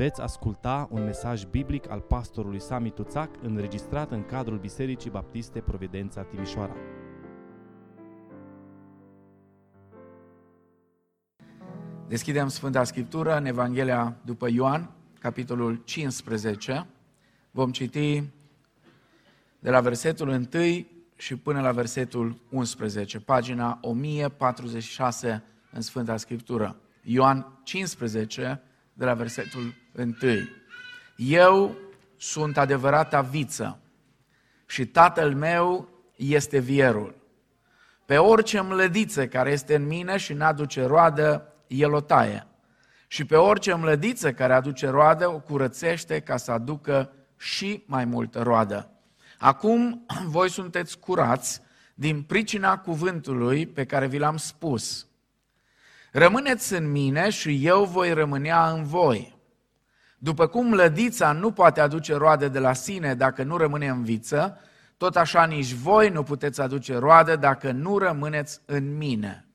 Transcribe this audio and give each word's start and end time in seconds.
Veți 0.00 0.20
asculta 0.20 0.88
un 0.90 1.04
mesaj 1.04 1.44
biblic 1.44 1.90
al 1.90 2.00
pastorului 2.00 2.60
Sami 2.60 2.90
Tuțac 2.90 3.30
înregistrat 3.42 4.10
în 4.10 4.24
cadrul 4.24 4.58
Bisericii 4.58 5.10
Baptiste 5.10 5.60
Providența 5.60 6.22
Timișoara. 6.22 6.76
Deschidem 12.08 12.48
Sfânta 12.48 12.84
Scriptură 12.84 13.36
în 13.36 13.44
Evanghelia 13.44 14.16
după 14.24 14.48
Ioan, 14.50 14.90
capitolul 15.18 15.82
15. 15.84 16.86
Vom 17.50 17.70
citi 17.70 18.22
de 19.58 19.70
la 19.70 19.80
versetul 19.80 20.28
1 20.28 20.48
și 21.16 21.36
până 21.36 21.60
la 21.60 21.72
versetul 21.72 22.40
11, 22.50 23.20
pagina 23.20 23.78
1046 23.82 25.42
în 25.72 25.80
Sfânta 25.80 26.16
Scriptură. 26.16 26.76
Ioan 27.02 27.60
15, 27.62 28.62
de 28.92 29.04
la 29.04 29.14
versetul 29.14 29.79
1. 29.92 30.14
Eu 31.16 31.76
sunt 32.16 32.58
adevărata 32.58 33.20
viță 33.20 33.78
și 34.66 34.86
tatăl 34.86 35.34
meu 35.34 35.88
este 36.16 36.58
vierul. 36.58 37.14
Pe 38.06 38.16
orice 38.16 38.60
mlădiță 38.60 39.26
care 39.26 39.50
este 39.50 39.74
în 39.74 39.86
mine 39.86 40.16
și 40.16 40.32
n-aduce 40.32 40.84
roadă, 40.84 41.54
el 41.66 41.92
o 41.92 42.00
taie. 42.00 42.46
Și 43.06 43.24
pe 43.24 43.36
orice 43.36 43.74
mlădiță 43.74 44.32
care 44.32 44.52
aduce 44.52 44.88
roadă, 44.88 45.28
o 45.28 45.40
curățește 45.40 46.20
ca 46.20 46.36
să 46.36 46.50
aducă 46.50 47.12
și 47.36 47.84
mai 47.86 48.04
multă 48.04 48.42
roadă. 48.42 48.90
Acum 49.38 50.06
voi 50.36 50.50
sunteți 50.50 50.98
curați 50.98 51.60
din 51.94 52.22
pricina 52.22 52.78
cuvântului 52.78 53.66
pe 53.66 53.84
care 53.84 54.06
vi 54.06 54.18
l-am 54.18 54.36
spus. 54.36 55.06
Rămâneți 56.12 56.74
în 56.74 56.90
mine 56.90 57.30
și 57.30 57.66
eu 57.66 57.84
voi 57.84 58.12
rămânea 58.12 58.70
în 58.70 58.84
voi. 58.84 59.39
După 60.22 60.46
cum 60.46 60.74
lădița 60.74 61.32
nu 61.32 61.52
poate 61.52 61.80
aduce 61.80 62.14
roade 62.14 62.48
de 62.48 62.58
la 62.58 62.72
sine 62.72 63.14
dacă 63.14 63.42
nu 63.42 63.56
rămâne 63.56 63.88
în 63.88 64.04
viță, 64.04 64.58
tot 64.96 65.16
așa 65.16 65.44
nici 65.44 65.72
voi 65.72 66.08
nu 66.08 66.22
puteți 66.22 66.60
aduce 66.60 66.98
roade 66.98 67.36
dacă 67.36 67.70
nu 67.72 67.98
rămâneți 67.98 68.60
în 68.66 68.96
mine. 68.96 69.48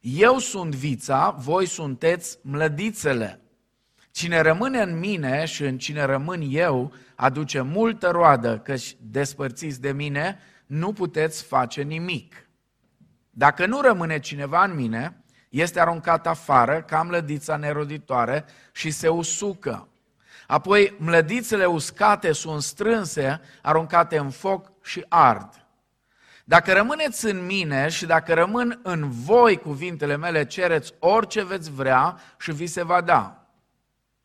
Eu 0.00 0.38
sunt 0.38 0.74
vița, 0.74 1.30
voi 1.38 1.66
sunteți 1.66 2.38
mlădițele. 2.42 3.40
Cine 4.10 4.40
rămâne 4.40 4.80
în 4.80 4.98
mine 4.98 5.44
și 5.44 5.64
în 5.64 5.78
cine 5.78 6.04
rămân 6.04 6.42
eu, 6.48 6.92
aduce 7.14 7.60
multă 7.60 8.10
roadă, 8.10 8.58
căci 8.58 8.96
despărțiți 9.00 9.80
de 9.80 9.92
mine, 9.92 10.38
nu 10.66 10.92
puteți 10.92 11.44
face 11.44 11.82
nimic. 11.82 12.48
Dacă 13.30 13.66
nu 13.66 13.80
rămâne 13.80 14.18
cineva 14.18 14.64
în 14.64 14.74
mine, 14.74 15.24
este 15.48 15.80
aruncat 15.80 16.26
afară 16.26 16.82
ca 16.82 17.02
mlădița 17.02 17.56
neroditoare 17.56 18.44
și 18.72 18.90
se 18.90 19.08
usucă. 19.08 19.86
Apoi 20.46 20.96
mlădițele 20.98 21.64
uscate 21.64 22.32
sunt 22.32 22.62
strânse, 22.62 23.40
aruncate 23.62 24.18
în 24.18 24.30
foc 24.30 24.70
și 24.82 25.04
ard. 25.08 25.66
Dacă 26.44 26.72
rămâneți 26.72 27.26
în 27.26 27.46
mine 27.46 27.88
și 27.88 28.06
dacă 28.06 28.34
rămân 28.34 28.80
în 28.82 29.10
voi 29.10 29.56
cuvintele 29.56 30.16
mele, 30.16 30.46
cereți 30.46 30.92
orice 30.98 31.44
veți 31.44 31.70
vrea 31.70 32.18
și 32.38 32.52
vi 32.52 32.66
se 32.66 32.82
va 32.82 33.00
da. 33.00 33.46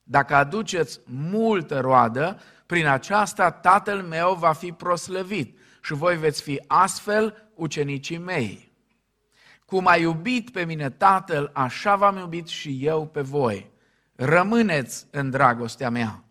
Dacă 0.04 0.36
aduceți 0.36 1.00
multă 1.06 1.80
roadă, 1.80 2.40
prin 2.66 2.88
aceasta 2.88 3.52
Tatăl 3.52 4.02
meu 4.02 4.34
va 4.34 4.54
fi 4.54 4.72
proslăvit 4.72 5.58
și 5.82 5.94
voi 5.94 6.18
veți 6.18 6.42
fi 6.42 6.62
astfel 6.68 7.50
ucenicii 7.56 8.18
mei. 8.18 8.72
Cum 9.66 9.88
a 9.88 9.95
iubit 9.95 10.50
pe 10.50 10.66
mine 10.66 10.90
Tatăl, 10.90 11.50
așa 11.54 11.95
v-am 11.95 12.18
iubit 12.18 12.48
și 12.48 12.78
eu 12.82 13.08
pe 13.08 13.22
voi. 13.22 13.72
Rămâneți 14.20 15.08
în 15.12 15.30
dragostea 15.30 15.90
mea. 15.90 16.23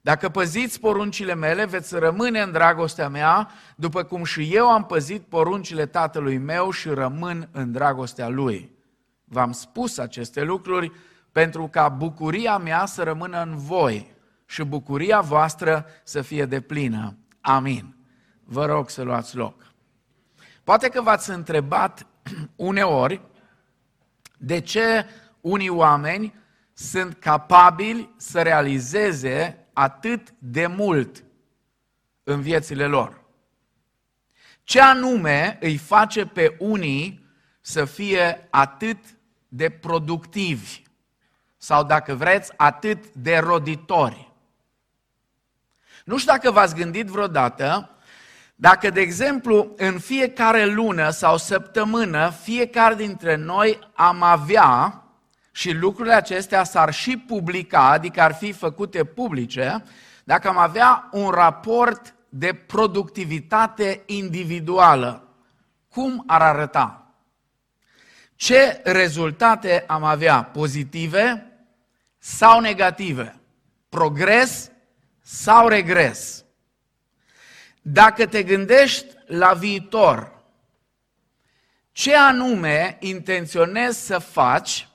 Dacă 0.00 0.28
păziți 0.28 0.80
poruncile 0.80 1.34
mele, 1.34 1.64
veți 1.64 1.98
rămâne 1.98 2.40
în 2.40 2.52
dragostea 2.52 3.08
mea, 3.08 3.50
după 3.76 4.02
cum 4.02 4.24
și 4.24 4.54
eu 4.54 4.68
am 4.68 4.86
păzit 4.86 5.22
poruncile 5.22 5.86
tatălui 5.86 6.38
meu 6.38 6.70
și 6.70 6.88
rămân 6.88 7.48
în 7.52 7.72
dragostea 7.72 8.28
lui. 8.28 8.72
V-am 9.24 9.52
spus 9.52 9.98
aceste 9.98 10.42
lucruri 10.42 10.92
pentru 11.32 11.68
ca 11.68 11.88
bucuria 11.88 12.58
mea 12.58 12.86
să 12.86 13.02
rămână 13.02 13.42
în 13.42 13.56
voi 13.56 14.14
și 14.46 14.62
bucuria 14.62 15.20
voastră 15.20 15.86
să 16.04 16.22
fie 16.22 16.44
deplină. 16.44 17.16
Amin. 17.40 17.96
Vă 18.44 18.66
rog 18.66 18.90
să 18.90 19.02
luați 19.02 19.36
loc. 19.36 19.72
Poate 20.64 20.88
că 20.88 21.02
v-ați 21.02 21.30
întrebat 21.30 22.06
uneori 22.56 23.20
de 24.38 24.60
ce 24.60 25.06
unii 25.40 25.68
oameni 25.68 26.34
sunt 26.78 27.16
capabili 27.18 28.14
să 28.16 28.42
realizeze 28.42 29.66
atât 29.72 30.34
de 30.38 30.66
mult 30.66 31.24
în 32.22 32.40
viețile 32.40 32.86
lor. 32.86 33.20
Ce 34.62 34.80
anume 34.80 35.58
îi 35.60 35.76
face 35.76 36.26
pe 36.26 36.56
unii 36.58 37.26
să 37.60 37.84
fie 37.84 38.46
atât 38.50 38.98
de 39.48 39.68
productivi 39.68 40.82
sau, 41.56 41.84
dacă 41.84 42.14
vreți, 42.14 42.52
atât 42.56 43.12
de 43.12 43.36
roditori? 43.36 44.32
Nu 46.04 46.18
știu 46.18 46.32
dacă 46.32 46.50
v-ați 46.50 46.74
gândit 46.74 47.06
vreodată 47.06 47.90
dacă, 48.54 48.90
de 48.90 49.00
exemplu, 49.00 49.72
în 49.76 49.98
fiecare 49.98 50.64
lună 50.64 51.10
sau 51.10 51.36
săptămână, 51.36 52.30
fiecare 52.30 52.94
dintre 52.94 53.34
noi 53.34 53.78
am 53.94 54.22
avea, 54.22 55.02
și 55.58 55.72
lucrurile 55.72 56.14
acestea 56.14 56.64
s-ar 56.64 56.92
și 56.92 57.16
publica, 57.16 57.90
adică 57.90 58.20
ar 58.20 58.34
fi 58.34 58.52
făcute 58.52 59.04
publice, 59.04 59.84
dacă 60.24 60.48
am 60.48 60.56
avea 60.56 61.08
un 61.12 61.30
raport 61.30 62.14
de 62.28 62.52
productivitate 62.52 64.02
individuală, 64.06 65.28
cum 65.88 66.24
ar 66.26 66.42
arăta? 66.42 67.12
Ce 68.34 68.80
rezultate 68.84 69.84
am 69.86 70.04
avea? 70.04 70.42
Pozitive 70.42 71.52
sau 72.18 72.60
negative? 72.60 73.40
Progres 73.88 74.70
sau 75.22 75.68
regres? 75.68 76.44
Dacă 77.82 78.26
te 78.26 78.42
gândești 78.42 79.06
la 79.26 79.52
viitor, 79.52 80.42
ce 81.92 82.16
anume 82.16 82.96
intenționezi 83.00 84.06
să 84.06 84.18
faci 84.18 84.88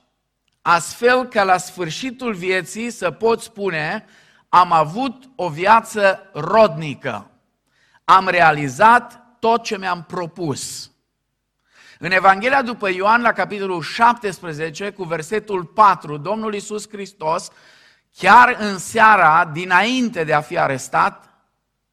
astfel 0.66 1.24
ca 1.24 1.42
la 1.42 1.56
sfârșitul 1.56 2.34
vieții 2.34 2.90
să 2.90 3.10
poți 3.10 3.44
spune 3.44 4.04
am 4.48 4.72
avut 4.72 5.28
o 5.36 5.48
viață 5.48 6.30
rodnică, 6.32 7.30
am 8.04 8.28
realizat 8.28 9.36
tot 9.38 9.62
ce 9.62 9.78
mi-am 9.78 10.04
propus. 10.08 10.90
În 11.98 12.10
Evanghelia 12.10 12.62
după 12.62 12.90
Ioan, 12.90 13.22
la 13.22 13.32
capitolul 13.32 13.82
17, 13.82 14.90
cu 14.90 15.04
versetul 15.04 15.64
4, 15.64 16.16
Domnul 16.16 16.54
Iisus 16.54 16.88
Hristos, 16.88 17.50
chiar 18.16 18.56
în 18.58 18.78
seara 18.78 19.50
dinainte 19.52 20.24
de 20.24 20.32
a 20.32 20.40
fi 20.40 20.58
arestat, 20.58 21.34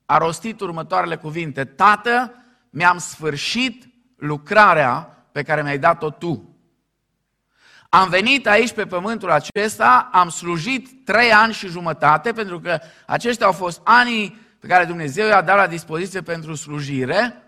a 0.06 0.18
rostit 0.18 0.62
următoarele 0.62 1.16
cuvinte. 1.16 1.66
Tată, 1.66 2.34
mi-am 2.70 2.98
sfârșit 2.98 3.90
lucrarea 4.16 5.26
pe 5.32 5.44
care 5.44 5.62
mi-ai 5.62 5.80
dat-o 5.80 6.10
tu. 6.10 6.51
Am 7.94 8.10
venit 8.10 8.48
aici 8.48 8.72
pe 8.72 8.86
pământul 8.86 9.32
acesta, 9.32 10.10
am 10.12 10.30
slujit 10.30 11.06
trei 11.06 11.32
ani 11.32 11.54
și 11.54 11.68
jumătate, 11.68 12.32
pentru 12.32 12.60
că 12.60 12.80
aceștia 13.06 13.46
au 13.46 13.52
fost 13.52 13.82
anii 13.84 14.40
pe 14.60 14.68
care 14.68 14.86
Dumnezeu 14.86 15.28
i-a 15.28 15.42
dat 15.42 15.56
la 15.58 15.68
dispoziție 15.68 16.22
pentru 16.22 16.56
slujire 16.56 17.44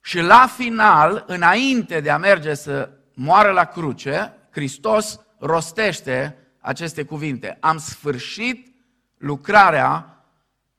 și 0.00 0.20
la 0.20 0.46
final, 0.56 1.24
înainte 1.26 2.00
de 2.00 2.10
a 2.10 2.18
merge 2.18 2.54
să 2.54 2.90
moară 3.14 3.50
la 3.50 3.64
cruce, 3.64 4.32
Hristos 4.50 5.20
rostește 5.38 6.36
aceste 6.60 7.04
cuvinte. 7.04 7.56
Am 7.60 7.78
sfârșit 7.78 8.74
lucrarea 9.18 10.24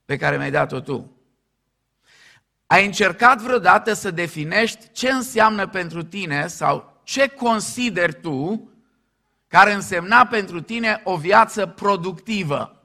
pe 0.04 0.16
care 0.16 0.36
mi-ai 0.36 0.50
dat-o 0.50 0.80
tu. 0.80 1.10
Ai 2.66 2.86
încercat 2.86 3.40
vreodată 3.40 3.92
să 3.92 4.10
definești 4.10 4.90
ce 4.92 5.10
înseamnă 5.10 5.66
pentru 5.66 6.02
tine 6.02 6.46
sau 6.46 6.94
ce 7.06 7.28
consideri 7.28 8.20
tu 8.20 8.70
care 9.48 9.72
însemna 9.72 10.26
pentru 10.26 10.60
tine 10.60 11.00
o 11.04 11.16
viață 11.16 11.66
productivă? 11.66 12.82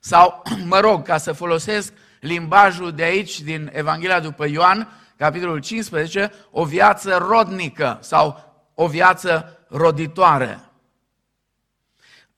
Sau, 0.00 0.42
mă 0.72 0.80
rog, 0.80 1.02
ca 1.02 1.18
să 1.18 1.32
folosesc 1.32 1.92
limbajul 2.20 2.92
de 2.92 3.02
aici, 3.02 3.40
din 3.40 3.70
Evanghelia 3.72 4.20
după 4.20 4.46
Ioan, 4.48 4.88
capitolul 5.16 5.60
15, 5.60 6.32
o 6.50 6.64
viață 6.64 7.16
rodnică 7.16 7.98
sau 8.00 8.52
o 8.74 8.86
viață 8.86 9.58
roditoare. 9.68 10.60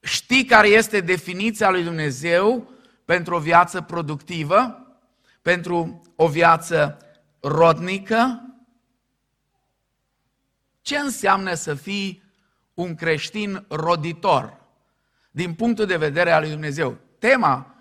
Știi 0.00 0.44
care 0.44 0.68
este 0.68 1.00
definiția 1.00 1.70
lui 1.70 1.82
Dumnezeu 1.82 2.72
pentru 3.04 3.34
o 3.34 3.38
viață 3.38 3.80
productivă, 3.80 4.86
pentru 5.42 6.02
o 6.16 6.28
viață 6.28 6.98
rodnică? 7.40 8.48
Ce 10.80 10.98
înseamnă 10.98 11.54
să 11.54 11.74
fii 11.74 12.23
un 12.74 12.94
creștin 12.94 13.64
roditor? 13.68 14.62
din 15.34 15.54
punctul 15.54 15.86
de 15.86 15.96
vedere 15.96 16.30
al 16.30 16.40
lui 16.40 16.50
Dumnezeu. 16.50 16.98
Tema 17.18 17.74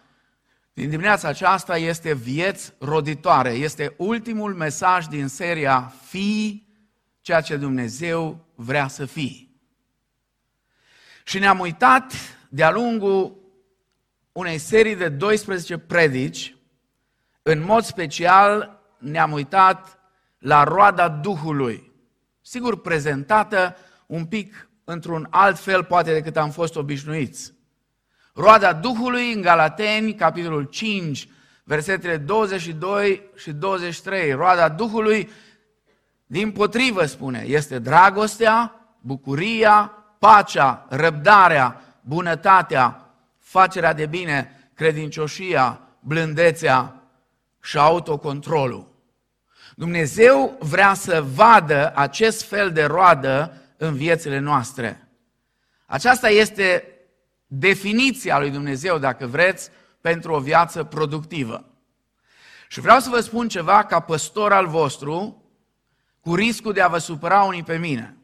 din 0.74 0.90
dimineața 0.90 1.28
aceasta 1.28 1.78
este 1.78 2.14
vieți 2.14 2.74
roditoare. 2.80 3.50
Este 3.50 3.94
ultimul 3.98 4.54
mesaj 4.54 5.06
din 5.06 5.28
seria 5.28 5.94
Fii 6.06 6.68
ceea 7.22 7.42
ce 7.42 7.56
Dumnezeu 7.56 8.46
vrea 8.56 8.88
să 8.88 9.06
fii. 9.06 9.62
Și 11.24 11.40
ne-am 11.40 11.60
uitat 11.60 12.14
de-a 12.50 12.72
lungul 12.72 13.38
unei 14.32 14.58
serii 14.58 14.96
de 14.96 15.10
12 15.10 15.78
predici, 15.78 16.56
în 17.42 17.64
mod 17.64 17.84
special 17.84 18.82
ne-am 19.00 19.32
uitat 19.32 20.00
la 20.38 20.64
roada 20.64 21.10
Duhului. 21.10 21.92
Sigur, 22.42 22.82
prezentată 22.82 23.76
un 24.06 24.26
pic 24.26 24.70
într-un 24.84 25.28
alt 25.30 25.60
fel 25.60 25.84
poate 25.84 26.14
decât 26.14 26.38
am 26.38 26.50
fost 26.50 26.76
obișnuiți. 26.76 27.54
Roada 28.34 28.74
Duhului 28.74 29.34
în 29.34 29.42
Galateni, 29.42 30.16
capitolul 30.16 30.64
5, 30.64 31.28
versetele 31.64 32.18
22 32.18 33.30
și 33.36 33.52
23. 33.52 34.32
Roada 34.32 34.70
Duhului, 34.70 35.30
din 36.26 36.52
potrivă 36.52 37.06
spune, 37.06 37.44
este 37.48 37.80
dragostea, 37.80 38.76
bucuria, 39.00 39.92
pacea, 40.20 40.86
răbdarea, 40.90 41.82
bunătatea, 42.02 43.10
facerea 43.40 43.94
de 43.94 44.06
bine, 44.06 44.70
credincioșia, 44.74 45.80
blândețea 46.00 46.96
și 47.62 47.78
autocontrolul. 47.78 48.92
Dumnezeu 49.76 50.58
vrea 50.60 50.94
să 50.94 51.24
vadă 51.36 51.92
acest 51.96 52.44
fel 52.44 52.72
de 52.72 52.84
roadă 52.84 53.63
în 53.78 53.96
viețile 53.96 54.40
noastre. 54.40 55.08
Aceasta 55.86 56.30
este 56.30 56.88
definiția 57.48 58.40
lui 58.40 58.50
Dumnezeu, 58.50 58.98
dacă 58.98 59.28
vreți, 59.28 59.70
pentru 60.02 60.34
o 60.34 60.40
viață 60.40 60.84
productivă. 60.84 61.66
Și 62.68 62.80
vreau 62.80 63.00
să 63.00 63.10
vă 63.10 63.20
spun 63.20 63.48
ceva 63.48 63.84
ca 63.86 64.00
păstor 64.00 64.54
al 64.54 64.68
vostru, 64.68 65.44
cu 66.20 66.36
riscul 66.36 66.74
de 66.74 66.82
a 66.82 66.88
vă 66.88 66.98
supăra 66.98 67.42
unii 67.42 67.64
pe 67.64 67.78
mine. 67.78 68.18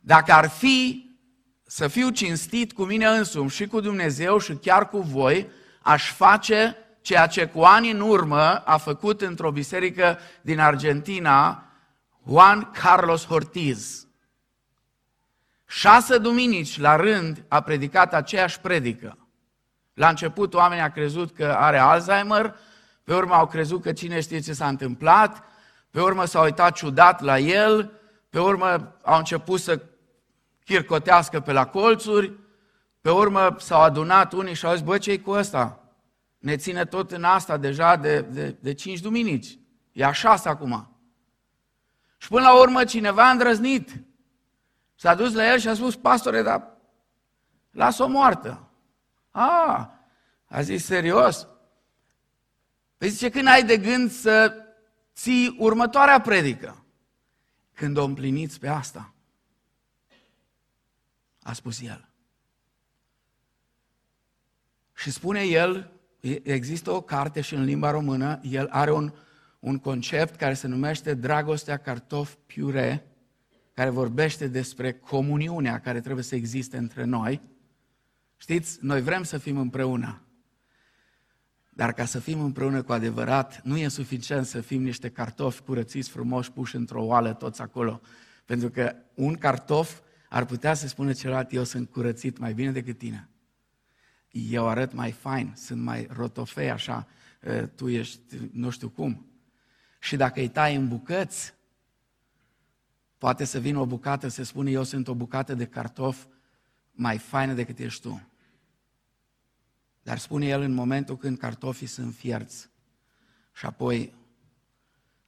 Dacă 0.00 0.32
ar 0.32 0.48
fi 0.48 1.10
să 1.66 1.88
fiu 1.88 2.10
cinstit 2.10 2.72
cu 2.72 2.84
mine 2.84 3.06
însumi 3.06 3.50
și 3.50 3.66
cu 3.66 3.80
Dumnezeu 3.80 4.38
și 4.38 4.54
chiar 4.54 4.88
cu 4.88 4.98
voi, 4.98 5.50
aș 5.82 6.12
face 6.12 6.76
ceea 7.00 7.26
ce 7.26 7.46
cu 7.46 7.60
ani 7.60 7.90
în 7.90 8.00
urmă 8.00 8.56
a 8.56 8.76
făcut 8.76 9.20
într-o 9.20 9.50
biserică 9.50 10.18
din 10.42 10.58
Argentina 10.58 11.66
Juan 12.28 12.70
Carlos 12.70 13.26
Ortiz. 13.28 14.06
Șase 15.74 16.18
duminici 16.18 16.78
la 16.78 16.96
rând 16.96 17.44
a 17.48 17.60
predicat 17.60 18.14
aceeași 18.14 18.60
predică. 18.60 19.18
La 19.94 20.08
început 20.08 20.54
oamenii 20.54 20.82
au 20.82 20.90
crezut 20.90 21.34
că 21.34 21.44
are 21.58 21.78
Alzheimer, 21.78 22.54
pe 23.04 23.14
urmă 23.14 23.34
au 23.34 23.46
crezut 23.46 23.82
că 23.82 23.92
cine 23.92 24.20
știe 24.20 24.40
ce 24.40 24.52
s-a 24.52 24.68
întâmplat, 24.68 25.44
pe 25.90 26.00
urmă 26.00 26.24
s-au 26.24 26.44
uitat 26.44 26.74
ciudat 26.74 27.20
la 27.20 27.38
el, 27.38 27.92
pe 28.30 28.40
urmă 28.40 28.96
au 29.02 29.18
început 29.18 29.60
să 29.60 29.82
chircotească 30.64 31.40
pe 31.40 31.52
la 31.52 31.66
colțuri, 31.66 32.32
pe 33.00 33.10
urmă 33.10 33.56
s-au 33.58 33.80
adunat 33.80 34.32
unii 34.32 34.54
și 34.54 34.66
au 34.66 34.72
zis, 34.72 34.82
bă, 34.82 34.98
ce 34.98 35.20
cu 35.20 35.30
ăsta? 35.30 35.84
Ne 36.38 36.56
ține 36.56 36.84
tot 36.84 37.12
în 37.12 37.24
asta 37.24 37.56
deja 37.56 37.96
de, 37.96 38.20
de, 38.20 38.56
de 38.60 38.74
cinci 38.74 39.00
duminici. 39.00 39.58
E 39.92 40.04
a 40.04 40.12
șase 40.12 40.48
acum. 40.48 40.96
Și 42.18 42.28
până 42.28 42.42
la 42.42 42.60
urmă 42.60 42.84
cineva 42.84 43.28
a 43.28 43.30
îndrăznit. 43.30 44.04
S-a 45.02 45.14
dus 45.14 45.32
la 45.32 45.52
el 45.52 45.58
și 45.58 45.68
a 45.68 45.74
spus, 45.74 45.96
pastore, 45.96 46.42
dar 46.42 46.78
las-o 47.70 48.06
moartă. 48.06 48.70
A, 49.30 49.98
a 50.44 50.60
zis, 50.60 50.84
serios? 50.84 51.48
Păi 52.96 53.08
zice, 53.08 53.30
când 53.30 53.46
ai 53.46 53.64
de 53.64 53.78
gând 53.78 54.10
să 54.10 54.54
ții 55.14 55.56
următoarea 55.58 56.20
predică? 56.20 56.84
Când 57.72 57.96
o 57.96 58.04
împliniți 58.04 58.58
pe 58.58 58.68
asta 58.68 59.14
a 61.42 61.52
spus 61.52 61.80
el. 61.80 62.08
Și 64.94 65.10
spune 65.10 65.40
el, 65.40 65.92
există 66.42 66.90
o 66.90 67.00
carte 67.00 67.40
și 67.40 67.54
în 67.54 67.64
limba 67.64 67.90
română, 67.90 68.40
el 68.42 68.68
are 68.70 68.92
un, 68.92 69.12
un 69.60 69.78
concept 69.78 70.36
care 70.36 70.54
se 70.54 70.66
numește 70.66 71.14
dragostea 71.14 71.76
cartof 71.76 72.34
piure, 72.46 73.11
care 73.72 73.90
vorbește 73.90 74.48
despre 74.48 74.92
comuniunea 74.92 75.80
care 75.80 76.00
trebuie 76.00 76.24
să 76.24 76.34
existe 76.34 76.76
între 76.76 77.04
noi. 77.04 77.40
Știți, 78.36 78.78
noi 78.80 79.00
vrem 79.02 79.22
să 79.22 79.38
fim 79.38 79.56
împreună, 79.56 80.22
dar 81.74 81.92
ca 81.92 82.04
să 82.04 82.18
fim 82.18 82.40
împreună 82.40 82.82
cu 82.82 82.92
adevărat, 82.92 83.60
nu 83.64 83.76
e 83.76 83.88
suficient 83.88 84.46
să 84.46 84.60
fim 84.60 84.82
niște 84.82 85.10
cartofi 85.10 85.62
curățiți 85.62 86.10
frumoși 86.10 86.52
puși 86.52 86.76
într-o 86.76 87.04
oală 87.04 87.32
toți 87.32 87.60
acolo. 87.60 88.00
Pentru 88.44 88.70
că 88.70 88.94
un 89.14 89.34
cartof 89.34 90.00
ar 90.28 90.44
putea 90.44 90.74
să 90.74 90.88
spună 90.88 91.12
celălalt, 91.12 91.52
eu 91.52 91.64
sunt 91.64 91.90
curățit 91.90 92.38
mai 92.38 92.54
bine 92.54 92.70
decât 92.70 92.98
tine. 92.98 93.28
Eu 94.30 94.68
arăt 94.68 94.92
mai 94.92 95.10
fain, 95.10 95.52
sunt 95.56 95.82
mai 95.82 96.08
rotofei 96.10 96.70
așa, 96.70 97.06
ă, 97.46 97.66
tu 97.66 97.88
ești 97.88 98.20
nu 98.52 98.70
știu 98.70 98.88
cum. 98.88 99.26
Și 100.00 100.16
dacă 100.16 100.40
îi 100.40 100.48
tai 100.48 100.74
în 100.74 100.88
bucăți, 100.88 101.54
poate 103.22 103.44
să 103.44 103.58
vină 103.58 103.78
o 103.78 103.86
bucată 103.86 104.28
să 104.28 104.42
spune, 104.42 104.70
eu 104.70 104.82
sunt 104.82 105.08
o 105.08 105.14
bucată 105.14 105.54
de 105.54 105.66
cartof 105.66 106.26
mai 106.92 107.18
faină 107.18 107.52
decât 107.52 107.78
ești 107.78 108.00
tu. 108.02 108.28
Dar 110.02 110.18
spune 110.18 110.46
el 110.46 110.60
în 110.60 110.72
momentul 110.72 111.16
când 111.16 111.38
cartofii 111.38 111.86
sunt 111.86 112.14
fierți 112.14 112.70
și 113.52 113.66
apoi 113.66 114.14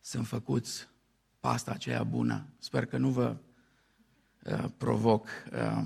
sunt 0.01 0.27
făcuți 0.27 0.89
pasta 1.41 1.71
aceea 1.71 2.03
bună. 2.03 2.47
Sper 2.59 2.87
că 2.87 2.97
nu 2.97 3.09
vă 3.09 3.37
Uh, 4.45 4.65
provoc 4.77 5.29
uh, 5.53 5.85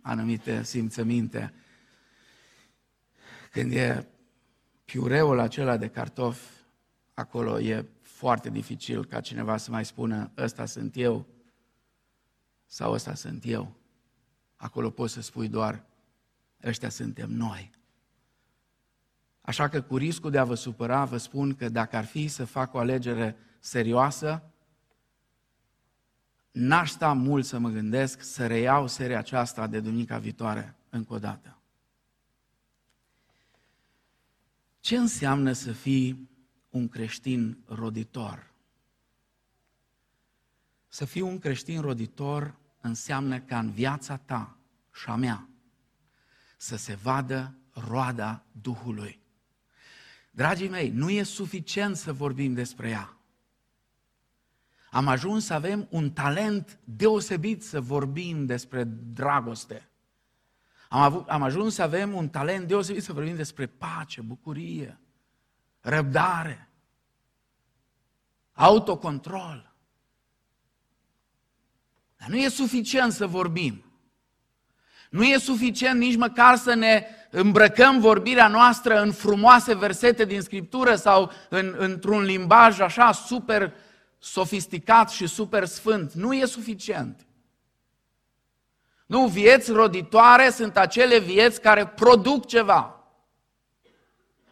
anumite 0.00 0.62
simțăminte. 0.62 1.52
Când 3.50 3.72
e 3.72 4.06
piureul 4.84 5.38
acela 5.38 5.76
de 5.76 5.88
cartofi, 5.88 6.46
acolo 7.14 7.60
e 7.60 7.86
foarte 8.02 8.50
dificil 8.50 9.04
ca 9.04 9.20
cineva 9.20 9.56
să 9.56 9.70
mai 9.70 9.84
spună 9.84 10.30
ăsta 10.36 10.64
sunt 10.66 10.96
eu 10.96 11.26
sau 12.68 12.92
ăsta 12.92 13.14
sunt 13.14 13.42
eu. 13.46 13.76
Acolo 14.56 14.90
poți 14.90 15.12
să 15.12 15.20
spui 15.20 15.48
doar 15.48 15.84
ăștia 16.62 16.88
suntem 16.88 17.30
noi. 17.30 17.70
Așa 19.40 19.68
că 19.68 19.82
cu 19.82 19.96
riscul 19.96 20.30
de 20.30 20.38
a 20.38 20.44
vă 20.44 20.54
supăra, 20.54 21.04
vă 21.04 21.16
spun 21.16 21.54
că 21.54 21.68
dacă 21.68 21.96
ar 21.96 22.04
fi 22.04 22.28
să 22.28 22.44
fac 22.44 22.74
o 22.74 22.78
alegere 22.78 23.36
serioasă, 23.58 24.42
n-aș 26.50 26.90
sta 26.90 27.12
mult 27.12 27.44
să 27.44 27.58
mă 27.58 27.68
gândesc 27.68 28.22
să 28.22 28.46
reiau 28.46 28.86
seria 28.86 29.18
aceasta 29.18 29.66
de 29.66 29.80
duminica 29.80 30.18
viitoare 30.18 30.76
încă 30.88 31.12
o 31.12 31.18
dată. 31.18 31.58
Ce 34.80 34.96
înseamnă 34.96 35.52
să 35.52 35.72
fii 35.72 36.30
un 36.68 36.88
creștin 36.88 37.58
roditor? 37.66 38.54
Să 40.88 41.04
fii 41.04 41.20
un 41.20 41.38
creștin 41.38 41.80
roditor 41.80 42.54
înseamnă 42.80 43.40
ca 43.40 43.58
în 43.58 43.70
viața 43.70 44.16
ta 44.16 44.56
și 44.92 45.08
a 45.08 45.14
mea 45.14 45.48
să 46.56 46.76
se 46.76 46.94
vadă 46.94 47.54
roada 47.72 48.44
Duhului. 48.52 49.20
Dragii 50.30 50.68
mei, 50.68 50.90
nu 50.90 51.10
e 51.10 51.22
suficient 51.22 51.96
să 51.96 52.12
vorbim 52.12 52.54
despre 52.54 52.88
ea. 52.88 53.16
Am 54.90 55.08
ajuns 55.08 55.44
să 55.44 55.54
avem 55.54 55.86
un 55.90 56.10
talent 56.10 56.78
deosebit 56.84 57.62
să 57.62 57.80
vorbim 57.80 58.46
despre 58.46 58.84
dragoste. 58.84 59.88
Am, 60.88 61.00
avut, 61.00 61.28
am 61.28 61.42
ajuns 61.42 61.74
să 61.74 61.82
avem 61.82 62.14
un 62.14 62.28
talent 62.28 62.66
deosebit 62.66 63.02
să 63.02 63.12
vorbim 63.12 63.36
despre 63.36 63.66
pace, 63.66 64.20
bucurie, 64.20 65.00
răbdare, 65.80 66.70
autocontrol. 68.52 69.67
Dar 72.18 72.28
nu 72.28 72.36
e 72.36 72.48
suficient 72.48 73.12
să 73.12 73.26
vorbim. 73.26 73.82
Nu 75.10 75.22
e 75.24 75.38
suficient 75.38 75.98
nici 75.98 76.16
măcar 76.16 76.56
să 76.56 76.74
ne 76.74 77.06
îmbrăcăm 77.30 78.00
vorbirea 78.00 78.48
noastră 78.48 79.00
în 79.00 79.12
frumoase 79.12 79.74
versete 79.74 80.24
din 80.24 80.40
Scriptură 80.40 80.94
sau 80.94 81.32
în, 81.48 81.74
într-un 81.78 82.22
limbaj 82.22 82.80
așa 82.80 83.12
super 83.12 83.74
sofisticat 84.18 85.10
și 85.10 85.26
super 85.26 85.64
sfânt. 85.64 86.12
Nu 86.12 86.34
e 86.34 86.44
suficient. 86.44 87.26
Nu, 89.06 89.26
vieți 89.26 89.70
roditoare 89.70 90.50
sunt 90.50 90.76
acele 90.76 91.18
vieți 91.18 91.60
care 91.60 91.86
produc 91.86 92.46
ceva. 92.46 93.04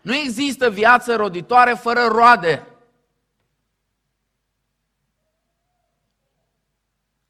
Nu 0.00 0.14
există 0.14 0.70
viață 0.70 1.16
roditoare 1.16 1.72
fără 1.72 2.04
roade. 2.04 2.66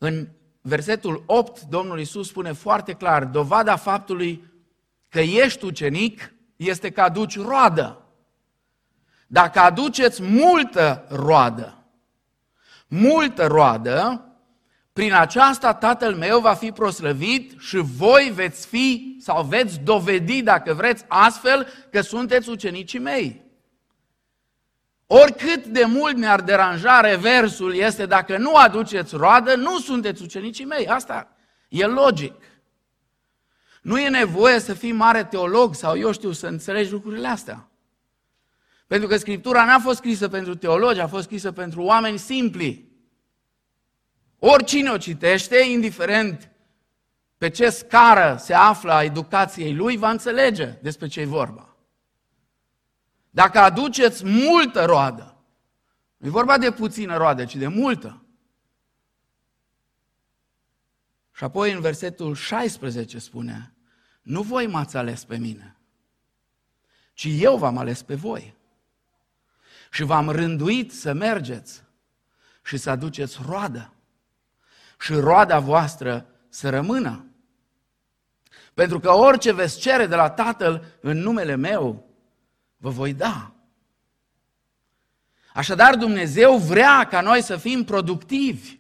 În 0.07 0.29
versetul 0.61 1.23
8, 1.27 1.61
Domnul 1.61 1.99
Iisus 1.99 2.29
spune 2.29 2.53
foarte 2.53 2.93
clar, 2.93 3.25
dovada 3.25 3.77
faptului 3.77 4.45
că 5.09 5.21
ești 5.21 5.65
ucenic 5.65 6.35
este 6.57 6.91
că 6.91 7.01
aduci 7.01 7.39
roadă. 7.39 8.05
Dacă 9.27 9.59
aduceți 9.59 10.23
multă 10.23 11.07
roadă, 11.09 11.85
multă 12.89 13.47
roadă, 13.47 14.25
prin 14.93 15.13
aceasta 15.13 15.75
Tatăl 15.75 16.15
meu 16.15 16.41
va 16.41 16.55
fi 16.55 16.73
proslăvit 16.73 17.61
și 17.61 17.77
voi 17.77 18.33
veți 18.35 18.67
fi 18.67 19.17
sau 19.21 19.45
veți 19.45 19.81
dovedi, 19.81 20.43
dacă 20.43 20.75
vreți, 20.75 21.05
astfel 21.09 21.67
că 21.91 22.01
sunteți 22.01 22.49
ucenicii 22.49 22.99
mei. 22.99 23.46
Oricât 25.07 25.67
de 25.67 25.85
mult 25.85 26.17
mi-ar 26.17 26.41
deranja 26.41 27.01
reversul 27.01 27.75
este 27.75 28.07
dacă 28.07 28.37
nu 28.37 28.55
aduceți 28.55 29.17
roadă, 29.17 29.55
nu 29.55 29.79
sunteți 29.79 30.23
ucenicii 30.23 30.65
mei. 30.65 30.89
Asta 30.89 31.37
e 31.69 31.87
logic. 31.87 32.35
Nu 33.83 34.01
e 34.01 34.09
nevoie 34.09 34.59
să 34.59 34.75
fii 34.75 34.93
mare 34.93 35.25
teolog 35.25 35.75
sau 35.75 35.99
eu 35.99 36.13
știu 36.13 36.33
să 36.33 36.47
înțelegi 36.47 36.93
lucrurile 36.93 37.29
astea. 37.29 37.69
Pentru 38.87 39.09
că 39.09 39.17
Scriptura 39.17 39.65
n-a 39.65 39.79
fost 39.79 39.97
scrisă 39.97 40.29
pentru 40.29 40.55
teologi, 40.55 41.01
a 41.01 41.07
fost 41.07 41.25
scrisă 41.25 41.53
pentru 41.53 41.83
oameni 41.83 42.19
simpli. 42.19 42.95
Oricine 44.39 44.91
o 44.91 44.97
citește, 44.97 45.59
indiferent 45.59 46.51
pe 47.39 47.51
ce 47.51 47.71
scară 47.71 48.37
se 48.39 48.55
află 48.55 48.93
a 48.93 49.03
educației 49.03 49.75
lui, 49.75 49.97
va 49.97 50.11
înțelege 50.11 50.79
despre 50.83 51.07
ce 51.07 51.21
e 51.21 51.25
vorba. 51.25 51.76
Dacă 53.37 53.59
aduceți 53.59 54.25
multă 54.25 54.85
roadă, 54.85 55.37
nu 56.17 56.27
e 56.27 56.31
vorba 56.31 56.59
de 56.59 56.71
puțină 56.71 57.17
roadă, 57.17 57.45
ci 57.45 57.57
de 57.57 57.67
multă. 57.67 58.25
Și 61.33 61.45
apoi 61.45 61.73
în 61.73 61.81
versetul 61.81 62.35
16 62.35 63.19
spune, 63.19 63.75
nu 64.23 64.43
voi 64.43 64.67
m-ați 64.67 64.97
ales 64.97 65.25
pe 65.25 65.37
mine, 65.37 65.77
ci 67.13 67.27
eu 67.29 67.57
v-am 67.57 67.77
ales 67.77 68.03
pe 68.03 68.15
voi. 68.15 68.55
Și 69.91 70.03
v-am 70.03 70.31
rânduit 70.31 70.93
să 70.93 71.13
mergeți 71.13 71.83
și 72.65 72.77
să 72.77 72.91
aduceți 72.91 73.39
roadă. 73.47 73.93
Și 75.01 75.13
roada 75.15 75.59
voastră 75.59 76.27
să 76.49 76.71
rămână. 76.71 77.27
Pentru 78.75 79.01
că 79.01 79.11
orice 79.11 79.53
veți 79.53 79.79
cere 79.79 80.07
de 80.07 80.15
la 80.15 80.31
Tatăl 80.31 80.85
în 81.01 81.19
numele 81.19 81.55
meu, 81.55 82.06
vă 82.77 82.91
voi 82.91 83.15
da. 83.15 83.51
Așadar, 85.55 85.97
Dumnezeu 85.97 86.57
vrea 86.57 87.07
ca 87.11 87.21
noi 87.21 87.43
să 87.43 87.57
fim 87.57 87.85
productivi. 87.85 88.79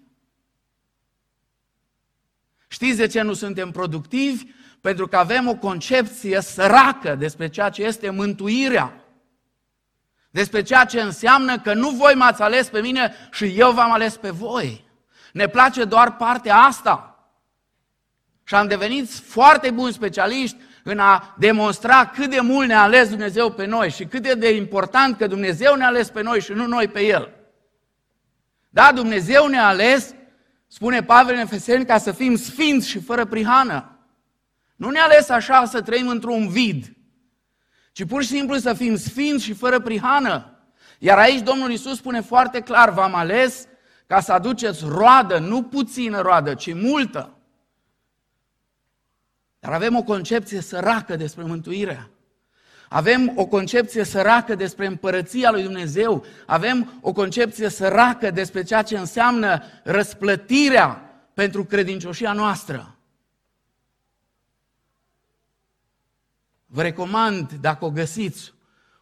Știți 2.68 2.96
de 2.96 3.06
ce 3.06 3.22
nu 3.22 3.32
suntem 3.32 3.70
productivi? 3.70 4.44
Pentru 4.80 5.06
că 5.06 5.16
avem 5.16 5.48
o 5.48 5.56
concepție 5.56 6.40
săracă 6.40 7.14
despre 7.14 7.48
ceea 7.48 7.70
ce 7.70 7.82
este 7.82 8.10
mântuirea. 8.10 9.04
Despre 10.30 10.62
ceea 10.62 10.84
ce 10.84 11.00
înseamnă 11.00 11.58
că 11.58 11.74
nu 11.74 11.90
voi 11.90 12.14
m-ați 12.14 12.42
ales 12.42 12.68
pe 12.68 12.80
mine 12.80 13.14
și 13.32 13.44
eu 13.44 13.72
v-am 13.72 13.92
ales 13.92 14.16
pe 14.16 14.30
voi. 14.30 14.84
Ne 15.32 15.48
place 15.48 15.84
doar 15.84 16.16
partea 16.16 16.56
asta. 16.56 17.15
Și 18.48 18.54
am 18.54 18.66
devenit 18.66 19.10
foarte 19.10 19.70
buni 19.70 19.92
specialiști 19.92 20.56
în 20.82 20.98
a 20.98 21.34
demonstra 21.38 22.06
cât 22.06 22.30
de 22.30 22.40
mult 22.40 22.66
ne-a 22.66 22.82
ales 22.82 23.08
Dumnezeu 23.08 23.52
pe 23.52 23.66
noi 23.66 23.90
și 23.90 24.04
cât 24.04 24.38
de 24.38 24.54
important 24.54 25.16
că 25.16 25.26
Dumnezeu 25.26 25.74
ne-a 25.74 25.86
ales 25.86 26.10
pe 26.10 26.22
noi 26.22 26.40
și 26.40 26.52
nu 26.52 26.66
noi 26.66 26.88
pe 26.88 27.00
El. 27.00 27.30
Da, 28.68 28.92
Dumnezeu 28.94 29.46
ne-a 29.46 29.66
ales, 29.66 30.14
spune 30.66 31.02
Pavel 31.02 31.34
în 31.34 31.40
Efeseni, 31.40 31.86
ca 31.86 31.98
să 31.98 32.12
fim 32.12 32.36
sfinți 32.36 32.88
și 32.88 33.00
fără 33.00 33.24
prihană. 33.24 33.98
Nu 34.76 34.90
ne-a 34.90 35.04
ales 35.04 35.28
așa 35.28 35.64
să 35.64 35.82
trăim 35.82 36.08
într-un 36.08 36.48
vid, 36.48 36.92
ci 37.92 38.04
pur 38.04 38.22
și 38.22 38.28
simplu 38.28 38.56
să 38.56 38.72
fim 38.72 38.96
sfinți 38.96 39.44
și 39.44 39.52
fără 39.52 39.80
prihană. 39.80 40.60
Iar 40.98 41.18
aici 41.18 41.42
Domnul 41.42 41.70
Isus 41.70 41.96
spune 41.96 42.20
foarte 42.20 42.60
clar, 42.60 42.90
v-am 42.90 43.14
ales 43.14 43.66
ca 44.06 44.20
să 44.20 44.32
aduceți 44.32 44.84
roadă, 44.88 45.38
nu 45.38 45.62
puțină 45.62 46.20
roadă, 46.20 46.54
ci 46.54 46.74
multă. 46.74 47.35
Dar 49.66 49.74
avem 49.74 49.96
o 49.96 50.02
concepție 50.02 50.60
săracă 50.60 51.16
despre 51.16 51.42
mântuire. 51.42 52.10
Avem 52.88 53.32
o 53.36 53.46
concepție 53.46 54.04
săracă 54.04 54.54
despre 54.54 54.86
împărăția 54.86 55.50
lui 55.50 55.62
Dumnezeu. 55.62 56.24
Avem 56.46 56.98
o 57.00 57.12
concepție 57.12 57.68
săracă 57.68 58.30
despre 58.30 58.62
ceea 58.62 58.82
ce 58.82 58.98
înseamnă 58.98 59.62
răsplătirea 59.84 60.88
pentru 61.34 61.64
credincioșia 61.64 62.32
noastră. 62.32 62.96
Vă 66.66 66.82
recomand, 66.82 67.52
dacă 67.52 67.84
o 67.84 67.90
găsiți, 67.90 68.54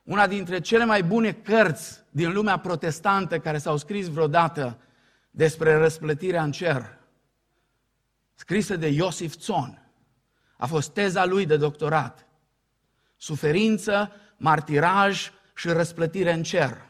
una 0.03 0.27
dintre 0.27 0.61
cele 0.61 0.85
mai 0.85 1.03
bune 1.03 1.33
cărți 1.33 2.05
din 2.11 2.33
lumea 2.33 2.59
protestantă 2.59 3.39
care 3.39 3.59
s-au 3.59 3.77
scris 3.77 4.09
vreodată 4.09 4.79
despre 5.31 5.77
răsplătirea 5.77 6.43
în 6.43 6.53
cer, 6.53 6.99
scrisă 8.35 8.77
de 8.77 8.89
Iosif 8.89 9.37
Țon. 9.37 9.79
A 10.57 10.67
fost 10.67 10.91
teza 10.91 11.25
lui 11.25 11.47
de 11.47 11.57
doctorat. 11.57 12.27
Suferință, 13.17 14.13
martiraj 14.37 15.31
și 15.55 15.69
răsplătire 15.69 16.33
în 16.33 16.43
cer. 16.43 16.87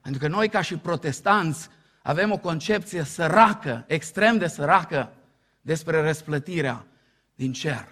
Pentru 0.00 0.20
că 0.20 0.28
noi, 0.28 0.48
ca 0.48 0.60
și 0.60 0.76
protestanți, 0.76 1.68
avem 2.02 2.32
o 2.32 2.38
concepție 2.38 3.02
săracă, 3.02 3.84
extrem 3.86 4.38
de 4.38 4.46
săracă, 4.46 5.12
despre 5.60 6.00
răsplătirea 6.00 6.86
din 7.34 7.52
cer. 7.52 7.88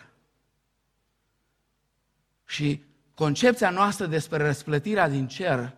Și 2.45 2.85
concepția 3.15 3.71
noastră 3.71 4.07
despre 4.07 4.37
răsplătirea 4.37 5.09
din 5.09 5.27
cer 5.27 5.77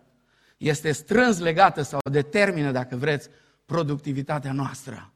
este 0.57 0.91
strâns 0.91 1.39
legată 1.39 1.81
sau 1.81 1.99
determină, 2.11 2.71
dacă 2.71 2.95
vreți, 2.95 3.29
productivitatea 3.65 4.51
noastră. 4.51 5.11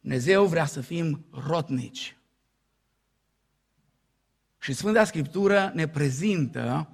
Dumnezeu 0.00 0.46
vrea 0.46 0.64
să 0.64 0.80
fim 0.80 1.26
rotnici. 1.46 2.16
Și 4.58 4.72
Sfânta 4.72 5.04
Scriptură 5.04 5.70
ne 5.74 5.88
prezintă 5.88 6.88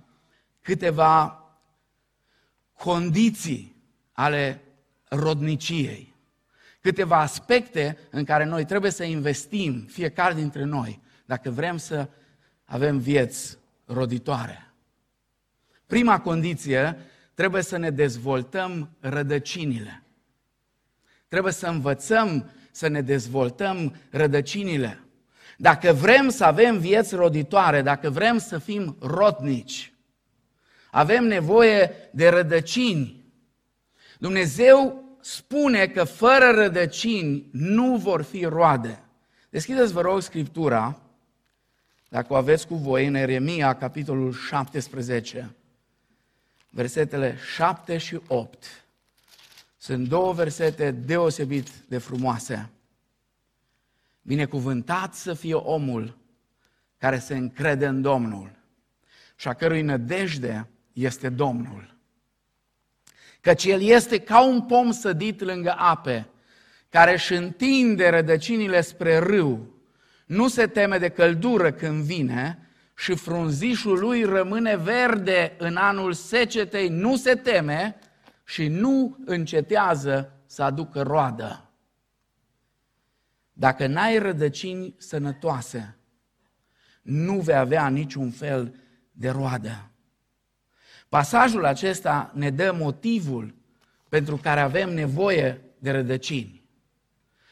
câteva 0.60 1.44
condiții 2.72 3.76
ale 4.12 4.62
rodniciei, 5.08 6.14
câteva 6.80 7.20
aspecte 7.20 7.98
în 8.10 8.24
care 8.24 8.44
noi 8.44 8.64
trebuie 8.64 8.90
să 8.90 9.04
investim, 9.04 9.84
fiecare 9.84 10.34
dintre 10.34 10.64
noi, 10.64 11.00
dacă 11.24 11.50
vrem 11.50 11.76
să 11.76 12.08
avem 12.64 12.98
vieți 12.98 13.58
roditoare. 13.84 14.72
Prima 15.86 16.20
condiție, 16.20 16.96
trebuie 17.34 17.62
să 17.62 17.76
ne 17.76 17.90
dezvoltăm 17.90 18.96
rădăcinile. 19.00 20.02
Trebuie 21.28 21.52
să 21.52 21.66
învățăm 21.66 22.50
să 22.74 22.88
ne 22.88 23.00
dezvoltăm 23.00 23.96
rădăcinile. 24.10 25.04
Dacă 25.56 25.92
vrem 25.92 26.28
să 26.28 26.44
avem 26.44 26.78
vieți 26.78 27.14
roditoare, 27.14 27.82
dacă 27.82 28.10
vrem 28.10 28.38
să 28.38 28.58
fim 28.58 28.96
rotnici, 29.00 29.92
avem 30.90 31.24
nevoie 31.24 31.90
de 32.10 32.28
rădăcini. 32.28 33.24
Dumnezeu 34.18 35.04
spune 35.20 35.86
că 35.86 36.04
fără 36.04 36.50
rădăcini 36.50 37.48
nu 37.52 37.96
vor 37.96 38.22
fi 38.22 38.44
roade. 38.44 39.04
Deschideți, 39.50 39.92
vă 39.92 40.00
rog, 40.00 40.20
Scriptura, 40.20 41.00
dacă 42.08 42.32
o 42.32 42.36
aveți 42.36 42.66
cu 42.66 42.74
voi, 42.74 43.06
în 43.06 43.14
Eremia, 43.14 43.74
capitolul 43.74 44.32
17, 44.32 45.54
versetele 46.68 47.36
7 47.54 47.98
și 47.98 48.20
8. 48.26 48.83
Sunt 49.84 50.08
două 50.08 50.32
versete 50.32 50.90
deosebit 50.90 51.68
de 51.88 51.98
frumoase. 51.98 52.70
Binecuvântat 54.22 55.14
să 55.14 55.34
fie 55.34 55.54
omul 55.54 56.18
care 56.98 57.18
se 57.18 57.36
încrede 57.36 57.86
în 57.86 58.02
Domnul 58.02 58.50
și 59.36 59.48
a 59.48 59.52
cărui 59.52 59.82
nădejde 59.82 60.68
este 60.92 61.28
Domnul. 61.28 61.96
Căci 63.40 63.64
el 63.64 63.82
este 63.82 64.18
ca 64.18 64.46
un 64.46 64.62
pom 64.62 64.90
sădit 64.90 65.40
lângă 65.40 65.74
ape, 65.78 66.28
care 66.88 67.12
își 67.12 67.34
întinde 67.34 68.08
rădăcinile 68.08 68.80
spre 68.80 69.18
râu, 69.18 69.74
nu 70.26 70.48
se 70.48 70.66
teme 70.66 70.98
de 70.98 71.08
căldură 71.08 71.72
când 71.72 72.02
vine 72.02 72.68
și 72.96 73.14
frunzișul 73.14 73.98
lui 73.98 74.22
rămâne 74.22 74.76
verde 74.76 75.54
în 75.58 75.76
anul 75.76 76.12
secetei, 76.12 76.88
nu 76.88 77.16
se 77.16 77.34
teme, 77.34 77.98
și 78.44 78.68
nu 78.68 79.16
încetează 79.24 80.32
să 80.46 80.62
aducă 80.62 81.02
roadă. 81.02 81.70
Dacă 83.52 83.86
n-ai 83.86 84.18
rădăcini 84.18 84.94
sănătoase, 84.98 85.96
nu 87.02 87.40
vei 87.40 87.56
avea 87.56 87.88
niciun 87.88 88.30
fel 88.30 88.74
de 89.12 89.30
roadă. 89.30 89.90
Pasajul 91.08 91.64
acesta 91.64 92.30
ne 92.34 92.50
dă 92.50 92.72
motivul 92.78 93.54
pentru 94.08 94.36
care 94.36 94.60
avem 94.60 94.94
nevoie 94.94 95.60
de 95.78 95.90
rădăcini. 95.90 96.64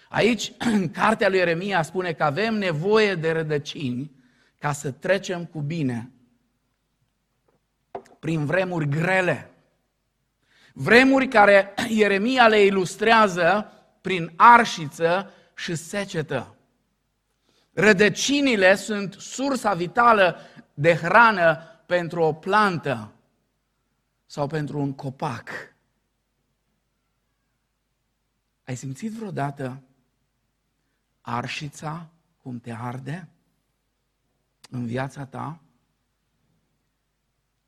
Aici, 0.08 0.52
în 0.74 0.90
cartea 0.90 1.28
lui 1.28 1.38
Ieremia, 1.38 1.82
spune 1.82 2.12
că 2.12 2.24
avem 2.24 2.54
nevoie 2.54 3.14
de 3.14 3.32
rădăcini 3.32 4.10
ca 4.58 4.72
să 4.72 4.90
trecem 4.90 5.44
cu 5.44 5.60
bine 5.60 6.10
prin 8.18 8.44
vremuri 8.44 8.88
grele. 8.88 9.51
Vremuri 10.72 11.28
care 11.28 11.74
Ieremia 11.88 12.48
le 12.48 12.64
ilustrează 12.64 13.72
prin 14.00 14.32
arșiță 14.36 15.30
și 15.54 15.74
secetă. 15.74 16.56
Rădăcinile 17.72 18.74
sunt 18.74 19.12
sursa 19.12 19.74
vitală 19.74 20.36
de 20.74 20.94
hrană 20.94 21.58
pentru 21.86 22.22
o 22.22 22.32
plantă 22.32 23.12
sau 24.26 24.46
pentru 24.46 24.80
un 24.80 24.92
copac. 24.92 25.50
Ai 28.64 28.76
simțit 28.76 29.12
vreodată 29.12 29.82
arșița 31.20 32.10
cum 32.42 32.58
te 32.58 32.72
arde 32.72 33.28
în 34.70 34.86
viața 34.86 35.26
ta? 35.26 35.60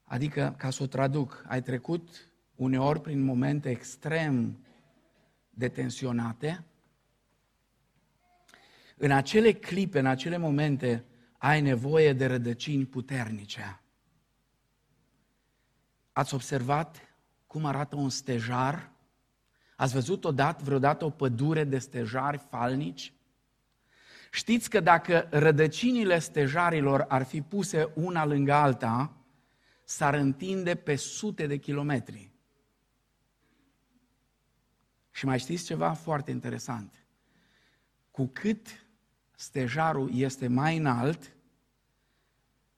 Adică, 0.05 0.55
ca 0.59 0.71
să 0.71 0.83
o 0.83 0.87
traduc, 0.87 1.45
ai 1.47 1.63
trecut 1.63 2.09
uneori 2.55 3.01
prin 3.01 3.21
momente 3.21 3.71
extrem 3.71 4.59
de 5.51 5.69
tensionate. 5.69 6.65
În 8.97 9.11
acele 9.11 9.53
clipe, 9.53 9.99
în 9.99 10.07
acele 10.07 10.37
momente, 10.37 11.05
ai 11.39 11.61
nevoie 11.61 12.13
de 12.13 12.27
rădăcini 12.27 12.85
puternice. 12.85 13.81
Ați 16.13 16.35
observat 16.35 17.15
cum 17.47 17.65
arată 17.65 17.97
un 17.97 18.09
stejar? 18.09 18.93
Ați 19.77 19.93
văzut 19.93 20.25
odată, 20.25 20.65
vreodată 20.65 21.05
o 21.05 21.11
pădure 21.11 21.65
de 21.65 21.79
stejari 21.79 22.39
falnici? 22.39 23.13
Știți 24.31 24.71
că 24.71 24.81
dacă 24.81 25.29
rădăcinile 25.31 26.19
stejarilor 26.19 27.05
ar 27.09 27.23
fi 27.23 27.41
puse 27.41 27.91
una 27.95 28.25
lângă 28.25 28.53
alta, 28.53 29.17
s-ar 29.85 30.15
întinde 30.15 30.75
pe 30.75 30.97
sute 30.97 31.47
de 31.47 31.57
kilometri. 31.57 32.34
Și 35.15 35.25
mai 35.25 35.39
știți 35.39 35.65
ceva 35.65 35.93
foarte 35.93 36.31
interesant? 36.31 37.05
Cu 38.11 38.27
cât 38.27 38.67
stejarul 39.37 40.11
este 40.15 40.47
mai 40.49 40.77
înalt, 40.77 41.37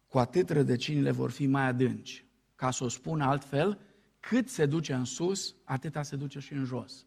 cu 0.07 0.19
atât 0.19 0.51
rădăcinile 0.51 1.11
vor 1.11 1.31
fi 1.31 1.47
mai 1.47 1.67
adânci. 1.67 2.27
Ca 2.55 2.71
să 2.71 2.85
o 2.85 2.89
spun 2.89 3.21
altfel, 3.21 3.81
cât 4.21 4.49
se 4.49 4.67
duce 4.67 4.95
în 4.95 5.05
sus, 5.05 5.55
atâta 5.65 6.03
se 6.03 6.17
duce 6.17 6.39
și 6.39 6.53
în 6.53 6.65
jos. 6.65 7.07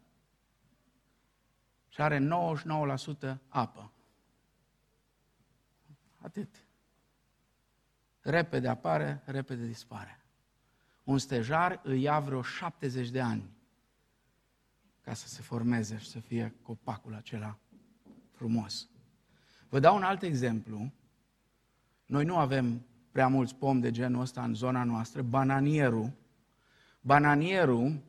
Și 1.87 2.01
are 2.01 2.27
99% 3.35 3.37
apă. 3.47 3.91
Atât. 6.17 6.65
Repede 8.19 8.67
apare, 8.67 9.21
repede 9.25 9.65
dispare. 9.65 10.23
Un 11.03 11.17
stejar 11.17 11.79
îi 11.83 12.01
ia 12.01 12.19
vreo 12.19 12.41
70 12.41 13.09
de 13.09 13.21
ani 13.21 13.57
ca 15.01 15.13
să 15.13 15.27
se 15.27 15.41
formeze 15.41 15.97
și 15.97 16.09
să 16.09 16.19
fie 16.19 16.55
copacul 16.61 17.13
acela 17.13 17.59
frumos. 18.31 18.89
Vă 19.69 19.79
dau 19.79 19.95
un 19.95 20.03
alt 20.03 20.21
exemplu 20.21 20.91
noi 22.09 22.25
nu 22.25 22.37
avem 22.37 22.85
prea 23.11 23.27
mulți 23.27 23.55
pomi 23.55 23.81
de 23.81 23.91
genul 23.91 24.21
ăsta 24.21 24.43
în 24.43 24.53
zona 24.53 24.83
noastră. 24.83 25.21
Bananierul, 25.21 26.11
bananierul 27.01 28.03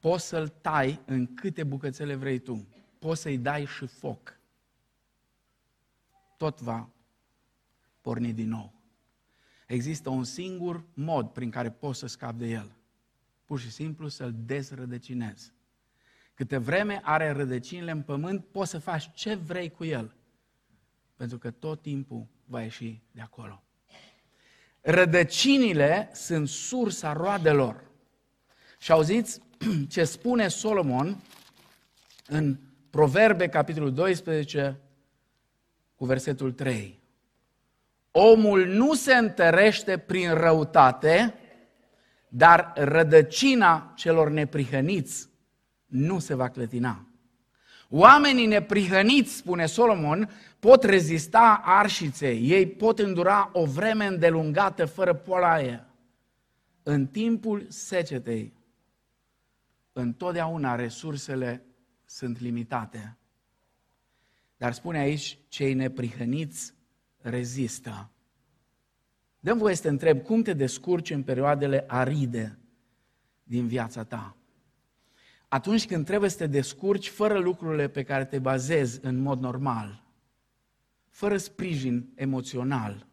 poți 0.00 0.26
să-l 0.26 0.48
tai 0.48 1.00
în 1.06 1.34
câte 1.34 1.64
bucățele 1.64 2.14
vrei 2.14 2.38
tu. 2.38 2.66
Poți 2.98 3.20
să-i 3.20 3.38
dai 3.38 3.64
și 3.64 3.86
foc. 3.86 4.38
Tot 6.36 6.60
va 6.60 6.88
porni 8.00 8.32
din 8.32 8.48
nou. 8.48 8.72
Există 9.66 10.08
un 10.08 10.24
singur 10.24 10.84
mod 10.94 11.28
prin 11.30 11.50
care 11.50 11.70
poți 11.70 11.98
să 11.98 12.06
scapi 12.06 12.38
de 12.38 12.46
el. 12.46 12.76
Pur 13.44 13.58
și 13.58 13.70
simplu 13.70 14.08
să-l 14.08 14.34
dezrădăcinezi. 14.44 15.52
Câte 16.34 16.56
vreme 16.58 17.00
are 17.04 17.30
rădăcinile 17.30 17.90
în 17.90 18.02
pământ, 18.02 18.44
poți 18.44 18.70
să 18.70 18.78
faci 18.78 19.12
ce 19.14 19.34
vrei 19.34 19.70
cu 19.70 19.84
el. 19.84 20.16
Pentru 21.16 21.38
că 21.38 21.50
tot 21.50 21.82
timpul 21.82 22.26
va 22.44 22.62
ieși 22.62 23.02
de 23.10 23.20
acolo. 23.20 23.63
Rădăcinile 24.86 26.10
sunt 26.12 26.48
sursa 26.48 27.12
roadelor. 27.12 27.90
Și 28.78 28.92
auziți 28.92 29.40
ce 29.88 30.04
spune 30.04 30.48
Solomon 30.48 31.22
în 32.26 32.56
Proverbe, 32.90 33.48
capitolul 33.48 33.92
12, 33.92 34.80
cu 35.94 36.04
versetul 36.04 36.52
3. 36.52 37.02
Omul 38.10 38.66
nu 38.66 38.94
se 38.94 39.14
întărește 39.14 39.98
prin 39.98 40.34
răutate, 40.34 41.34
dar 42.28 42.72
rădăcina 42.76 43.92
celor 43.96 44.30
neprihăniți 44.30 45.28
nu 45.86 46.18
se 46.18 46.34
va 46.34 46.48
clătina. 46.48 47.08
Oamenii 47.90 48.46
neprihăniți, 48.46 49.36
spune 49.36 49.66
Solomon, 49.66 50.30
pot 50.58 50.82
rezista 50.82 51.60
arșiței, 51.64 52.50
ei 52.50 52.66
pot 52.66 52.98
îndura 52.98 53.50
o 53.52 53.64
vreme 53.64 54.06
îndelungată 54.06 54.84
fără 54.84 55.14
polaie. 55.14 55.84
În 56.82 57.06
timpul 57.06 57.66
secetei, 57.68 58.52
întotdeauna 59.92 60.74
resursele 60.74 61.64
sunt 62.04 62.40
limitate. 62.40 63.16
Dar 64.56 64.72
spune 64.72 64.98
aici, 64.98 65.38
cei 65.48 65.74
neprihăniți 65.74 66.74
rezistă. 67.20 68.10
Dăm 69.40 69.58
voie 69.58 69.74
să 69.74 69.82
te 69.82 69.88
întreb, 69.88 70.22
cum 70.22 70.42
te 70.42 70.52
descurci 70.52 71.10
în 71.10 71.22
perioadele 71.22 71.84
aride 71.86 72.58
din 73.42 73.66
viața 73.66 74.04
ta? 74.04 74.36
Atunci 75.54 75.86
când 75.86 76.06
trebuie 76.06 76.30
să 76.30 76.36
te 76.36 76.46
descurci 76.46 77.08
fără 77.08 77.38
lucrurile 77.38 77.88
pe 77.88 78.02
care 78.02 78.24
te 78.24 78.38
bazezi 78.38 78.98
în 79.02 79.16
mod 79.16 79.40
normal, 79.40 80.02
fără 81.08 81.36
sprijin 81.36 82.12
emoțional, 82.14 83.06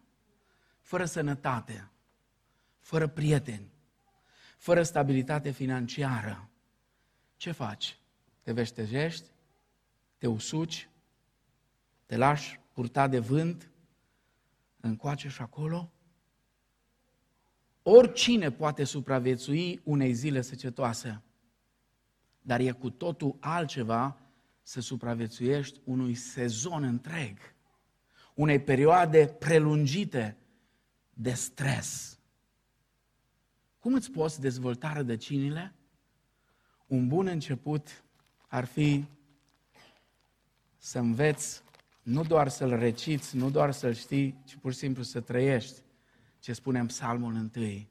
fără 0.80 1.06
sănătate, 1.06 1.92
fără 2.80 3.08
prieteni, 3.08 3.72
fără 4.58 4.84
stabilitate 4.84 5.52
financiară, 5.52 6.50
ce 7.38 7.52
faci? 7.52 8.00
Te 8.42 8.52
veștejești? 8.52 9.30
Te 10.18 10.28
usuci? 10.28 10.90
Te 12.06 12.18
lași 12.18 12.60
purta 12.74 13.08
de 13.08 13.20
vânt? 13.20 13.70
Încoace 14.80 15.30
și 15.30 15.42
acolo? 15.42 15.92
Oricine 17.84 18.52
poate 18.52 18.84
supraviețui 18.84 19.82
unei 19.84 20.14
zile 20.14 20.42
secetoase 20.42 21.22
dar 22.42 22.60
e 22.60 22.72
cu 22.72 22.90
totul 22.90 23.38
altceva 23.40 24.18
să 24.62 24.82
supraviețuiești 24.82 25.80
unui 25.84 26.14
sezon 26.14 26.84
întreg, 26.84 27.38
unei 28.34 28.60
perioade 28.60 29.28
prelungite 29.28 30.38
de 31.14 31.34
stres. 31.34 32.20
Cum 33.80 33.94
îți 33.94 34.12
poți 34.12 34.42
dezvolta 34.42 34.94
rădăcinile? 34.94 35.76
Un 36.88 37.08
bun 37.08 37.28
început 37.28 38.04
ar 38.48 38.66
fi 38.66 39.06
să 40.78 41.00
înveți 41.00 41.64
nu 42.02 42.24
doar 42.24 42.48
să-l 42.48 42.76
reciți, 42.76 43.36
nu 43.36 43.50
doar 43.50 43.72
să-l 43.72 43.94
știi, 43.94 44.42
ci 44.46 44.56
pur 44.56 44.72
și 44.72 44.78
simplu 44.78 45.04
să 45.04 45.20
trăiești 45.20 45.82
ce 46.40 46.54
spune 46.54 46.80
în 46.80 46.86
psalmul 46.86 47.34
întâi. 47.34 47.91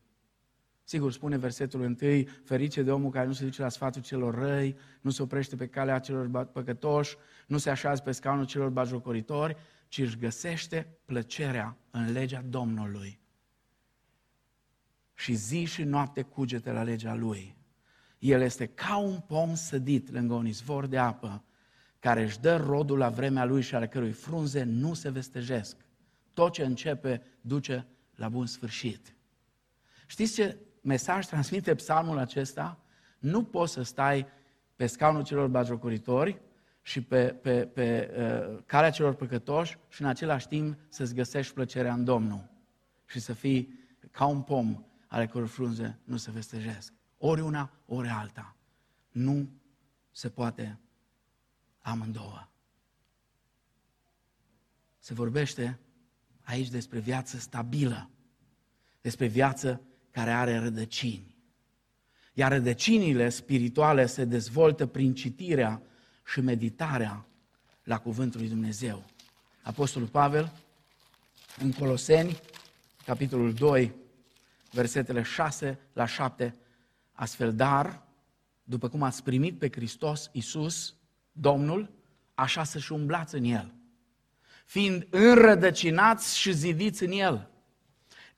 Sigur, 0.90 1.12
spune 1.12 1.36
versetul 1.36 1.82
întâi, 1.82 2.24
ferice 2.24 2.82
de 2.82 2.92
omul 2.92 3.10
care 3.10 3.26
nu 3.26 3.32
se 3.32 3.44
duce 3.44 3.62
la 3.62 3.68
sfatul 3.68 4.02
celor 4.02 4.34
răi, 4.34 4.76
nu 5.00 5.10
se 5.10 5.22
oprește 5.22 5.56
pe 5.56 5.66
calea 5.66 5.98
celor 5.98 6.44
păcătoși, 6.44 7.16
nu 7.46 7.58
se 7.58 7.70
așează 7.70 8.02
pe 8.02 8.12
scaunul 8.12 8.46
celor 8.46 8.68
bajocoritori, 8.68 9.56
ci 9.88 9.98
își 9.98 10.18
găsește 10.18 10.98
plăcerea 11.04 11.76
în 11.90 12.12
legea 12.12 12.42
Domnului. 12.48 13.20
Și 15.14 15.34
zi 15.34 15.64
și 15.64 15.82
noapte 15.82 16.22
cugete 16.22 16.72
la 16.72 16.82
legea 16.82 17.14
Lui. 17.14 17.56
El 18.18 18.40
este 18.40 18.66
ca 18.66 18.96
un 18.96 19.18
pom 19.18 19.54
sădit 19.54 20.10
lângă 20.10 20.34
un 20.34 20.46
izvor 20.46 20.86
de 20.86 20.98
apă, 20.98 21.44
care 21.98 22.22
își 22.22 22.40
dă 22.40 22.56
rodul 22.56 22.98
la 22.98 23.08
vremea 23.08 23.44
lui 23.44 23.62
și 23.62 23.74
ale 23.74 23.88
cărui 23.88 24.12
frunze 24.12 24.62
nu 24.62 24.94
se 24.94 25.10
vestejesc. 25.10 25.76
Tot 26.32 26.52
ce 26.52 26.64
începe 26.64 27.22
duce 27.40 27.86
la 28.14 28.28
bun 28.28 28.46
sfârșit. 28.46 29.14
Știți 30.06 30.34
ce 30.34 30.58
mesaj 30.80 31.26
transmite 31.26 31.74
psalmul 31.74 32.18
acesta? 32.18 32.78
Nu 33.18 33.44
poți 33.44 33.72
să 33.72 33.82
stai 33.82 34.26
pe 34.76 34.86
scaunul 34.86 35.22
celor 35.22 35.48
bajocoritori 35.48 36.40
și 36.82 37.02
pe, 37.02 37.26
pe, 37.26 37.66
pe 37.66 38.10
uh, 38.16 38.62
calea 38.66 38.90
celor 38.90 39.14
păcătoși 39.14 39.78
și 39.88 40.02
în 40.02 40.08
același 40.08 40.48
timp 40.48 40.78
să-ți 40.88 41.14
găsești 41.14 41.54
plăcerea 41.54 41.92
în 41.92 42.04
Domnul 42.04 42.50
și 43.06 43.20
să 43.20 43.32
fii 43.32 43.78
ca 44.10 44.26
un 44.26 44.42
pom 44.42 44.84
ale 45.06 45.26
căror 45.26 45.48
frunze 45.48 45.98
nu 46.04 46.16
se 46.16 46.30
vestejesc. 46.30 46.92
Ori 47.18 47.40
una, 47.40 47.70
ori 47.86 48.08
alta. 48.08 48.56
Nu 49.10 49.48
se 50.10 50.28
poate 50.28 50.78
amândouă. 51.78 52.48
Se 54.98 55.14
vorbește 55.14 55.78
aici 56.42 56.68
despre 56.68 56.98
viață 56.98 57.38
stabilă, 57.38 58.10
despre 59.00 59.26
viață 59.26 59.80
care 60.10 60.30
are 60.30 60.58
rădăcini. 60.58 61.36
Iar 62.34 62.52
rădăcinile 62.52 63.28
spirituale 63.28 64.06
se 64.06 64.24
dezvoltă 64.24 64.86
prin 64.86 65.14
citirea 65.14 65.82
și 66.26 66.40
meditarea 66.40 67.26
la 67.84 67.98
Cuvântul 67.98 68.40
lui 68.40 68.48
Dumnezeu. 68.48 69.04
Apostolul 69.62 70.08
Pavel, 70.08 70.52
în 71.58 71.72
Coloseni, 71.72 72.40
capitolul 73.04 73.52
2, 73.52 73.94
versetele 74.70 75.22
6 75.22 75.78
la 75.92 76.06
7, 76.06 76.54
astfel, 77.12 77.54
dar, 77.54 78.02
după 78.62 78.88
cum 78.88 79.02
ați 79.02 79.22
primit 79.22 79.58
pe 79.58 79.70
Hristos 79.70 80.30
Iisus, 80.32 80.94
Domnul, 81.32 81.90
așa 82.34 82.64
să-și 82.64 82.92
umblați 82.92 83.34
în 83.34 83.44
El, 83.44 83.72
fiind 84.64 85.06
înrădăcinați 85.10 86.38
și 86.38 86.52
zidiți 86.52 87.04
în 87.04 87.12
El, 87.12 87.50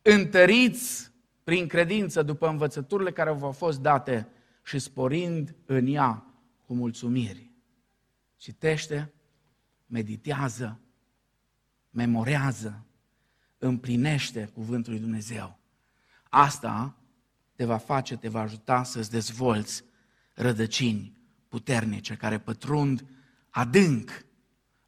întăriți 0.03 1.12
prin 1.44 1.66
credință 1.66 2.22
după 2.22 2.48
învățăturile 2.48 3.12
care 3.12 3.33
v-au 3.33 3.52
fost 3.52 3.81
date 3.81 4.28
și 4.64 4.78
sporind 4.78 5.55
în 5.64 5.87
ea 5.87 6.26
cu 6.66 6.74
mulțumiri. 6.74 7.50
Citește, 8.37 9.12
meditează, 9.87 10.81
memorează, 11.90 12.87
împlinește 13.59 14.50
cuvântul 14.55 14.92
lui 14.92 15.00
Dumnezeu. 15.00 15.59
Asta 16.28 16.96
te 17.55 17.64
va 17.64 17.76
face, 17.76 18.16
te 18.16 18.28
va 18.28 18.40
ajuta 18.40 18.83
să-ți 18.83 19.11
dezvolți 19.11 19.85
rădăcini 20.35 21.16
puternice 21.48 22.14
care 22.14 22.38
pătrund 22.38 23.05
adânc 23.50 24.26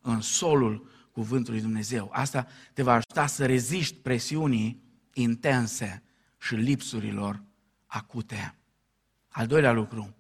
în 0.01 0.21
solul 0.21 0.91
cuvântului 1.13 1.61
Dumnezeu. 1.61 2.09
Asta 2.13 2.47
te 2.73 2.83
va 2.83 2.93
ajuta 2.93 3.27
să 3.27 3.47
reziști 3.47 3.97
presiunii 3.97 4.83
intense 5.13 6.04
și 6.45 6.55
lipsurilor 6.55 7.43
acute. 7.87 8.55
Al 9.29 9.47
doilea 9.47 9.73
lucru, 9.73 10.15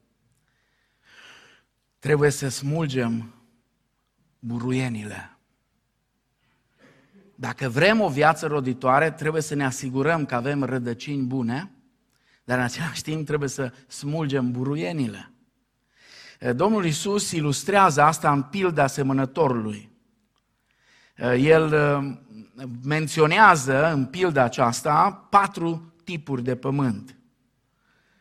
trebuie 1.98 2.30
să 2.30 2.48
smulgem 2.48 3.34
buruienile. 4.38 5.37
Dacă 7.34 7.68
vrem 7.68 8.00
o 8.00 8.08
viață 8.08 8.46
roditoare, 8.46 9.10
trebuie 9.10 9.42
să 9.42 9.54
ne 9.54 9.64
asigurăm 9.64 10.26
că 10.26 10.34
avem 10.34 10.62
rădăcini 10.62 11.26
bune, 11.26 11.70
dar 12.44 12.58
în 12.58 12.64
același 12.64 13.02
timp 13.02 13.26
trebuie 13.26 13.48
să 13.48 13.72
smulgem 13.87 14.50
buruienile. 14.50 15.32
Domnul 16.54 16.84
Isus 16.84 17.30
ilustrează 17.30 18.02
asta 18.02 18.32
în 18.32 18.42
pilda 18.42 18.87
semănătorului. 18.87 19.90
El 21.38 21.74
menționează 22.82 23.92
în 23.92 24.06
pilda 24.06 24.42
aceasta 24.42 25.26
patru 25.30 25.93
tipuri 26.04 26.42
de 26.42 26.56
pământ. 26.56 27.16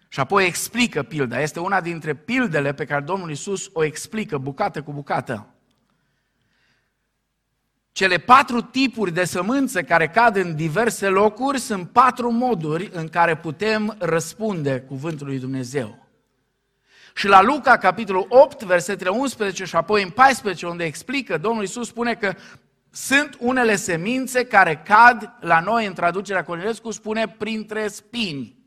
Și 0.07 0.19
apoi 0.19 0.45
explică 0.45 1.03
pilda. 1.03 1.41
Este 1.41 1.59
una 1.59 1.81
dintre 1.81 2.15
pildele 2.15 2.73
pe 2.73 2.85
care 2.85 3.03
Domnul 3.03 3.31
Isus 3.31 3.69
o 3.73 3.83
explică 3.83 4.37
bucată 4.37 4.81
cu 4.81 4.93
bucată. 4.93 5.47
Cele 7.91 8.17
patru 8.17 8.61
tipuri 8.61 9.11
de 9.11 9.23
sămânță 9.23 9.83
care 9.83 10.07
cad 10.07 10.35
în 10.35 10.55
diverse 10.55 11.07
locuri 11.07 11.59
sunt 11.59 11.89
patru 11.89 12.31
moduri 12.31 12.89
în 12.93 13.07
care 13.07 13.37
putem 13.37 13.95
răspunde 13.99 14.79
cuvântului 14.79 15.39
Dumnezeu. 15.39 16.07
Și 17.15 17.27
la 17.27 17.41
Luca, 17.41 17.77
capitolul 17.77 18.25
8, 18.29 18.63
versetele 18.63 19.09
11 19.09 19.63
și 19.65 19.75
apoi 19.75 20.03
în 20.03 20.09
14, 20.09 20.67
unde 20.67 20.83
explică, 20.83 21.37
Domnul 21.37 21.63
Isus 21.63 21.87
spune 21.87 22.15
că 22.15 22.33
sunt 22.95 23.37
unele 23.39 23.75
semințe 23.75 24.45
care 24.45 24.77
cad 24.77 25.37
la 25.39 25.59
noi, 25.59 25.85
în 25.85 25.93
traducerea 25.93 26.43
Cornilescu, 26.43 26.91
spune 26.91 27.27
printre 27.27 27.87
spini. 27.87 28.57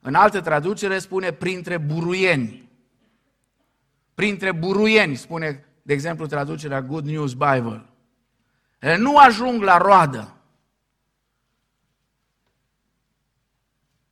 În 0.00 0.14
altă 0.14 0.40
traducere 0.40 0.98
spune 0.98 1.32
printre 1.32 1.78
buruieni. 1.78 2.70
Printre 4.14 4.52
buruieni, 4.52 5.14
spune, 5.14 5.64
de 5.82 5.92
exemplu, 5.92 6.26
traducerea 6.26 6.82
Good 6.82 7.04
News 7.04 7.32
Bible. 7.32 7.86
Ele 8.78 8.96
nu 8.96 9.16
ajung 9.16 9.62
la 9.62 9.76
roadă. 9.76 10.36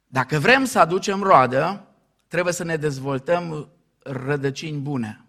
Dacă 0.07 0.39
vrem 0.39 0.65
să 0.65 0.79
aducem 0.79 1.23
roadă, 1.23 1.87
trebuie 2.27 2.53
să 2.53 2.65
ne 2.65 2.77
dezvoltăm 2.77 3.69
rădăcini 3.99 4.81
bune. 4.81 5.25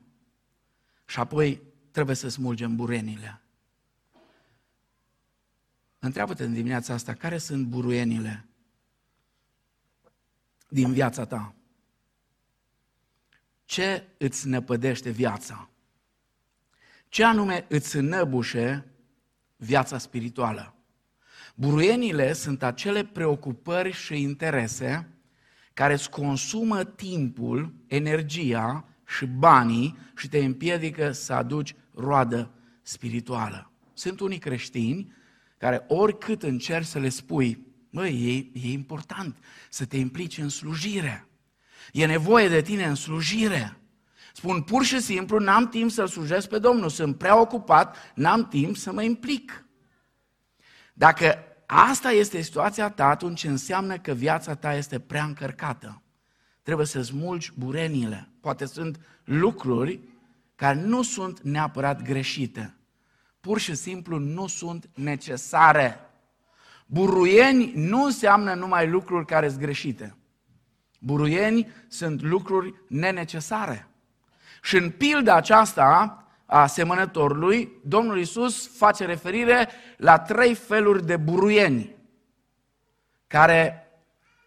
Și 1.05 1.19
apoi 1.19 1.70
trebuie 1.91 2.15
să 2.15 2.29
smulgem 2.29 2.75
burenile. 2.75 3.41
Întreabă-te 5.99 6.43
în 6.43 6.53
dimineața 6.53 6.93
asta, 6.93 7.13
care 7.13 7.37
sunt 7.37 7.65
buruienile 7.65 8.45
din 10.67 10.93
viața 10.93 11.25
ta? 11.25 11.55
Ce 13.65 14.07
îți 14.17 14.47
năpădește 14.47 15.09
viața? 15.09 15.69
Ce 17.09 17.23
anume 17.23 17.65
îți 17.69 17.95
înăbușe 17.95 18.85
viața 19.55 19.97
spirituală? 19.97 20.75
Buruienile 21.55 22.33
sunt 22.33 22.63
acele 22.63 23.05
preocupări 23.05 23.91
și 23.91 24.21
interese 24.21 25.07
care 25.73 25.93
îți 25.93 26.09
consumă 26.09 26.83
timpul, 26.83 27.73
energia 27.87 28.85
și 29.17 29.25
banii 29.25 29.97
și 30.15 30.29
te 30.29 30.37
împiedică 30.37 31.11
să 31.11 31.33
aduci 31.33 31.75
roadă 31.93 32.51
spirituală. 32.81 33.71
Sunt 33.93 34.19
unii 34.19 34.37
creștini 34.37 35.13
care 35.57 35.85
oricât 35.87 36.43
încerci 36.43 36.85
să 36.85 36.99
le 36.99 37.09
spui, 37.09 37.65
măi, 37.89 38.51
e, 38.53 38.67
e 38.67 38.71
important 38.71 39.37
să 39.69 39.85
te 39.85 39.97
implici 39.97 40.37
în 40.37 40.49
slujire. 40.49 41.27
E 41.91 42.05
nevoie 42.05 42.47
de 42.47 42.61
tine 42.61 42.85
în 42.85 42.95
slujire. 42.95 43.77
Spun 44.33 44.61
pur 44.61 44.83
și 44.83 45.01
simplu, 45.01 45.39
n-am 45.39 45.67
timp 45.67 45.91
să-L 45.91 46.07
slujesc 46.07 46.49
pe 46.49 46.59
Domnul, 46.59 46.89
sunt 46.89 47.17
prea 47.17 47.39
ocupat, 47.39 47.97
n-am 48.15 48.47
timp 48.47 48.77
să 48.77 48.91
mă 48.91 49.03
implic. 49.03 49.65
Dacă 50.93 51.43
asta 51.65 52.11
este 52.11 52.41
situația 52.41 52.89
ta, 52.89 53.05
atunci 53.05 53.43
înseamnă 53.43 53.97
că 53.97 54.13
viața 54.13 54.55
ta 54.55 54.73
este 54.73 54.99
prea 54.99 55.23
încărcată. 55.23 56.01
Trebuie 56.61 56.85
să 56.85 57.01
smulgi 57.01 57.51
burenile. 57.57 58.30
Poate 58.41 58.65
sunt 58.65 58.99
lucruri 59.23 59.99
care 60.55 60.79
nu 60.79 61.01
sunt 61.01 61.39
neapărat 61.39 62.01
greșite. 62.01 62.75
Pur 63.39 63.59
și 63.59 63.75
simplu 63.75 64.17
nu 64.17 64.47
sunt 64.47 64.89
necesare. 64.93 65.99
Buruieni 66.85 67.71
nu 67.75 68.03
înseamnă 68.03 68.53
numai 68.53 68.87
lucruri 68.87 69.25
care 69.25 69.47
sunt 69.47 69.59
greșite. 69.59 70.15
Buruieni 70.99 71.71
sunt 71.87 72.21
lucruri 72.21 72.73
nenecesare. 72.87 73.87
Și 74.61 74.75
în 74.75 74.89
pilda 74.89 75.35
aceasta 75.35 76.15
a 76.45 76.67
semănătorului, 76.67 77.71
Domnul 77.83 78.19
Isus 78.19 78.77
face 78.77 79.05
referire 79.05 79.69
la 79.97 80.19
trei 80.19 80.55
feluri 80.55 81.05
de 81.05 81.17
buruieni 81.17 81.95
care 83.27 83.87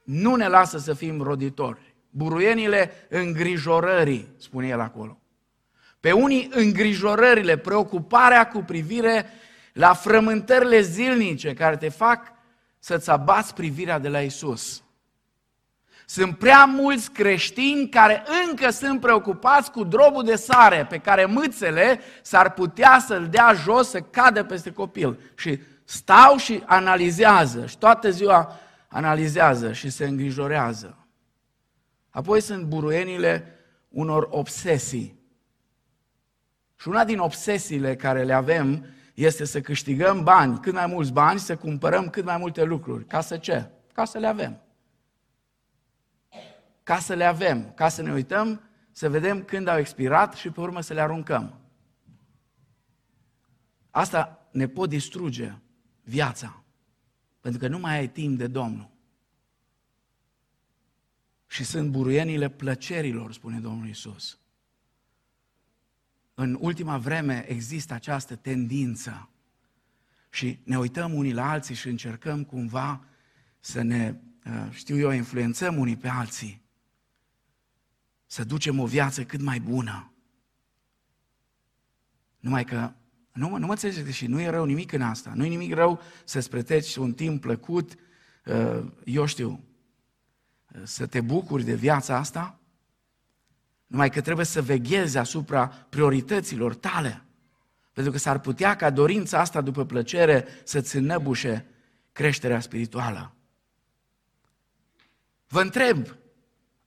nu 0.05 0.35
ne 0.35 0.49
lasă 0.49 0.79
să 0.79 0.95
fim 0.95 1.21
roditori. 1.21 1.94
Buruienile 2.17 2.93
îngrijorării, 3.09 4.29
spune 4.39 4.67
el 4.67 4.81
acolo. 4.81 5.21
Pe 6.01 6.13
unii 6.13 6.51
îngrijorările, 6.53 7.57
preocuparea 7.57 8.49
cu 8.49 8.59
privire 8.59 9.27
la 9.73 9.95
frământările 9.95 10.81
zilnice 10.81 11.55
care 11.55 11.77
te 11.77 11.89
fac 11.89 12.33
să-ți 12.79 13.11
abați 13.11 13.55
privirea 13.55 13.99
de 13.99 14.09
la 14.09 14.21
Isus. 14.21 14.83
Sunt 16.07 16.39
prea 16.39 16.65
mulți 16.65 17.11
creștini 17.11 17.89
care 17.89 18.23
încă 18.49 18.71
sunt 18.71 19.01
preocupați 19.01 19.71
cu 19.71 19.85
drobul 19.85 20.25
de 20.25 20.37
sare 20.37 20.87
pe 20.89 20.99
care 20.99 21.25
mâțele 21.25 22.01
s-ar 22.23 22.53
putea 22.53 22.99
să-l 23.07 23.29
dea 23.29 23.53
jos, 23.53 23.89
să 23.89 24.01
cadă 24.01 24.45
peste 24.45 24.73
copil. 24.73 25.19
Și 25.37 25.61
stau 25.85 26.37
și 26.37 26.63
analizează 26.67 27.67
și 27.67 27.79
toată 27.79 28.11
ziua 28.11 28.59
analizează 28.89 29.73
și 29.73 29.91
se 29.91 30.05
îngrijorează. 30.05 31.04
Apoi 32.15 32.41
sunt 32.41 32.65
buruienile 32.65 33.47
unor 33.89 34.29
obsesii. 34.31 35.19
Și 36.77 36.89
una 36.89 37.05
din 37.05 37.19
obsesiile 37.19 37.97
care 37.97 38.23
le 38.23 38.33
avem 38.33 38.87
este 39.15 39.45
să 39.45 39.61
câștigăm 39.61 40.23
bani, 40.23 40.61
cât 40.61 40.73
mai 40.73 40.87
mulți 40.87 41.13
bani, 41.13 41.39
să 41.39 41.57
cumpărăm 41.57 42.11
cât 42.11 42.25
mai 42.25 42.37
multe 42.37 42.65
lucruri. 42.65 43.05
Ca 43.05 43.21
să 43.21 43.37
ce? 43.37 43.71
Ca 43.93 44.05
să 44.05 44.19
le 44.19 44.27
avem. 44.27 44.61
Ca 46.83 46.99
să 46.99 47.15
le 47.15 47.25
avem, 47.25 47.73
ca 47.75 47.89
să 47.89 48.03
ne 48.03 48.13
uităm, 48.13 48.61
să 48.93 49.11
vedem 49.11 49.43
când 49.43 49.69
au 49.69 49.79
expirat 49.79 50.35
și 50.35 50.51
pe 50.51 50.61
urmă 50.61 50.81
să 50.81 50.95
le 50.95 51.01
aruncăm. 51.01 51.61
Asta 53.91 54.49
ne 54.51 54.67
pot 54.67 54.89
distruge 54.89 55.55
viața, 56.03 56.63
pentru 57.41 57.61
că 57.61 57.69
nu 57.69 57.79
mai 57.79 57.97
ai 57.97 58.09
timp 58.09 58.39
de 58.39 58.47
Domnul. 58.47 58.93
Și 61.55 61.65
sunt 61.65 61.91
buruienile 61.91 62.49
plăcerilor, 62.49 63.33
spune 63.33 63.59
Domnul 63.59 63.89
Isus. 63.89 64.39
În 66.35 66.57
ultima 66.61 66.99
vreme 66.99 67.45
există 67.49 67.95
această 67.95 68.37
tendință. 68.37 69.29
Și 70.31 70.59
ne 70.65 70.79
uităm 70.79 71.13
unii 71.13 71.33
la 71.33 71.51
alții 71.51 71.75
și 71.75 71.89
încercăm 71.89 72.45
cumva 72.45 73.05
să 73.61 73.83
ne, 73.83 74.15
uh, 74.47 74.69
știu 74.71 74.99
eu, 74.99 75.11
influențăm 75.11 75.79
unii 75.79 75.97
pe 75.97 76.09
alții, 76.09 76.63
să 78.27 78.45
ducem 78.45 78.79
o 78.79 78.87
viață 78.87 79.25
cât 79.25 79.41
mai 79.41 79.61
bună. 79.61 80.13
Numai 82.39 82.65
că, 82.65 82.93
nu, 83.33 83.57
nu 83.57 83.67
mă 83.67 83.73
înțelegeți 83.73 84.17
și 84.17 84.27
nu 84.27 84.41
e 84.41 84.49
rău 84.49 84.65
nimic 84.65 84.93
în 84.93 85.03
asta, 85.03 85.33
nu 85.35 85.45
e 85.45 85.49
nimic 85.49 85.75
rău 85.75 86.01
să-ți 86.25 86.51
preteci 86.51 86.97
un 86.97 87.13
timp 87.13 87.41
plăcut, 87.41 87.95
uh, 88.45 88.93
eu 89.05 89.27
știu, 89.27 89.51
uh, 89.51 89.59
să 90.83 91.07
te 91.07 91.21
bucuri 91.21 91.65
de 91.65 91.75
viața 91.75 92.17
asta, 92.17 92.59
numai 93.87 94.11
că 94.11 94.21
trebuie 94.21 94.47
să 94.47 94.63
veghezi 94.63 95.19
asupra 95.19 95.67
priorităților 95.69 96.75
tale. 96.75 97.25
Pentru 97.93 98.13
că 98.13 98.19
s-ar 98.19 98.39
putea 98.39 98.77
ca 98.77 98.91
dorința 98.91 99.41
asta 99.41 99.61
după 99.61 99.85
plăcere 99.85 100.47
să-ți 100.65 100.97
înăbușe 100.97 101.67
creșterea 102.13 102.61
spirituală. 102.61 103.35
Vă 105.49 105.61
întreb, 105.61 106.07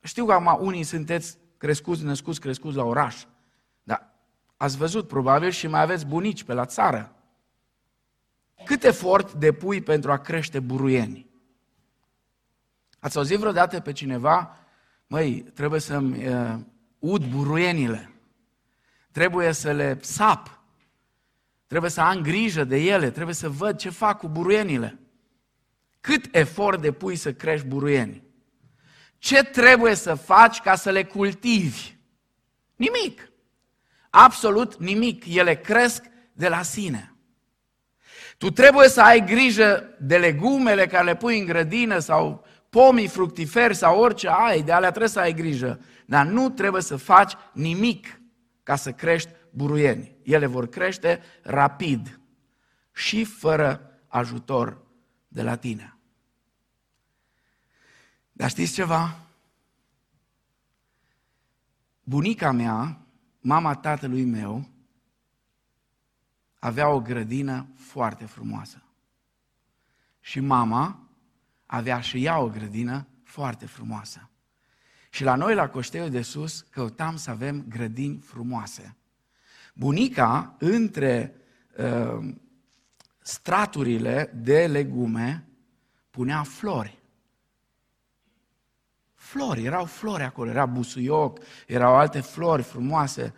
știu 0.04 0.26
că 0.26 0.34
acum 0.34 0.66
unii 0.66 0.84
sunteți 0.84 1.38
crescuți, 1.58 2.04
născuți, 2.04 2.40
crescuți 2.40 2.76
la 2.76 2.84
oraș, 2.84 3.24
dar 3.84 4.14
ați 4.58 4.78
văzut 4.78 5.08
probabil 5.08 5.50
și 5.50 5.68
mai 5.68 5.82
aveți 5.82 6.06
bunici 6.06 6.44
pe 6.44 6.54
la 6.54 6.66
țară. 6.66 7.16
Cât 8.66 8.84
efort 8.84 9.34
depui 9.34 9.82
pentru 9.82 10.12
a 10.12 10.18
crește 10.18 10.60
buruieni? 10.60 11.27
Ați 13.00 13.18
auzit 13.18 13.38
vreodată 13.38 13.80
pe 13.80 13.92
cineva, 13.92 14.58
măi, 15.08 15.42
trebuie 15.54 15.80
să-mi 15.80 16.28
uh, 16.28 16.56
ud 17.00 17.26
buruienile. 17.26 18.12
Trebuie 19.12 19.52
să 19.52 19.72
le 19.72 19.98
sap. 20.02 20.62
Trebuie 21.68 21.92
să 21.92 22.02
am 22.02 22.22
grijă 22.22 22.64
de 22.64 22.78
ele. 22.78 23.10
Trebuie 23.10 23.36
să 23.36 23.50
văd 23.50 23.78
ce 23.78 23.90
fac 23.90 24.18
cu 24.18 24.28
buruienile. 24.28 25.00
Cât 26.02 26.36
efort 26.36 26.82
depui 26.82 27.16
să 27.16 27.34
crești 27.34 27.68
buruieni? 27.68 28.24
Ce 29.18 29.44
trebuie 29.44 29.96
să 29.96 30.14
faci 30.14 30.60
ca 30.60 30.76
să 30.76 30.90
le 30.90 31.04
cultivi? 31.04 31.96
Nimic. 32.76 33.32
Absolut 34.10 34.80
nimic. 34.80 35.26
Ele 35.26 35.56
cresc 35.56 36.04
de 36.34 36.48
la 36.48 36.62
sine. 36.62 37.16
Tu 38.38 38.52
trebuie 38.52 38.88
să 38.88 39.02
ai 39.02 39.26
grijă 39.26 39.96
de 40.00 40.18
legumele 40.18 40.88
care 40.88 41.04
le 41.04 41.16
pui 41.16 41.40
în 41.40 41.46
grădină 41.46 42.00
sau 42.00 42.46
pomii 42.70 43.08
fructiferi 43.08 43.76
sau 43.76 44.00
orice 44.00 44.28
ai, 44.30 44.64
de 44.64 44.72
alea 44.72 44.90
trebuie 44.90 45.10
să 45.10 45.20
ai 45.20 45.34
grijă. 45.34 45.80
Dar 46.06 46.26
nu 46.26 46.50
trebuie 46.50 46.82
să 46.82 46.96
faci 46.96 47.34
nimic 47.54 48.22
ca 48.64 48.76
să 48.76 48.92
crești 48.92 49.30
buruieni. 49.50 50.16
Ele 50.24 50.46
vor 50.46 50.68
crește 50.68 51.22
rapid 51.42 52.20
și 52.94 53.24
fără 53.24 54.00
ajutor 54.08 54.86
de 55.28 55.42
la 55.42 55.56
tine. 55.56 55.98
Dar 58.32 58.50
știți 58.50 58.74
ceva? 58.74 59.20
Bunica 62.04 62.52
mea, 62.52 63.02
mama 63.40 63.76
tatălui 63.76 64.26
meu, 64.26 64.70
avea 66.60 66.90
o 66.90 67.02
grădină 67.02 67.68
foarte 67.76 68.26
frumoasă. 68.26 68.82
Și 70.20 70.40
mama 70.40 71.07
avea 71.68 72.00
și 72.00 72.24
ea 72.24 72.40
o 72.40 72.50
grădină 72.50 73.08
foarte 73.24 73.66
frumoasă. 73.66 74.30
Și 75.10 75.24
la 75.24 75.36
noi, 75.36 75.56
la 75.56 75.70
Coșteiul 75.70 76.10
de 76.10 76.22
Sus, 76.22 76.66
căutam 76.70 77.16
să 77.16 77.30
avem 77.30 77.66
grădini 77.70 78.20
frumoase. 78.20 78.96
Bunica, 79.74 80.56
între 80.60 81.36
uh, 81.78 82.36
straturile 83.20 84.32
de 84.36 84.68
legume, 84.68 85.48
punea 86.10 86.44
flori. 86.44 87.00
Flori, 89.14 89.64
erau 89.64 89.86
flori 89.86 90.24
acolo, 90.24 90.50
era 90.50 90.66
busuioc, 90.66 91.40
erau 91.68 91.96
alte 91.96 92.22
flori 92.22 92.64
frumoase. 92.64 93.34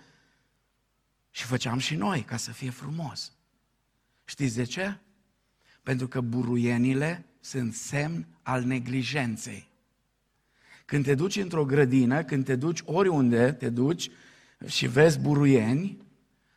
Și 1.29 1.43
făceam 1.45 1.77
și 1.77 1.95
noi 1.95 2.21
ca 2.21 2.37
să 2.37 2.51
fie 2.51 2.69
frumos. 2.69 3.33
Știți 4.25 4.55
de 4.55 4.63
ce? 4.63 4.97
Pentru 5.83 6.07
că 6.07 6.21
buruienile 6.21 7.28
sunt 7.39 7.73
semn 7.73 8.27
al 8.41 8.63
neglijenței. 8.63 9.67
Când 10.85 11.03
te 11.03 11.15
duci 11.15 11.35
într-o 11.35 11.65
grădină, 11.65 12.23
când 12.23 12.45
te 12.45 12.55
duci 12.55 12.81
oriunde 12.85 13.51
te 13.51 13.69
duci 13.69 14.11
și 14.65 14.87
vezi 14.87 15.19
buruieni, 15.19 15.97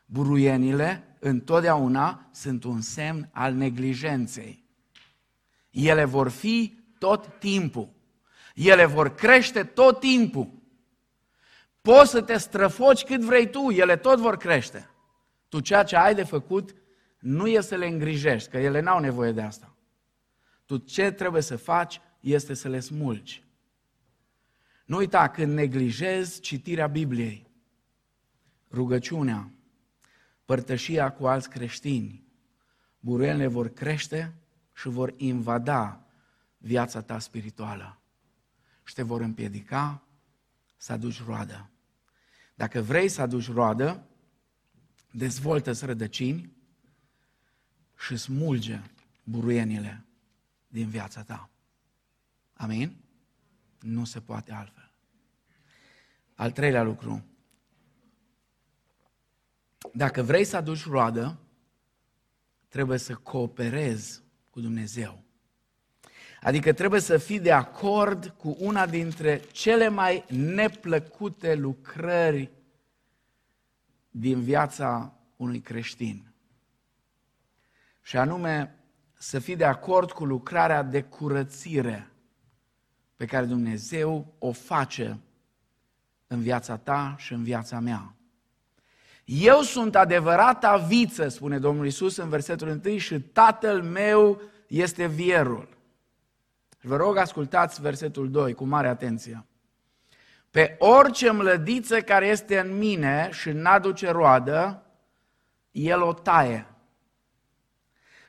buruienile 0.07 1.17
întotdeauna 1.19 2.29
sunt 2.33 2.65
un 2.65 2.81
semn 2.81 3.29
al 3.33 3.55
neglijenței. 3.55 4.65
Ele 5.71 6.05
vor 6.05 6.29
fi 6.29 6.79
tot 6.99 7.39
timpul. 7.39 7.89
Ele 8.55 8.85
vor 8.85 9.15
crește 9.15 9.65
tot 9.65 10.01
timpul. 10.01 10.51
Poți 11.81 12.11
să 12.11 12.23
te 12.23 12.37
străfoci 12.37 13.05
cât 13.05 13.21
vrei 13.21 13.51
tu, 13.51 13.71
ele 13.71 13.97
tot 13.97 14.19
vor 14.19 14.37
crește. 14.37 14.91
Tu 15.49 15.61
ceea 15.61 15.83
ce 15.83 15.97
ai 15.97 16.15
de 16.15 16.25
făcut 16.25 16.75
nu 17.19 17.47
e 17.47 17.61
să 17.61 17.75
le 17.75 17.87
îngrijești, 17.87 18.51
că 18.51 18.59
ele 18.59 18.81
n-au 18.81 19.01
nevoie 19.01 19.33
de 19.33 19.41
asta. 19.41 19.72
Tu 20.73 20.79
ce 20.79 21.11
trebuie 21.11 21.43
să 21.43 21.57
faci 21.57 22.01
este 22.21 22.55
să 22.55 22.69
le 22.69 22.81
smulgi. 22.81 23.45
Nu 24.85 24.97
uita, 24.97 25.29
când 25.29 25.53
neglijezi 25.53 26.41
citirea 26.41 26.87
Bibliei, 26.87 27.47
rugăciunea, 28.71 29.51
părtășia 30.45 31.13
cu 31.13 31.27
alți 31.27 31.51
creștini, 31.51 32.25
buruienile 33.01 33.47
vor 33.47 33.69
crește 33.69 34.35
și 34.75 34.89
vor 34.89 35.15
invada 35.17 36.07
viața 36.59 37.03
ta 37.03 37.19
spirituală 37.19 38.01
și 38.85 38.95
te 38.95 39.03
vor 39.03 39.21
împiedica 39.21 40.03
să 40.77 40.93
aduci 40.93 41.25
roadă. 41.25 41.71
Dacă 42.55 42.81
vrei 42.81 43.09
să 43.09 43.23
aduci 43.23 43.53
roadă, 43.53 44.07
dezvoltă-ți 45.11 45.85
rădăcini 45.85 46.53
și 47.97 48.17
smulge 48.17 48.81
buruienile 49.25 50.05
din 50.73 50.89
viața 50.89 51.23
ta. 51.23 51.51
Amin? 52.53 52.97
Nu 53.81 54.05
se 54.05 54.21
poate 54.21 54.53
altfel. 54.53 54.93
Al 56.35 56.51
treilea 56.51 56.83
lucru. 56.83 57.25
Dacă 59.95 60.23
vrei 60.23 60.45
să 60.45 60.57
aduci 60.57 60.85
roadă, 60.85 61.39
trebuie 62.69 62.99
să 62.99 63.15
cooperezi 63.15 64.23
cu 64.51 64.61
Dumnezeu. 64.61 65.23
Adică 66.41 66.73
trebuie 66.73 67.01
să 67.01 67.19
fii 67.19 67.41
de 67.41 67.53
acord 67.53 68.27
cu 68.27 68.57
una 68.59 68.87
dintre 68.87 69.39
cele 69.39 69.89
mai 69.89 70.25
neplăcute 70.29 71.55
lucrări 71.55 72.51
din 74.11 74.43
viața 74.43 75.19
unui 75.37 75.61
creștin. 75.61 76.33
Și 78.03 78.17
anume 78.17 78.82
să 79.23 79.39
fii 79.39 79.57
de 79.57 79.65
acord 79.65 80.13
cu 80.13 80.25
lucrarea 80.25 80.83
de 80.83 81.03
curățire 81.03 82.11
pe 83.17 83.25
care 83.25 83.47
Dumnezeu 83.47 84.35
o 84.39 84.53
face 84.53 85.19
în 86.27 86.41
viața 86.41 86.77
ta 86.77 87.15
și 87.19 87.33
în 87.33 87.43
viața 87.43 87.81
mea. 87.81 88.15
Eu 89.25 89.61
sunt 89.61 89.97
adevărata 89.97 90.77
viță, 90.77 91.29
spune 91.29 91.59
Domnul 91.59 91.87
Isus 91.87 92.17
în 92.17 92.29
versetul 92.29 92.81
1, 92.85 92.99
și 92.99 93.21
tatăl 93.21 93.83
meu 93.83 94.41
este 94.67 95.07
vierul. 95.07 95.69
Vă 96.81 96.97
rog, 96.97 97.17
ascultați 97.17 97.81
versetul 97.81 98.31
2 98.31 98.55
cu 98.55 98.65
mare 98.65 98.89
atenție. 98.89 99.45
Pe 100.51 100.77
orice 100.79 101.31
mlădiță 101.31 102.01
care 102.01 102.27
este 102.27 102.59
în 102.59 102.79
mine 102.79 103.29
și 103.33 103.51
n-aduce 103.51 104.11
roadă, 104.11 104.83
el 105.71 106.03
o 106.03 106.13
taie. 106.13 106.72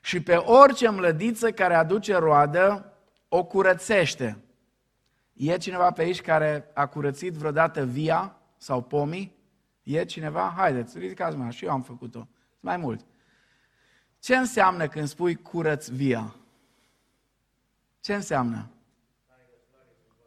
Și 0.03 0.21
pe 0.21 0.35
orice 0.35 0.89
mlădiță 0.89 1.51
care 1.51 1.75
aduce 1.75 2.15
roadă, 2.15 2.93
o 3.27 3.43
curățește. 3.43 4.43
E 5.33 5.57
cineva 5.57 5.91
pe 5.91 6.01
aici 6.01 6.21
care 6.21 6.69
a 6.73 6.87
curățit 6.87 7.33
vreodată 7.33 7.85
via 7.85 8.35
sau 8.57 8.81
pomii? 8.81 9.35
E 9.83 10.05
cineva? 10.05 10.53
Haideți, 10.57 10.97
ridicați 10.97 11.37
mâna, 11.37 11.49
și 11.49 11.65
eu 11.65 11.71
am 11.71 11.81
făcut-o. 11.81 12.27
Mai 12.59 12.77
mult. 12.77 13.05
Ce 14.19 14.35
înseamnă 14.35 14.87
când 14.87 15.07
spui 15.07 15.35
curăț 15.35 15.87
via? 15.87 16.35
Ce 17.99 18.13
înseamnă? 18.13 18.69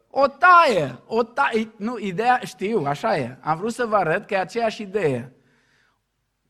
O 0.09 0.27
taie, 0.27 0.99
o 1.05 1.23
taie. 1.23 1.71
Nu, 1.75 1.97
ideea, 1.97 2.39
știu, 2.43 2.85
așa 2.85 3.17
e. 3.17 3.37
Am 3.41 3.57
vrut 3.57 3.73
să 3.73 3.85
vă 3.85 3.95
arăt 3.95 4.25
că 4.25 4.33
e 4.33 4.39
aceeași 4.39 4.81
idee. 4.81 5.31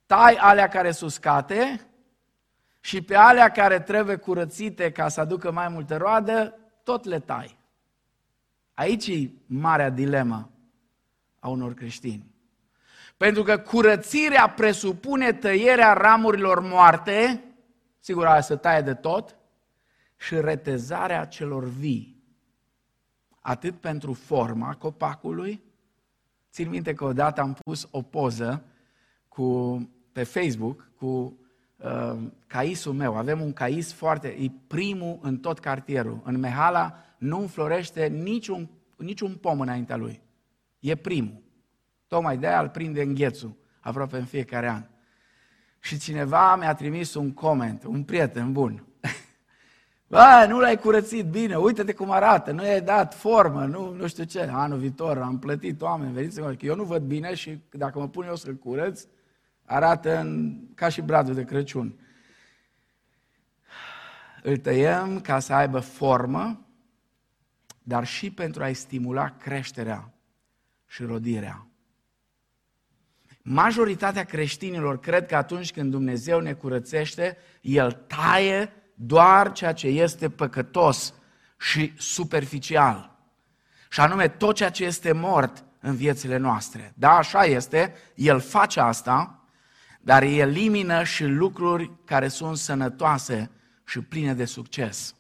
Tai 0.06 0.36
alea 0.36 0.68
care 0.68 0.92
sunt 0.92 1.10
uscate 1.10 1.88
și 2.88 3.02
pe 3.02 3.16
alea 3.16 3.50
care 3.50 3.80
trebuie 3.80 4.16
curățite 4.16 4.92
ca 4.92 5.08
să 5.08 5.22
aducă 5.22 5.52
mai 5.52 5.68
multă 5.68 5.98
roadă, 5.98 6.60
tot 6.84 7.04
le 7.04 7.20
tai. 7.20 7.58
Aici 8.74 9.08
e 9.08 9.32
marea 9.46 9.90
dilemă 9.90 10.52
a 11.40 11.50
unor 11.50 11.74
creștini. 11.74 12.32
Pentru 13.18 13.44
că 13.44 13.58
curățirea 13.58 14.50
presupune 14.50 15.34
tăierea 15.34 15.94
ramurilor 15.94 16.60
moarte, 16.60 17.44
sigur, 18.00 18.26
aia 18.26 18.42
să 18.42 18.56
taie 18.56 18.82
de 18.82 18.94
tot, 18.94 19.38
și 20.16 20.36
retezarea 20.40 21.26
celor 21.26 21.64
vii. 21.64 22.24
Atât 23.40 23.80
pentru 23.80 24.14
forma 24.14 24.76
copacului, 24.76 25.64
țin 26.52 26.70
minte 26.70 26.94
că 26.94 27.04
odată 27.04 27.42
am 27.42 27.54
pus 27.54 27.88
o 27.92 28.02
poză 28.02 28.64
cu, 29.28 29.78
pe 30.12 30.24
Facebook 30.24 30.90
cu 30.96 31.40
uh, 31.78 32.18
caisul 32.48 32.94
meu. 32.94 33.16
Avem 33.16 33.42
un 33.42 33.54
cais 33.54 33.94
foarte, 33.94 34.28
e 34.28 34.52
primul 34.68 35.20
în 35.22 35.38
tot 35.38 35.60
cartierul. 35.60 36.22
În 36.24 36.40
Mehala 36.40 36.98
nu 37.18 37.40
înflorește 37.40 38.08
niciun, 38.08 38.70
niciun 38.96 39.36
pom 39.36 39.60
înaintea 39.60 39.96
lui. 39.96 40.22
E 40.80 40.96
primul. 40.96 41.42
Tocmai 42.08 42.38
de-aia 42.38 42.62
îl 42.62 42.70
prinde 42.70 43.02
înghețul 43.02 43.56
aproape 43.80 44.18
în 44.18 44.26
fiecare 44.26 44.70
an. 44.70 44.84
Și 45.80 45.98
cineva 46.00 46.56
mi-a 46.56 46.74
trimis 46.74 47.14
un 47.14 47.34
coment, 47.34 47.84
un 47.84 48.04
prieten 48.04 48.52
bun. 48.52 48.84
Bă, 50.08 50.46
nu 50.48 50.60
l-ai 50.60 50.78
curățit 50.78 51.26
bine, 51.26 51.56
uite-te 51.56 51.94
cum 51.94 52.12
arată, 52.12 52.52
nu 52.52 52.66
i-ai 52.66 52.82
dat 52.82 53.14
formă, 53.14 53.66
nu, 53.66 53.94
nu 53.94 54.08
știu 54.08 54.24
ce. 54.24 54.50
Anul 54.52 54.78
viitor 54.78 55.18
am 55.18 55.40
plătit 55.40 55.82
oameni, 55.82 56.14
veniți 56.14 56.42
că 56.42 56.56
eu 56.60 56.76
nu 56.76 56.84
văd 56.84 57.02
bine 57.02 57.34
și 57.34 57.60
dacă 57.72 58.00
mă 58.00 58.08
pun 58.08 58.26
eu 58.26 58.36
să-l 58.36 58.56
curăț, 58.56 59.06
arată 59.68 60.18
în, 60.18 60.60
ca 60.76 60.90
și 60.90 61.02
bradul 61.02 61.34
de 61.34 61.44
Crăciun. 61.44 62.00
Îl 64.44 64.58
tăiem 64.58 65.20
ca 65.22 65.40
să 65.40 65.54
aibă 65.54 65.80
formă, 65.80 66.66
dar 67.84 68.06
și 68.06 68.32
pentru 68.32 68.64
a-i 68.64 68.74
stimula 68.74 69.30
creșterea 69.30 70.14
și 70.86 71.04
rodirea. 71.04 71.68
Majoritatea 73.42 74.24
creștinilor 74.24 75.00
cred 75.00 75.26
că 75.26 75.36
atunci 75.36 75.72
când 75.72 75.92
Dumnezeu 75.92 76.40
ne 76.40 76.54
curățește, 76.54 77.38
El 77.62 77.92
taie 77.92 78.74
doar 78.94 79.52
ceea 79.52 79.74
ce 79.74 79.88
este 79.88 80.30
păcătos 80.30 81.14
și 81.60 81.94
superficial. 81.98 83.18
Și 83.90 84.00
anume 84.00 84.28
tot 84.28 84.56
ceea 84.56 84.70
ce 84.70 84.86
este 84.86 85.12
mort 85.12 85.64
în 85.80 85.96
viețile 85.96 86.38
noastre. 86.38 86.94
Da, 86.96 87.12
așa 87.18 87.46
este, 87.46 87.94
El 88.16 88.40
face 88.40 88.80
asta, 88.80 89.37
dar 90.08 90.22
îi 90.22 90.38
elimină 90.38 91.04
și 91.04 91.26
lucruri 91.26 91.92
care 92.06 92.28
sunt 92.28 92.58
sănătoase 92.58 93.52
și 93.86 94.02
pline 94.02 94.34
de 94.34 94.46
succes. 94.46 95.16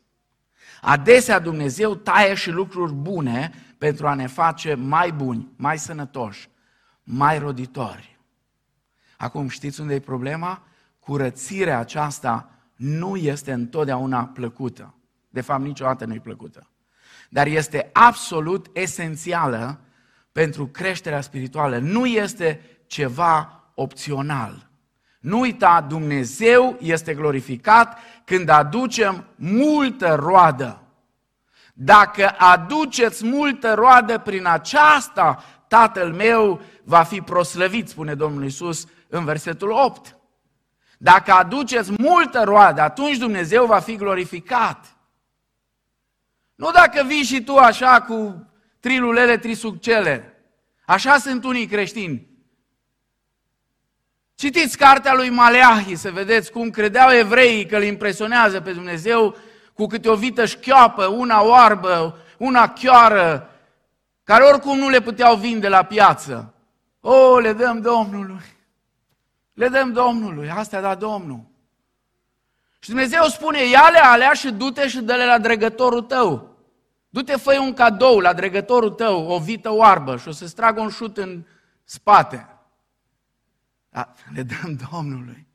Adesea 0.81 1.39
Dumnezeu 1.39 1.95
taie 1.95 2.33
și 2.33 2.49
lucruri 2.49 2.93
bune 2.93 3.51
pentru 3.77 4.07
a 4.07 4.13
ne 4.13 4.27
face 4.27 4.73
mai 4.73 5.11
buni, 5.11 5.51
mai 5.55 5.77
sănătoși, 5.77 6.49
mai 7.03 7.39
roditori. 7.39 8.19
Acum 9.17 9.47
știți 9.47 9.81
unde 9.81 9.93
e 9.93 9.99
problema? 9.99 10.63
Curățirea 10.99 11.79
aceasta 11.79 12.49
nu 12.75 13.15
este 13.15 13.51
întotdeauna 13.51 14.25
plăcută. 14.25 14.95
De 15.29 15.41
fapt, 15.41 15.63
niciodată 15.63 16.05
nu 16.05 16.13
e 16.13 16.19
plăcută. 16.19 16.69
Dar 17.29 17.47
este 17.47 17.89
absolut 17.93 18.69
esențială 18.73 19.79
pentru 20.31 20.67
creșterea 20.67 21.21
spirituală. 21.21 21.77
Nu 21.77 22.05
este 22.05 22.61
ceva 22.85 23.63
opțional. 23.75 24.66
Nu 25.27 25.39
uita, 25.39 25.85
Dumnezeu 25.87 26.77
este 26.79 27.13
glorificat 27.13 27.97
când 28.25 28.49
aducem 28.49 29.25
multă 29.35 30.15
roadă. 30.15 30.81
Dacă 31.73 32.35
aduceți 32.37 33.25
multă 33.25 33.73
roadă 33.73 34.19
prin 34.19 34.45
aceasta, 34.45 35.43
Tatăl 35.67 36.13
meu 36.13 36.61
va 36.83 37.03
fi 37.03 37.21
proslăvit, 37.21 37.89
spune 37.89 38.13
Domnul 38.13 38.45
Isus 38.45 38.87
în 39.07 39.25
versetul 39.25 39.69
8. 39.71 40.17
Dacă 40.97 41.31
aduceți 41.31 41.91
multă 41.97 42.43
roadă, 42.43 42.81
atunci 42.81 43.17
Dumnezeu 43.17 43.65
va 43.65 43.79
fi 43.79 43.95
glorificat. 43.95 44.97
Nu 46.55 46.71
dacă 46.71 47.03
vii 47.05 47.23
și 47.23 47.43
tu 47.43 47.55
așa 47.55 48.01
cu 48.01 48.47
trilulele, 48.79 49.37
trisuccele. 49.37 50.41
Așa 50.85 51.17
sunt 51.17 51.43
unii 51.43 51.67
creștini. 51.67 52.36
Citiți 54.37 54.77
cartea 54.77 55.13
lui 55.13 55.29
Maleahi 55.29 55.95
să 55.95 56.11
vedeți 56.11 56.51
cum 56.51 56.69
credeau 56.69 57.11
evreii 57.11 57.65
că 57.65 57.75
îl 57.75 57.83
impresionează 57.83 58.61
pe 58.61 58.71
Dumnezeu 58.71 59.35
cu 59.73 59.85
câte 59.85 60.09
o 60.09 60.15
vită 60.15 60.45
șchioapă, 60.45 61.05
una 61.05 61.43
oarbă, 61.43 62.17
una 62.37 62.69
chioară, 62.69 63.49
care 64.23 64.43
oricum 64.43 64.77
nu 64.77 64.89
le 64.89 65.01
puteau 65.01 65.35
vinde 65.35 65.67
la 65.67 65.83
piață. 65.83 66.53
O, 67.01 67.39
le 67.39 67.53
dăm 67.53 67.81
Domnului. 67.81 68.55
Le 69.53 69.67
dăm 69.67 69.91
Domnului, 69.91 70.49
astea 70.49 70.81
da 70.81 70.95
Domnul. 70.95 71.41
Și 72.79 72.89
Dumnezeu 72.89 73.23
spune, 73.23 73.67
ia-le 73.69 73.99
alea 73.99 74.33
și 74.33 74.51
du-te 74.51 74.87
și 74.87 74.99
dă-le 74.99 75.25
la 75.25 75.37
dregătorul 75.37 76.01
tău. 76.01 76.55
Du-te, 77.09 77.35
fă 77.35 77.59
un 77.59 77.73
cadou 77.73 78.19
la 78.19 78.33
dregătorul 78.33 78.89
tău, 78.89 79.27
o 79.27 79.37
vită 79.39 79.71
oarbă 79.71 80.17
și 80.17 80.27
o 80.27 80.31
să-ți 80.31 80.55
tragă 80.55 80.81
un 80.81 80.89
șut 80.89 81.17
în 81.17 81.43
spate. 81.83 82.56
Da, 83.97 84.13
le 84.33 84.43
dăm 84.43 84.79
Domnului. 84.91 85.47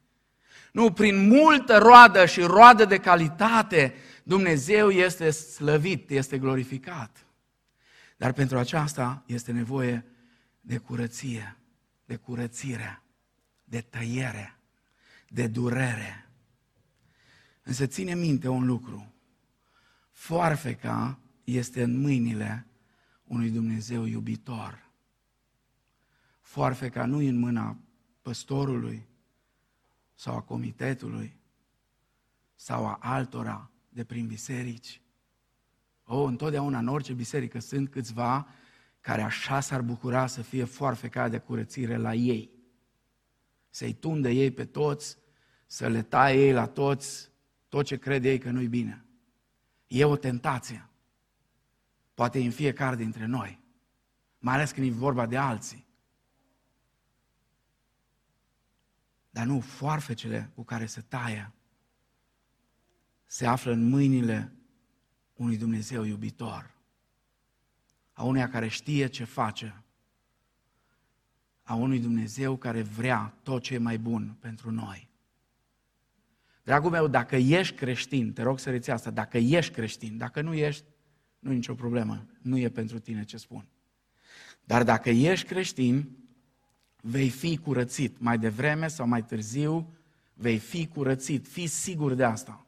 Nu, 0.72 0.92
prin 0.92 1.28
multă 1.28 1.78
roadă 1.78 2.26
și 2.26 2.40
roadă 2.40 2.84
de 2.84 2.98
calitate, 2.98 3.94
Dumnezeu 4.22 4.90
este 4.90 5.30
slăvit, 5.30 6.10
este 6.10 6.38
glorificat. 6.38 7.26
Dar 8.16 8.32
pentru 8.32 8.58
aceasta 8.58 9.22
este 9.26 9.52
nevoie 9.52 10.04
de 10.60 10.78
curăție, 10.78 11.56
de 12.04 12.16
curățire 12.16 13.02
de 13.64 13.80
tăiere, 13.80 14.58
de 15.28 15.46
durere. 15.46 16.30
Însă 17.62 17.86
ține 17.86 18.14
minte 18.14 18.48
un 18.48 18.66
lucru. 18.66 19.12
Foarfeca 20.10 21.18
este 21.44 21.82
în 21.82 22.00
mâinile 22.00 22.66
unui 23.24 23.50
Dumnezeu 23.50 24.04
iubitor. 24.04 24.90
Foarfeca 26.40 27.04
nu 27.04 27.20
e 27.20 27.28
în 27.28 27.38
mâna 27.38 27.76
păstorului 28.22 29.08
sau 30.14 30.36
a 30.36 30.40
comitetului 30.40 31.36
sau 32.54 32.86
a 32.86 32.98
altora 33.00 33.70
de 33.88 34.04
prin 34.04 34.26
biserici. 34.26 35.00
O, 36.04 36.22
întotdeauna 36.22 36.78
în 36.78 36.88
orice 36.88 37.12
biserică 37.12 37.58
sunt 37.58 37.88
câțiva 37.88 38.48
care 39.00 39.22
așa 39.22 39.60
s-ar 39.60 39.82
bucura 39.82 40.26
să 40.26 40.42
fie 40.42 40.64
foarfeca 40.64 41.28
de 41.28 41.38
curățire 41.38 41.96
la 41.96 42.14
ei 42.14 42.52
să-i 43.74 43.92
tundă 43.92 44.28
ei 44.28 44.50
pe 44.50 44.64
toți, 44.64 45.18
să 45.66 45.88
le 45.88 46.02
taie 46.02 46.46
ei 46.46 46.52
la 46.52 46.66
toți 46.66 47.30
tot 47.68 47.84
ce 47.84 47.96
crede 47.96 48.30
ei 48.30 48.38
că 48.38 48.50
nu-i 48.50 48.68
bine. 48.68 49.04
E 49.86 50.04
o 50.04 50.16
tentație. 50.16 50.88
Poate 52.14 52.38
în 52.38 52.50
fiecare 52.50 52.96
dintre 52.96 53.26
noi. 53.26 53.60
Mai 54.38 54.54
ales 54.54 54.70
când 54.70 54.86
e 54.86 54.90
vorba 54.90 55.26
de 55.26 55.36
alții. 55.36 55.86
Dar 59.32 59.46
nu, 59.46 59.60
foarfecele 59.60 60.50
cu 60.54 60.62
care 60.62 60.86
se 60.86 61.00
taie 61.00 61.52
se 63.26 63.46
află 63.46 63.72
în 63.72 63.88
mâinile 63.88 64.52
unui 65.32 65.56
Dumnezeu 65.56 66.04
iubitor, 66.04 66.74
a 68.12 68.22
uneia 68.22 68.48
care 68.48 68.68
știe 68.68 69.06
ce 69.06 69.24
face, 69.24 69.82
a 71.62 71.74
unui 71.74 72.00
Dumnezeu 72.00 72.56
care 72.56 72.82
vrea 72.82 73.38
tot 73.42 73.62
ce 73.62 73.74
e 73.74 73.78
mai 73.78 73.98
bun 73.98 74.36
pentru 74.40 74.70
noi. 74.70 75.10
Dragul 76.62 76.90
meu, 76.90 77.08
dacă 77.08 77.36
ești 77.36 77.74
creștin, 77.74 78.32
te 78.32 78.42
rog 78.42 78.58
să 78.58 78.70
reții 78.70 78.92
asta, 78.92 79.10
dacă 79.10 79.38
ești 79.38 79.72
creștin, 79.72 80.16
dacă 80.16 80.40
nu 80.40 80.54
ești, 80.54 80.84
nu 81.38 81.50
e 81.50 81.54
nicio 81.54 81.74
problemă, 81.74 82.26
nu 82.42 82.58
e 82.58 82.68
pentru 82.68 82.98
tine 82.98 83.24
ce 83.24 83.36
spun. 83.36 83.68
Dar 84.64 84.82
dacă 84.82 85.10
ești 85.10 85.46
creștin, 85.46 86.21
vei 87.04 87.28
fi 87.28 87.56
curățit. 87.56 88.16
Mai 88.18 88.38
devreme 88.38 88.88
sau 88.88 89.06
mai 89.06 89.22
târziu 89.22 89.96
vei 90.34 90.58
fi 90.58 90.86
curățit. 90.86 91.46
Fii 91.46 91.66
sigur 91.66 92.12
de 92.12 92.24
asta. 92.24 92.66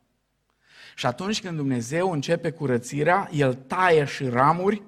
Și 0.97 1.07
atunci 1.07 1.41
când 1.41 1.57
Dumnezeu 1.57 2.11
începe 2.11 2.51
curățirea, 2.51 3.29
El 3.33 3.55
taie 3.55 4.05
și 4.05 4.29
ramuri 4.29 4.83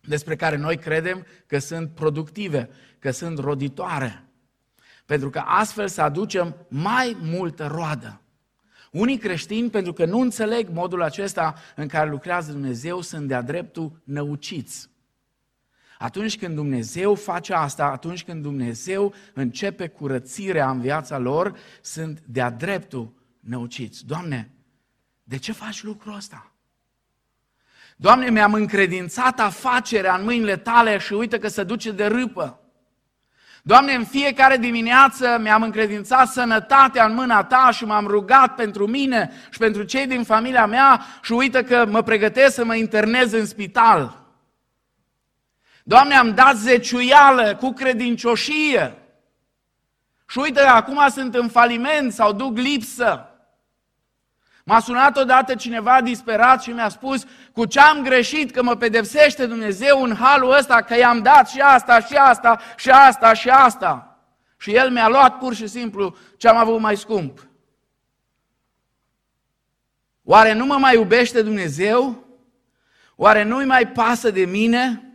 despre 0.00 0.36
care 0.36 0.56
noi 0.56 0.76
credem 0.76 1.26
că 1.46 1.58
sunt 1.58 1.90
productive, 1.90 2.68
că 2.98 3.10
sunt 3.10 3.38
roditoare. 3.38 4.24
Pentru 5.04 5.30
că 5.30 5.42
astfel 5.44 5.88
să 5.88 6.02
aducem 6.02 6.56
mai 6.68 7.16
multă 7.20 7.66
roadă. 7.66 8.20
Unii 8.90 9.18
creștini, 9.18 9.70
pentru 9.70 9.92
că 9.92 10.04
nu 10.04 10.20
înțeleg 10.20 10.68
modul 10.68 11.02
acesta 11.02 11.54
în 11.76 11.86
care 11.86 12.10
lucrează 12.10 12.52
Dumnezeu, 12.52 13.00
sunt 13.00 13.28
de-a 13.28 13.42
dreptul 13.42 14.00
năuciți. 14.04 14.88
Atunci 15.98 16.38
când 16.38 16.54
Dumnezeu 16.54 17.14
face 17.14 17.54
asta, 17.54 17.84
atunci 17.84 18.24
când 18.24 18.42
Dumnezeu 18.42 19.14
începe 19.34 19.88
curățirea 19.88 20.70
în 20.70 20.80
viața 20.80 21.18
lor, 21.18 21.58
sunt 21.80 22.22
de-a 22.26 22.50
dreptul 22.50 23.12
năuciți. 23.40 24.06
Doamne, 24.06 24.50
de 25.22 25.36
ce 25.36 25.52
faci 25.52 25.82
lucrul 25.82 26.14
ăsta? 26.14 26.50
Doamne, 27.96 28.30
mi-am 28.30 28.52
încredințat 28.52 29.40
afacerea 29.40 30.16
în 30.16 30.24
mâinile 30.24 30.56
tale 30.56 30.98
și 30.98 31.12
uite 31.12 31.38
că 31.38 31.48
se 31.48 31.64
duce 31.64 31.92
de 31.92 32.06
râpă. 32.06 32.60
Doamne, 33.62 33.92
în 33.92 34.04
fiecare 34.04 34.56
dimineață 34.56 35.38
mi-am 35.40 35.62
încredințat 35.62 36.28
sănătatea 36.28 37.04
în 37.04 37.14
mâna 37.14 37.44
Ta 37.44 37.70
și 37.72 37.84
m-am 37.84 38.06
rugat 38.06 38.54
pentru 38.54 38.86
mine 38.86 39.30
și 39.50 39.58
pentru 39.58 39.82
cei 39.82 40.06
din 40.06 40.24
familia 40.24 40.66
mea 40.66 41.00
și 41.22 41.32
uite 41.32 41.64
că 41.64 41.86
mă 41.88 42.02
pregătesc 42.02 42.54
să 42.54 42.64
mă 42.64 42.74
internez 42.74 43.32
în 43.32 43.46
spital. 43.46 44.25
Doamne, 45.88 46.14
am 46.14 46.34
dat 46.34 46.56
zeciuială 46.56 47.56
cu 47.56 47.72
credincioșie. 47.72 48.98
Și 50.28 50.38
uite, 50.38 50.60
acum 50.60 51.08
sunt 51.08 51.34
în 51.34 51.48
faliment 51.48 52.12
sau 52.12 52.32
duc 52.32 52.56
lipsă. 52.56 53.30
M-a 54.64 54.80
sunat 54.80 55.16
odată 55.16 55.54
cineva 55.54 56.00
disperat 56.00 56.62
și 56.62 56.70
mi-a 56.70 56.88
spus 56.88 57.24
cu 57.52 57.64
ce 57.64 57.80
am 57.80 58.02
greșit 58.02 58.50
că 58.50 58.62
mă 58.62 58.74
pedepsește 58.74 59.46
Dumnezeu 59.46 60.02
în 60.02 60.14
halul 60.14 60.56
ăsta, 60.56 60.82
că 60.82 60.96
i-am 60.96 61.22
dat 61.22 61.48
și 61.48 61.60
asta, 61.60 62.00
și 62.00 62.14
asta, 62.14 62.60
și 62.76 62.90
asta, 62.90 63.32
și 63.32 63.48
asta. 63.48 64.18
Și 64.56 64.74
el 64.74 64.90
mi-a 64.90 65.08
luat 65.08 65.38
pur 65.38 65.54
și 65.54 65.66
simplu 65.66 66.16
ce 66.36 66.48
am 66.48 66.56
avut 66.56 66.80
mai 66.80 66.96
scump. 66.96 67.46
Oare 70.22 70.52
nu 70.52 70.66
mă 70.66 70.76
mai 70.76 70.94
iubește 70.94 71.42
Dumnezeu? 71.42 72.24
Oare 73.16 73.42
nu-i 73.42 73.64
mai 73.64 73.88
pasă 73.88 74.30
de 74.30 74.44
mine? 74.44 75.05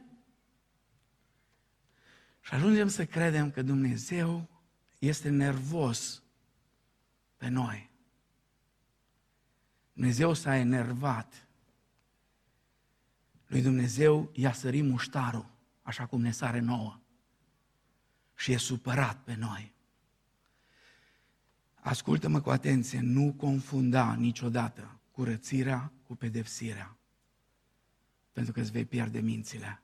Și 2.41 2.53
ajungem 2.53 2.87
să 2.87 3.05
credem 3.05 3.51
că 3.51 3.61
Dumnezeu 3.61 4.49
este 4.99 5.29
nervos 5.29 6.23
pe 7.37 7.47
noi. 7.47 7.89
Dumnezeu 9.93 10.33
s-a 10.33 10.55
enervat. 10.55 11.47
Lui 13.47 13.61
Dumnezeu 13.61 14.29
i-a 14.33 14.53
sărit 14.53 14.83
muștarul, 14.83 15.51
așa 15.81 16.05
cum 16.05 16.21
ne 16.21 16.31
sare 16.31 16.59
nouă. 16.59 16.99
Și 18.35 18.51
e 18.51 18.57
supărat 18.57 19.23
pe 19.23 19.35
noi. 19.35 19.73
Ascultă-mă 21.73 22.41
cu 22.41 22.49
atenție, 22.49 22.99
nu 22.99 23.33
confunda 23.33 24.15
niciodată 24.15 24.99
curățirea 25.11 25.91
cu 26.03 26.15
pedepsirea, 26.15 26.97
pentru 28.31 28.53
că 28.53 28.59
îți 28.59 28.71
vei 28.71 28.85
pierde 28.85 29.19
mințile. 29.19 29.83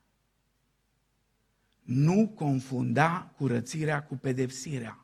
Nu 1.88 2.32
confunda 2.34 3.30
curățirea 3.36 4.02
cu 4.02 4.16
pedepsirea. 4.16 4.98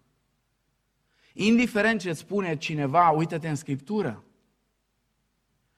Indiferent 1.33 2.01
ce 2.01 2.13
spune 2.13 2.57
cineva, 2.57 3.11
uită-te 3.11 3.49
în 3.49 3.55
Scriptură, 3.55 4.25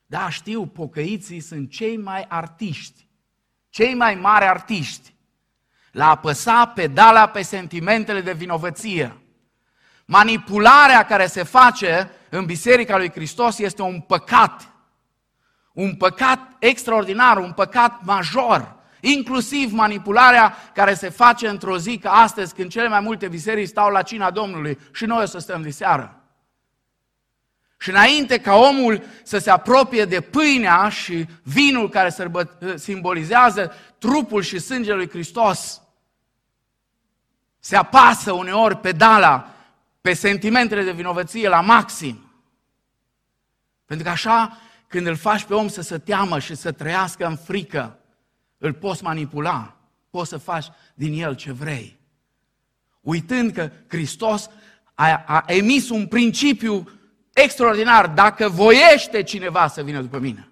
da, 0.07 0.29
știu, 0.29 0.67
pocăiții 0.67 1.41
sunt 1.41 1.71
cei 1.71 1.97
mai 1.97 2.25
artiști, 2.29 3.09
cei 3.69 3.95
mai 3.95 4.15
mari 4.15 4.45
artiști. 4.45 5.15
La 5.93 6.11
apăsa 6.11 6.67
pedala 6.67 7.29
pe 7.29 7.43
sentimentele 7.43 8.21
de 8.21 8.33
vinovăție. 8.33 9.21
Manipularea 10.05 11.05
care 11.05 11.27
se 11.27 11.43
face 11.43 12.11
în 12.31 12.45
Biserica 12.45 12.97
lui 12.97 13.11
Hristos 13.11 13.59
este 13.59 13.83
un 13.83 14.01
păcat. 14.01 14.73
Un 15.73 15.95
păcat 15.95 16.57
extraordinar, 16.59 17.37
un 17.37 17.53
păcat 17.53 18.05
major. 18.05 18.76
Inclusiv 19.15 19.73
manipularea 19.73 20.57
care 20.75 20.95
se 20.95 21.09
face 21.09 21.49
într-o 21.49 21.79
zi 21.79 21.99
ca 21.99 22.11
astăzi, 22.11 22.55
când 22.55 22.71
cele 22.71 22.89
mai 22.89 23.01
multe 23.01 23.29
biserici 23.29 23.69
stau 23.69 23.91
la 23.91 24.03
cina 24.03 24.31
Domnului 24.31 24.79
și 24.93 25.05
noi 25.05 25.23
o 25.23 25.27
să 25.27 25.39
stăm 25.39 25.63
de 25.63 25.71
seară. 25.71 26.21
Și 27.79 27.91
înainte 27.91 28.41
ca 28.41 28.55
omul 28.55 29.03
să 29.23 29.39
se 29.39 29.51
apropie 29.51 30.05
de 30.05 30.21
pâinea 30.21 30.89
și 30.89 31.27
vinul 31.43 31.89
care 31.89 32.15
simbolizează 32.75 33.73
trupul 33.99 34.43
și 34.43 34.59
sângele 34.59 34.97
lui 34.97 35.09
Hristos, 35.09 35.83
se 37.59 37.77
apasă 37.77 38.33
uneori 38.33 38.77
pedala 38.77 39.55
pe 40.01 40.13
sentimentele 40.13 40.83
de 40.83 40.93
vinovăție 40.93 41.49
la 41.49 41.61
maxim. 41.61 42.31
Pentru 43.85 44.05
că 44.07 44.11
așa, 44.13 44.59
când 44.87 45.07
îl 45.07 45.17
faci 45.17 45.45
pe 45.45 45.55
om 45.55 45.69
să 45.69 45.83
se 45.83 45.99
teamă 45.99 46.39
și 46.39 46.55
să 46.55 46.73
trăiască 46.73 47.27
în 47.27 47.37
frică, 47.37 48.01
îl 48.59 48.73
poți 48.73 49.03
manipula, 49.03 49.77
poți 50.11 50.29
să 50.29 50.37
faci 50.37 50.67
din 50.95 51.23
el 51.23 51.35
ce 51.35 51.53
vrei. 51.53 51.99
Uitând 53.01 53.53
că 53.53 53.71
Hristos 53.89 54.51
a, 54.95 55.25
a 55.27 55.45
emis 55.47 55.89
un 55.89 56.07
principiu 56.07 56.89
extraordinar 57.33 58.09
dacă 58.09 58.49
voiește 58.49 59.23
cineva 59.23 59.67
să 59.67 59.83
vină 59.83 60.01
după 60.01 60.19
mine. 60.19 60.51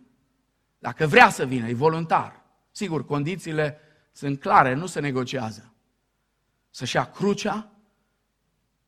Dacă 0.78 1.06
vrea 1.06 1.30
să 1.30 1.44
vină, 1.44 1.68
e 1.68 1.74
voluntar. 1.74 2.44
Sigur, 2.70 3.04
condițiile 3.04 3.78
sunt 4.12 4.40
clare, 4.40 4.74
nu 4.74 4.86
se 4.86 5.00
negociază. 5.00 5.74
Să-și 6.70 6.96
ia 6.96 7.04
crucea 7.04 7.70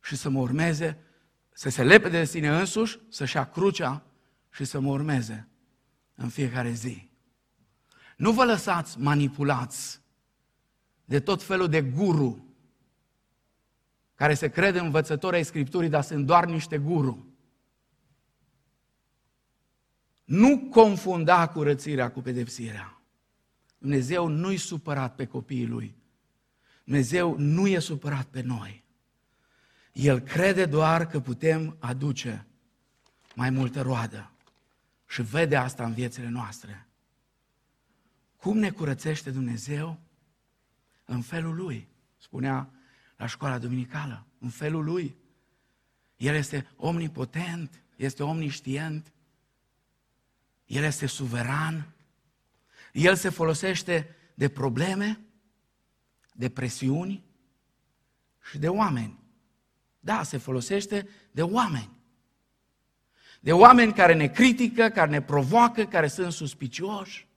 și 0.01 0.15
să 0.15 0.29
mă 0.29 0.39
urmeze, 0.39 0.97
să 1.51 1.69
se 1.69 1.83
lepe 1.83 2.09
de 2.09 2.25
sine 2.25 2.59
însuși, 2.59 2.99
să-și 3.09 3.35
ia 3.35 3.45
crucea 3.45 4.03
și 4.49 4.63
să 4.63 4.79
mă 4.79 4.89
urmeze 4.89 5.47
în 6.15 6.29
fiecare 6.29 6.71
zi. 6.71 7.09
Nu 8.17 8.31
vă 8.31 8.45
lăsați 8.45 8.99
manipulați 8.99 10.01
de 11.05 11.19
tot 11.19 11.43
felul 11.43 11.67
de 11.67 11.81
guru 11.81 12.45
care 14.15 14.33
se 14.33 14.49
cred 14.49 14.75
învățători 14.75 15.35
ai 15.35 15.43
Scripturii, 15.43 15.89
dar 15.89 16.03
sunt 16.03 16.25
doar 16.25 16.45
niște 16.45 16.77
guru. 16.77 17.25
Nu 20.23 20.69
confunda 20.71 21.47
curățirea 21.47 22.11
cu 22.11 22.21
pedepsirea. 22.21 23.01
Dumnezeu 23.77 24.27
nu-i 24.27 24.57
supărat 24.57 25.15
pe 25.15 25.25
copiii 25.25 25.67
lui. 25.67 25.95
Dumnezeu 26.83 27.35
nu 27.37 27.67
e 27.67 27.79
supărat 27.79 28.25
pe 28.25 28.41
noi. 28.41 28.83
El 29.91 30.19
crede 30.19 30.65
doar 30.65 31.07
că 31.07 31.19
putem 31.19 31.75
aduce 31.79 32.45
mai 33.35 33.49
multă 33.49 33.81
roadă. 33.81 34.31
Și 35.07 35.21
vede 35.21 35.55
asta 35.55 35.85
în 35.85 35.93
viețile 35.93 36.29
noastre. 36.29 36.86
Cum 38.47 38.57
ne 38.57 38.69
curățește 38.69 39.31
Dumnezeu? 39.31 39.99
În 41.05 41.21
felul 41.21 41.55
Lui. 41.55 41.87
Spunea 42.17 42.69
la 43.17 43.25
școala 43.25 43.57
duminicală. 43.57 44.25
În 44.39 44.49
felul 44.49 44.83
Lui. 44.83 45.15
El 46.17 46.35
este 46.35 46.67
omnipotent, 46.75 47.81
este 47.95 48.23
omniștient, 48.23 49.11
el 50.65 50.83
este 50.83 51.05
suveran. 51.05 51.93
El 52.93 53.15
se 53.15 53.29
folosește 53.29 54.15
de 54.33 54.49
probleme, 54.49 55.19
de 56.33 56.49
presiuni 56.49 57.23
și 58.49 58.57
de 58.57 58.69
oameni. 58.69 59.19
Da, 59.99 60.23
se 60.23 60.37
folosește 60.37 61.09
de 61.31 61.41
oameni. 61.41 61.99
De 63.39 63.51
oameni 63.51 63.93
care 63.93 64.13
ne 64.13 64.27
critică, 64.27 64.89
care 64.89 65.11
ne 65.11 65.21
provoacă, 65.21 65.85
care 65.85 66.07
sunt 66.07 66.31
suspicioși. 66.31 67.27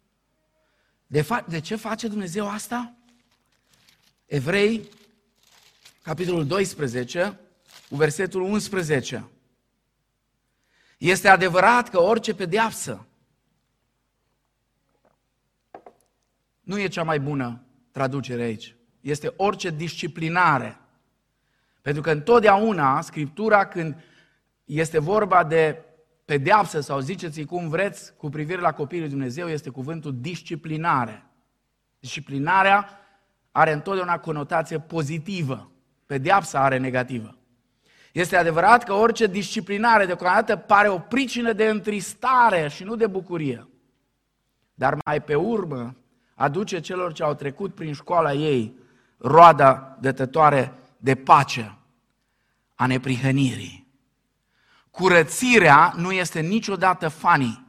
De, 1.11 1.23
fa- 1.23 1.45
de 1.49 1.61
ce 1.61 1.77
face 1.77 2.09
Dumnezeu 2.09 2.49
asta? 2.49 2.95
Evrei, 4.27 4.89
capitolul 6.03 6.47
12, 6.47 7.39
cu 7.89 7.97
versetul 7.97 8.41
11. 8.41 9.29
Este 10.99 11.29
adevărat 11.29 11.89
că 11.89 12.01
orice 12.01 12.35
pedeapsă 12.35 13.07
nu 16.61 16.79
e 16.79 16.89
cea 16.89 17.03
mai 17.03 17.21
bună 17.21 17.65
traducere 17.91 18.43
aici. 18.43 18.77
Este 19.01 19.33
orice 19.37 19.71
disciplinare. 19.71 20.81
Pentru 21.83 22.03
că 22.03 22.11
întotdeauna 22.11 23.01
Scriptura 23.01 23.67
când 23.67 24.05
este 24.65 24.99
vorba 24.99 25.45
de 25.45 25.85
pedeapsă 26.31 26.81
sau 26.81 27.01
ziceți 27.01 27.43
cum 27.43 27.69
vreți 27.69 28.17
cu 28.17 28.29
privire 28.29 28.61
la 28.61 28.73
copiii 28.73 29.01
lui 29.01 29.11
Dumnezeu 29.11 29.49
este 29.49 29.71
cuvântul 29.71 30.15
disciplinare. 30.21 31.27
Disciplinarea 31.99 32.89
are 33.53 33.73
întotdeauna 33.73 34.19
conotație 34.19 34.79
pozitivă. 34.81 35.71
Pedeapsa 36.07 36.61
are 36.61 36.77
negativă. 36.79 37.37
Este 38.13 38.37
adevărat 38.37 38.85
că 38.85 38.93
orice 38.93 39.27
disciplinare 39.27 40.07
deocamdată 40.07 40.57
pare 40.57 40.89
o 40.89 40.99
pricină 40.99 41.53
de 41.53 41.69
întristare 41.69 42.69
și 42.69 42.85
nu 42.85 42.97
de 42.97 43.07
bucurie. 43.07 43.69
Dar 44.75 44.97
mai 45.05 45.23
pe 45.23 45.35
urmă 45.35 45.97
aduce 46.35 46.81
celor 46.81 47.13
ce 47.13 47.23
au 47.23 47.35
trecut 47.35 47.75
prin 47.75 47.93
școala 47.93 48.33
ei 48.33 48.75
roada 49.17 49.97
dătătoare 50.01 50.75
de 50.97 51.15
pace, 51.15 51.79
a 52.75 52.87
neprihănirii. 52.87 53.80
Curățirea 54.91 55.93
nu 55.97 56.13
este 56.13 56.41
niciodată 56.41 57.09
funny. 57.09 57.69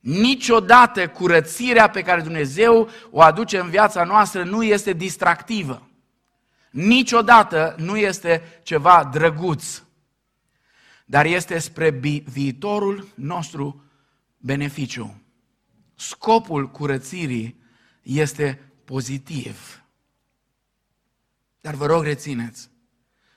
Niciodată 0.00 1.08
curățirea 1.08 1.90
pe 1.90 2.02
care 2.02 2.20
Dumnezeu 2.20 2.88
o 3.10 3.20
aduce 3.20 3.58
în 3.58 3.68
viața 3.68 4.04
noastră 4.04 4.44
nu 4.44 4.62
este 4.62 4.92
distractivă. 4.92 5.88
Niciodată 6.70 7.74
nu 7.78 7.96
este 7.96 8.60
ceva 8.62 9.08
drăguț, 9.12 9.82
dar 11.04 11.24
este 11.26 11.58
spre 11.58 11.90
viitorul 12.24 13.08
nostru 13.14 13.84
beneficiu. 14.36 15.22
Scopul 15.94 16.70
curățirii 16.70 17.60
este 18.02 18.72
pozitiv. 18.84 19.82
Dar 21.60 21.74
vă 21.74 21.86
rog, 21.86 22.02
rețineți, 22.02 22.70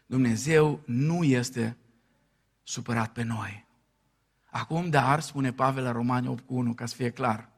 Dumnezeu 0.05 0.81
nu 0.85 1.23
este 1.23 1.77
supărat 2.63 3.11
pe 3.11 3.23
noi. 3.23 3.65
Acum, 4.45 4.89
dar, 4.89 5.19
spune 5.19 5.53
Pavel 5.53 5.83
la 5.83 5.91
Romani 5.91 6.27
8 6.27 6.45
cu 6.45 6.55
1, 6.55 6.73
ca 6.73 6.85
să 6.85 6.95
fie 6.95 7.09
clar, 7.09 7.49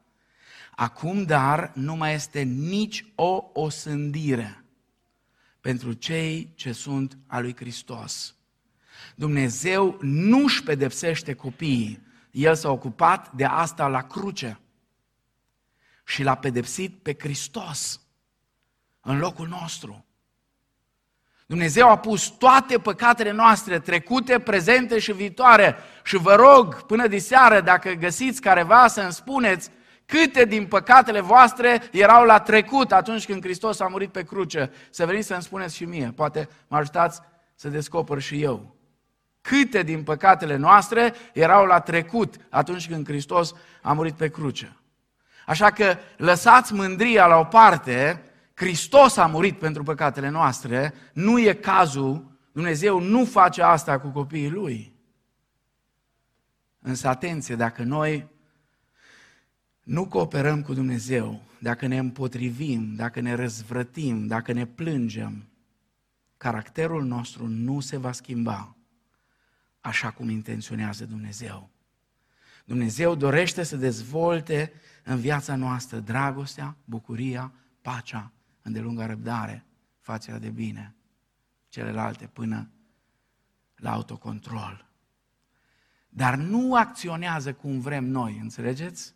acum, 0.74 1.24
dar, 1.24 1.72
nu 1.74 1.96
mai 1.96 2.14
este 2.14 2.40
nici 2.42 3.06
o 3.14 3.50
osândire 3.52 4.64
pentru 5.60 5.92
cei 5.92 6.52
ce 6.54 6.72
sunt 6.72 7.18
a 7.26 7.38
lui 7.38 7.56
Hristos. 7.56 8.34
Dumnezeu 9.14 9.98
nu 10.00 10.42
își 10.42 10.62
pedepsește 10.62 11.34
copiii. 11.34 12.06
El 12.30 12.54
s-a 12.54 12.70
ocupat 12.70 13.32
de 13.32 13.44
asta 13.44 13.88
la 13.88 14.02
cruce 14.02 14.60
și 16.04 16.22
l-a 16.22 16.34
pedepsit 16.34 17.02
pe 17.02 17.16
Hristos 17.18 18.00
în 19.00 19.18
locul 19.18 19.48
nostru. 19.48 20.05
Dumnezeu 21.46 21.88
a 21.88 21.98
pus 21.98 22.26
toate 22.26 22.78
păcatele 22.78 23.30
noastre, 23.30 23.78
trecute, 23.78 24.38
prezente 24.38 24.98
și 24.98 25.12
viitoare. 25.12 25.76
Și 26.02 26.16
vă 26.16 26.34
rog, 26.34 26.82
până 26.82 27.06
de 27.06 27.18
seară, 27.18 27.60
dacă 27.60 27.90
găsiți 27.90 28.40
careva 28.40 28.86
să 28.86 29.00
îmi 29.00 29.12
spuneți 29.12 29.70
câte 30.06 30.44
din 30.44 30.66
păcatele 30.66 31.20
voastre 31.20 31.82
erau 31.92 32.24
la 32.24 32.40
trecut 32.40 32.92
atunci 32.92 33.26
când 33.26 33.42
Hristos 33.42 33.80
a 33.80 33.86
murit 33.86 34.12
pe 34.12 34.22
cruce. 34.22 34.70
Să 34.90 35.06
veniți 35.06 35.26
să-mi 35.26 35.42
spuneți 35.42 35.76
și 35.76 35.84
mie, 35.84 36.12
poate 36.16 36.48
mă 36.68 36.76
ajutați 36.76 37.20
să 37.54 37.68
descoper 37.68 38.20
și 38.20 38.42
eu. 38.42 38.76
Câte 39.40 39.82
din 39.82 40.02
păcatele 40.02 40.56
noastre 40.56 41.14
erau 41.32 41.64
la 41.64 41.80
trecut 41.80 42.34
atunci 42.50 42.88
când 42.88 43.06
Hristos 43.06 43.54
a 43.82 43.92
murit 43.92 44.14
pe 44.14 44.28
cruce. 44.28 44.76
Așa 45.46 45.70
că 45.70 45.96
lăsați 46.16 46.74
mândria 46.74 47.26
la 47.26 47.36
o 47.36 47.44
parte, 47.44 48.22
Hristos 48.56 49.16
a 49.16 49.26
murit 49.26 49.58
pentru 49.58 49.82
păcatele 49.82 50.28
noastre, 50.28 50.94
nu 51.12 51.38
e 51.38 51.52
cazul, 51.52 52.38
Dumnezeu 52.52 53.00
nu 53.00 53.24
face 53.24 53.62
asta 53.62 53.98
cu 53.98 54.08
copiii 54.08 54.50
Lui. 54.50 54.92
Însă 56.78 57.08
atenție, 57.08 57.54
dacă 57.54 57.82
noi 57.82 58.28
nu 59.82 60.06
cooperăm 60.06 60.62
cu 60.62 60.74
Dumnezeu, 60.74 61.42
dacă 61.58 61.86
ne 61.86 61.98
împotrivim, 61.98 62.94
dacă 62.94 63.20
ne 63.20 63.34
răzvrătim, 63.34 64.26
dacă 64.26 64.52
ne 64.52 64.66
plângem, 64.66 65.48
caracterul 66.36 67.04
nostru 67.04 67.46
nu 67.46 67.80
se 67.80 67.96
va 67.96 68.12
schimba 68.12 68.76
așa 69.80 70.10
cum 70.10 70.28
intenționează 70.28 71.04
Dumnezeu. 71.04 71.70
Dumnezeu 72.64 73.14
dorește 73.14 73.62
să 73.62 73.76
dezvolte 73.76 74.72
în 75.04 75.16
viața 75.16 75.56
noastră 75.56 75.98
dragostea, 75.98 76.76
bucuria, 76.84 77.52
pacea, 77.82 78.30
îndelunga 78.66 79.06
răbdare, 79.06 79.64
facerea 80.00 80.38
de 80.38 80.50
bine, 80.50 80.94
celelalte 81.68 82.26
până 82.26 82.70
la 83.76 83.92
autocontrol. 83.92 84.86
Dar 86.08 86.36
nu 86.36 86.74
acționează 86.74 87.54
cum 87.54 87.80
vrem 87.80 88.04
noi, 88.04 88.38
înțelegeți? 88.42 89.14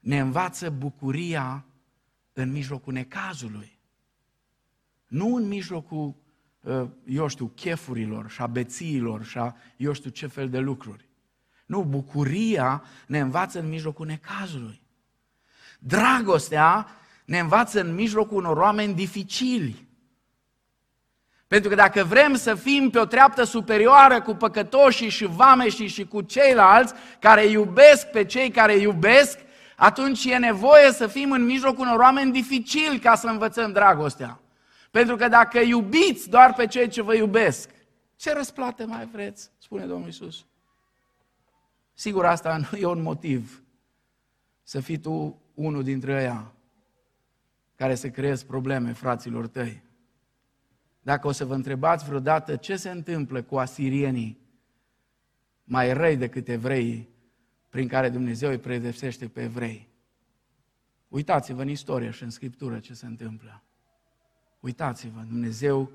Ne 0.00 0.18
învață 0.18 0.70
bucuria 0.70 1.64
în 2.32 2.50
mijlocul 2.50 2.92
necazului. 2.92 3.78
Nu 5.06 5.34
în 5.34 5.48
mijlocul, 5.48 6.14
ă, 6.64 6.88
eu 7.06 7.28
știu, 7.28 7.46
chefurilor 7.46 8.30
și 8.30 8.40
a 8.40 8.46
bețiilor 8.46 9.24
și 9.24 9.38
a 9.38 9.56
eu 9.76 9.92
știu 9.92 10.10
ce 10.10 10.26
fel 10.26 10.50
de 10.50 10.58
lucruri. 10.58 11.08
Nu, 11.66 11.84
bucuria 11.84 12.82
ne 13.06 13.20
învață 13.20 13.58
în 13.58 13.68
mijlocul 13.68 14.06
necazului. 14.06 14.82
Dragostea 15.78 16.86
ne 17.30 17.38
învață 17.38 17.80
în 17.80 17.94
mijlocul 17.94 18.36
unor 18.36 18.56
oameni 18.56 18.94
dificili. 18.94 19.88
Pentru 21.46 21.68
că 21.68 21.74
dacă 21.74 22.04
vrem 22.04 22.34
să 22.34 22.54
fim 22.54 22.90
pe 22.90 22.98
o 22.98 23.04
treaptă 23.04 23.44
superioară 23.44 24.22
cu 24.22 24.34
păcătoșii 24.34 25.08
și 25.08 25.24
vameșii 25.24 25.86
și 25.86 26.04
cu 26.06 26.20
ceilalți 26.20 26.94
care 27.18 27.44
iubesc 27.44 28.06
pe 28.06 28.24
cei 28.24 28.50
care 28.50 28.76
iubesc, 28.76 29.38
atunci 29.76 30.24
e 30.24 30.36
nevoie 30.36 30.92
să 30.92 31.06
fim 31.06 31.32
în 31.32 31.44
mijlocul 31.44 31.86
unor 31.86 31.98
oameni 31.98 32.32
dificili 32.32 32.98
ca 32.98 33.14
să 33.14 33.26
învățăm 33.26 33.72
dragostea. 33.72 34.40
Pentru 34.90 35.16
că 35.16 35.28
dacă 35.28 35.58
iubiți 35.58 36.28
doar 36.28 36.54
pe 36.54 36.66
cei 36.66 36.88
ce 36.88 37.02
vă 37.02 37.14
iubesc, 37.14 37.70
ce 38.16 38.32
răsplată 38.32 38.86
mai 38.86 39.08
vreți? 39.12 39.50
Spune 39.58 39.84
Domnul 39.84 40.08
Isus. 40.08 40.44
Sigur, 41.94 42.24
asta 42.24 42.56
nu 42.70 42.78
e 42.78 42.86
un 42.86 43.02
motiv 43.02 43.62
să 44.62 44.80
fii 44.80 44.98
tu 44.98 45.40
unul 45.54 45.82
dintre 45.82 46.12
ăia 46.12 46.52
care 47.80 47.94
să 47.94 48.10
creezi 48.10 48.46
probleme 48.46 48.92
fraților 48.92 49.46
tăi. 49.46 49.82
Dacă 51.02 51.26
o 51.26 51.32
să 51.32 51.44
vă 51.44 51.54
întrebați 51.54 52.04
vreodată 52.04 52.56
ce 52.56 52.76
se 52.76 52.90
întâmplă 52.90 53.42
cu 53.42 53.58
asirienii 53.58 54.38
mai 55.64 55.92
răi 55.92 56.16
decât 56.16 56.48
evreii 56.48 57.08
prin 57.68 57.88
care 57.88 58.08
Dumnezeu 58.08 58.50
îi 58.50 58.58
predepsește 58.58 59.28
pe 59.28 59.42
evrei. 59.42 59.88
Uitați-vă 61.08 61.62
în 61.62 61.68
istorie 61.68 62.10
și 62.10 62.22
în 62.22 62.30
Scriptură 62.30 62.78
ce 62.78 62.94
se 62.94 63.06
întâmplă. 63.06 63.62
Uitați-vă, 64.60 65.20
Dumnezeu 65.20 65.90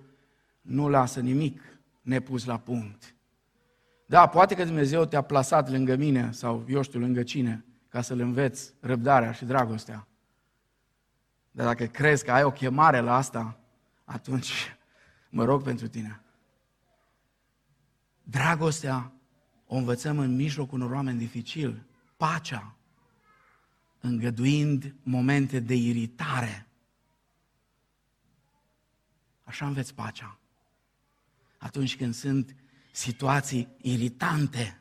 nu 0.61 0.89
lasă 0.89 1.19
nimic 1.19 1.61
nepus 2.01 2.45
la 2.45 2.57
punct. 2.59 3.15
Da, 4.05 4.27
poate 4.27 4.55
că 4.55 4.63
Dumnezeu 4.63 5.05
te-a 5.05 5.21
plasat 5.21 5.69
lângă 5.69 5.95
mine 5.95 6.31
sau 6.31 6.65
eu 6.67 6.81
știu 6.81 6.99
lângă 6.99 7.23
cine 7.23 7.65
ca 7.89 8.01
să-L 8.01 8.19
înveți 8.19 8.73
răbdarea 8.79 9.31
și 9.31 9.45
dragostea. 9.45 10.07
Dar 11.56 11.66
dacă 11.66 11.86
crezi 11.86 12.24
că 12.24 12.32
ai 12.32 12.43
o 12.43 12.51
chemare 12.51 12.99
la 12.99 13.16
asta, 13.16 13.60
atunci 14.06 14.76
mă 15.30 15.43
rog 15.43 15.64
pentru 15.64 15.88
tine. 15.88 16.22
Dragostea 18.24 19.12
o 19.68 19.76
învățăm 19.76 20.20
în 20.20 20.36
mijlocul 20.36 20.80
unor 20.80 20.91
oameni 20.91 21.18
dificili. 21.18 21.84
Pacea, 22.18 22.76
îngăduind 23.99 24.95
momente 25.03 25.60
de 25.60 25.76
iritare. 25.76 26.68
Așa 29.43 29.66
înveți 29.66 29.93
pacea. 29.93 30.39
Atunci 31.58 31.97
când 31.97 32.14
sunt 32.14 32.56
situații 32.91 33.68
iritante. 33.82 34.80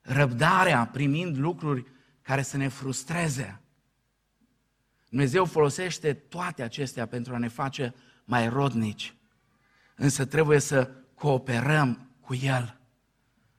Răbdarea, 0.00 0.86
primind 0.86 1.36
lucruri 1.36 1.86
care 2.22 2.42
să 2.42 2.56
ne 2.56 2.68
frustreze. 2.68 3.58
Dumnezeu 5.14 5.44
folosește 5.44 6.12
toate 6.14 6.62
acestea 6.62 7.06
pentru 7.06 7.34
a 7.34 7.38
ne 7.38 7.48
face 7.48 7.94
mai 8.24 8.48
rodnici. 8.48 9.14
Însă 9.96 10.24
trebuie 10.24 10.58
să 10.58 10.90
cooperăm 11.14 12.10
cu 12.20 12.34
El. 12.34 12.80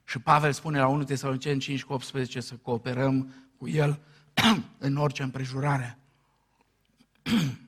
Și 0.04 0.18
Pavel 0.18 0.52
spune 0.52 0.78
la 0.78 0.86
1 0.86 1.04
Tesaloniceni 1.04 1.60
5 1.60 1.84
cu 1.84 1.92
18 1.92 2.40
să 2.40 2.54
cooperăm 2.54 3.34
cu 3.58 3.68
El 3.68 4.00
în 4.78 4.96
orice 4.96 5.22
împrejurare. 5.22 5.98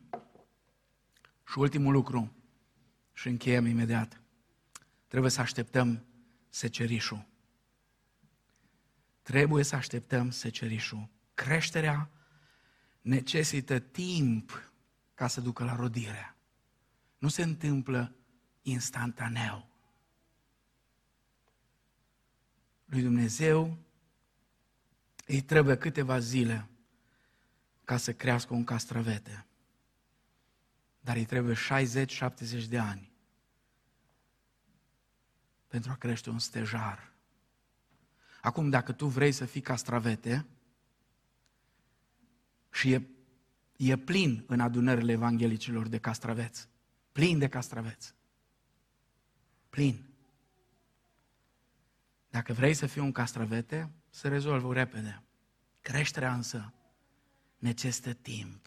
și 1.50 1.58
ultimul 1.58 1.92
lucru, 1.92 2.32
Și 3.12 3.28
încheiem 3.28 3.66
imediat. 3.66 4.20
Trebuie 5.06 5.30
să 5.30 5.40
așteptăm 5.40 6.04
secerișul. 6.48 7.26
Trebuie 9.22 9.64
să 9.64 9.76
așteptăm 9.76 10.30
secerișul. 10.30 11.08
Creșterea 11.34 12.10
necesită 13.08 13.78
timp 13.78 14.72
ca 15.14 15.26
să 15.26 15.40
ducă 15.40 15.64
la 15.64 15.74
rodire. 15.74 16.36
Nu 17.18 17.28
se 17.28 17.42
întâmplă 17.42 18.14
instantaneu. 18.62 19.68
Lui 22.84 23.02
Dumnezeu 23.02 23.78
îi 25.26 25.40
trebuie 25.40 25.76
câteva 25.76 26.18
zile 26.18 26.68
ca 27.84 27.96
să 27.96 28.12
crească 28.12 28.54
un 28.54 28.64
castravete. 28.64 29.46
Dar 31.00 31.16
îi 31.16 31.24
trebuie 31.24 31.54
60-70 31.54 32.68
de 32.68 32.78
ani 32.78 33.12
pentru 35.66 35.90
a 35.90 35.94
crește 35.94 36.30
un 36.30 36.38
stejar. 36.38 37.12
Acum, 38.40 38.70
dacă 38.70 38.92
tu 38.92 39.06
vrei 39.06 39.32
să 39.32 39.44
fii 39.44 39.60
castravete 39.60 40.46
și 42.78 42.92
e, 42.92 43.08
e 43.76 43.96
plin 43.96 44.44
în 44.46 44.60
adunările 44.60 45.12
evanghelicilor 45.12 45.88
de 45.88 45.98
castraveți, 45.98 46.68
plin 47.12 47.38
de 47.38 47.48
castraveți, 47.48 48.14
plin. 49.70 50.08
Dacă 52.30 52.52
vrei 52.52 52.74
să 52.74 52.86
fii 52.86 53.00
un 53.00 53.12
castravete, 53.12 53.90
se 54.10 54.28
rezolvă 54.28 54.72
repede. 54.72 55.22
Creșterea 55.80 56.34
însă 56.34 56.72
necesită 57.56 58.12
timp. 58.12 58.66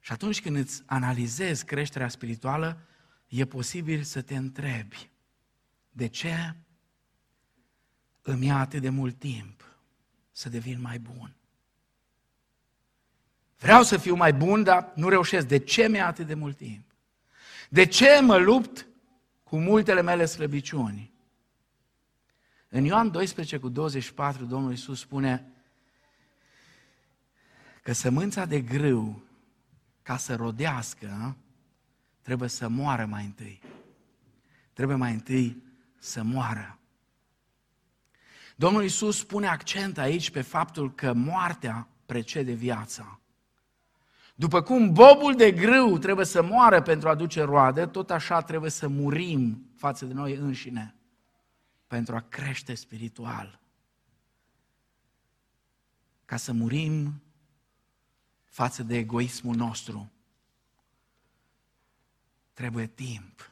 Și 0.00 0.12
atunci 0.12 0.40
când 0.40 0.56
îți 0.56 0.82
analizezi 0.86 1.64
creșterea 1.64 2.08
spirituală, 2.08 2.86
e 3.28 3.44
posibil 3.44 4.02
să 4.02 4.22
te 4.22 4.36
întrebi, 4.36 5.10
de 5.90 6.06
ce 6.06 6.54
îmi 8.22 8.46
ia 8.46 8.56
atât 8.56 8.80
de 8.80 8.88
mult 8.88 9.18
timp 9.18 9.78
să 10.30 10.48
devin 10.48 10.80
mai 10.80 10.98
bun? 10.98 11.34
Vreau 13.60 13.82
să 13.82 13.96
fiu 13.96 14.14
mai 14.14 14.32
bun, 14.32 14.62
dar 14.62 14.92
nu 14.94 15.08
reușesc. 15.08 15.46
De 15.46 15.58
ce 15.58 15.88
mi-a 15.88 16.06
atât 16.06 16.26
de 16.26 16.34
mult 16.34 16.56
timp? 16.56 16.84
De 17.68 17.86
ce 17.86 18.20
mă 18.20 18.36
lupt 18.36 18.86
cu 19.42 19.58
multele 19.58 20.02
mele 20.02 20.24
slăbiciuni? 20.24 21.12
În 22.68 22.84
Ioan 22.84 23.10
12 23.10 23.58
cu 23.58 23.68
24, 23.68 24.44
Domnul 24.44 24.70
Iisus 24.70 25.00
spune 25.00 25.52
că 27.82 27.92
sămânța 27.92 28.44
de 28.44 28.60
grâu, 28.60 29.22
ca 30.02 30.16
să 30.16 30.34
rodească, 30.34 31.36
trebuie 32.22 32.48
să 32.48 32.68
moară 32.68 33.06
mai 33.06 33.24
întâi. 33.24 33.60
Trebuie 34.72 34.96
mai 34.96 35.12
întâi 35.12 35.62
să 35.98 36.22
moară. 36.22 36.78
Domnul 38.56 38.82
Iisus 38.82 39.24
pune 39.24 39.46
accent 39.46 39.98
aici 39.98 40.30
pe 40.30 40.40
faptul 40.40 40.94
că 40.94 41.12
moartea 41.12 41.88
precede 42.06 42.52
viața. 42.52 43.19
După 44.40 44.62
cum 44.62 44.92
bobul 44.92 45.36
de 45.36 45.52
grâu 45.52 45.98
trebuie 45.98 46.26
să 46.26 46.42
moară 46.42 46.82
pentru 46.82 47.08
a 47.08 47.14
duce 47.14 47.42
roade, 47.42 47.86
tot 47.86 48.10
așa 48.10 48.42
trebuie 48.42 48.70
să 48.70 48.88
murim 48.88 49.70
față 49.76 50.04
de 50.04 50.12
noi 50.12 50.34
înșine 50.34 50.94
pentru 51.86 52.14
a 52.16 52.20
crește 52.20 52.74
spiritual. 52.74 53.60
Ca 56.24 56.36
să 56.36 56.52
murim 56.52 57.22
față 58.44 58.82
de 58.82 58.96
egoismul 58.96 59.56
nostru, 59.56 60.10
trebuie 62.52 62.86
timp. 62.86 63.50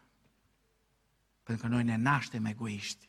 Pentru 1.43 1.67
că 1.67 1.73
noi 1.73 1.85
ne 1.85 1.97
naștem 1.97 2.45
egoiști. 2.45 3.09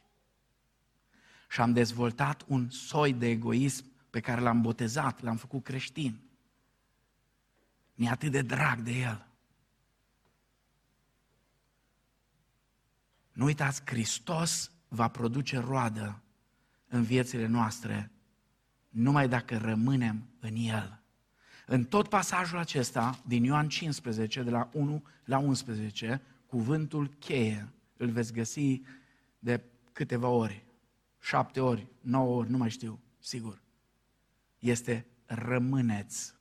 Și 1.49 1.61
am 1.61 1.73
dezvoltat 1.73 2.43
un 2.47 2.69
soi 2.69 3.13
de 3.13 3.27
egoism 3.27 3.85
pe 4.09 4.19
care 4.19 4.41
l-am 4.41 4.61
botezat, 4.61 5.21
l-am 5.21 5.37
făcut 5.37 5.63
creștin. 5.63 6.28
Mi-e 7.99 8.09
atât 8.09 8.31
de 8.31 8.41
drag 8.41 8.79
de 8.79 8.91
el. 8.91 9.27
Nu 13.31 13.45
uitați, 13.45 13.81
Hristos 13.85 14.71
va 14.87 15.07
produce 15.07 15.57
roadă 15.57 16.21
în 16.87 17.03
viețile 17.03 17.45
noastre 17.45 18.11
numai 18.89 19.27
dacă 19.27 19.57
rămânem 19.57 20.27
în 20.39 20.55
El. 20.55 21.01
În 21.65 21.85
tot 21.85 22.07
pasajul 22.07 22.57
acesta, 22.57 23.19
din 23.25 23.43
Ioan 23.43 23.69
15, 23.69 24.43
de 24.43 24.49
la 24.49 24.69
1 24.73 25.03
la 25.23 25.37
11, 25.37 26.21
cuvântul 26.45 27.07
cheie 27.07 27.69
îl 27.97 28.09
veți 28.09 28.33
găsi 28.33 28.81
de 29.39 29.63
câteva 29.91 30.27
ori, 30.27 30.65
șapte 31.21 31.59
ori, 31.59 31.87
nouă 32.01 32.37
ori, 32.37 32.49
nu 32.49 32.57
mai 32.57 32.69
știu, 32.69 32.99
sigur. 33.19 33.61
Este 34.59 35.05
rămâneți. 35.25 36.38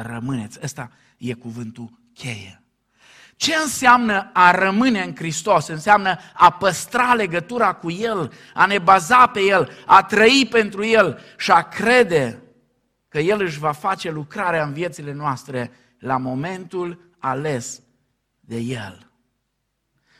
Rămâneți. 0.00 0.58
Ăsta 0.62 0.90
e 1.16 1.32
cuvântul 1.32 2.00
cheie. 2.14 2.62
Ce 3.36 3.54
înseamnă 3.54 4.30
a 4.32 4.50
rămâne 4.50 5.02
în 5.02 5.14
Hristos? 5.14 5.66
Înseamnă 5.66 6.18
a 6.34 6.50
păstra 6.50 7.14
legătura 7.14 7.72
cu 7.72 7.90
El, 7.90 8.32
a 8.54 8.66
ne 8.66 8.78
baza 8.78 9.26
pe 9.26 9.40
El, 9.40 9.70
a 9.86 10.02
trăi 10.02 10.46
pentru 10.50 10.84
El 10.84 11.20
și 11.36 11.50
a 11.50 11.62
crede 11.62 12.42
că 13.08 13.18
El 13.18 13.40
își 13.40 13.58
va 13.58 13.72
face 13.72 14.10
lucrarea 14.10 14.64
în 14.64 14.72
viețile 14.72 15.12
noastre 15.12 15.70
la 15.98 16.16
momentul 16.16 17.12
ales 17.18 17.82
de 18.40 18.56
El. 18.56 19.10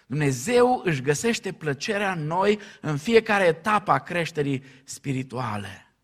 Dumnezeu 0.06 0.80
își 0.84 1.02
găsește 1.02 1.52
plăcerea 1.52 2.12
în 2.12 2.26
noi 2.26 2.60
în 2.80 2.96
fiecare 2.96 3.44
etapă 3.44 3.90
a 3.90 3.98
creșterii 3.98 4.64
spirituale. 4.84 5.94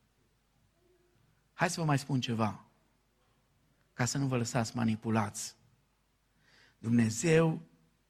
Hai 1.53 1.71
să 1.71 1.81
vă 1.81 1.87
mai 1.87 1.99
spun 1.99 2.21
ceva, 2.21 2.64
ca 3.95 4.05
să 4.05 4.19
nu 4.19 4.27
vă 4.27 4.37
lăsați 4.37 4.77
manipulați. 4.77 5.57
Dumnezeu 6.79 7.63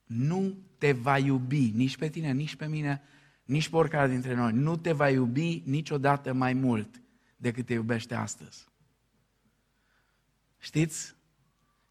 nu 0.05 0.59
te 0.78 0.93
va 0.93 1.18
iubi, 1.18 1.70
nici 1.74 1.97
pe 1.97 2.09
tine, 2.09 2.32
nici 2.32 2.57
pe 2.57 2.66
mine, 2.66 3.03
nici 3.45 3.68
pe 3.68 3.76
oricare 3.76 4.09
dintre 4.09 4.35
noi. 4.35 4.53
Nu 4.53 4.76
te 4.76 4.93
va 4.93 5.09
iubi 5.11 5.62
niciodată 5.64 6.32
mai 6.32 6.53
mult 6.53 7.03
decât 7.37 7.66
te 7.66 7.72
iubește 7.72 8.14
astăzi. 8.14 8.68
Știți 10.59 11.16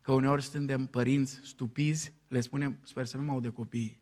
că 0.01 0.11
uneori 0.11 0.43
suntem 0.43 0.85
părinți 0.85 1.39
stupizi, 1.43 2.13
le 2.27 2.39
spunem, 2.39 2.79
sper 2.83 3.05
să 3.05 3.17
nu 3.17 3.23
mă 3.23 3.39
de 3.39 3.49
copii, 3.49 4.01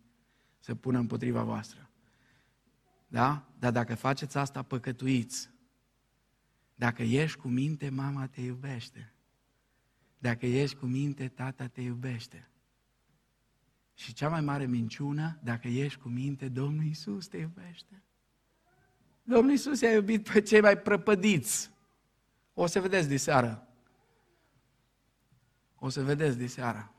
să 0.60 0.76
pună 0.76 1.00
împotriva 1.00 1.44
voastră. 1.44 1.90
Da? 3.08 3.54
Dar 3.60 3.72
dacă 3.72 3.96
faceți 3.96 4.38
asta, 4.38 4.62
păcătuiți. 4.62 5.50
Dacă 6.76 7.04
ești 7.04 7.38
cu 7.38 7.48
minte, 7.48 7.90
mama 7.90 8.28
te 8.28 8.42
iubește. 8.42 9.14
Dacă 10.22 10.46
ești 10.46 10.76
cu 10.76 10.86
minte, 10.86 11.28
tata 11.28 11.68
te 11.68 11.82
iubește. 11.82 12.50
Și 13.94 14.14
cea 14.14 14.30
mai 14.30 14.42
mare 14.42 14.66
minciună, 14.66 15.40
dacă 15.44 15.68
ești 15.68 16.00
cu 16.00 16.08
minte, 16.08 16.50
Domnul 16.50 16.84
Isus 16.84 17.28
te 17.28 17.38
iubește. 17.38 18.04
Domnul 19.24 19.54
Isus 19.54 19.82
i-a 19.82 19.94
iubit 19.94 20.30
pe 20.30 20.42
cei 20.42 20.62
mai 20.62 20.78
prăpădiți. 20.78 21.72
O 22.54 22.66
să 22.66 22.80
vedeți 22.80 23.08
de 23.08 23.18
seară. 23.18 23.68
O 25.76 25.90
să 25.90 26.04
vedeți 26.04 26.38
de 26.38 26.48
seară. 26.48 26.94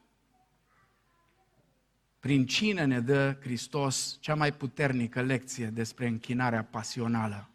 Prin 2.18 2.46
cine 2.46 2.84
ne 2.84 3.00
dă 3.00 3.38
Hristos 3.40 4.18
cea 4.20 4.34
mai 4.34 4.52
puternică 4.52 5.22
lecție 5.22 5.66
despre 5.66 6.06
închinarea 6.06 6.64
pasională? 6.64 7.48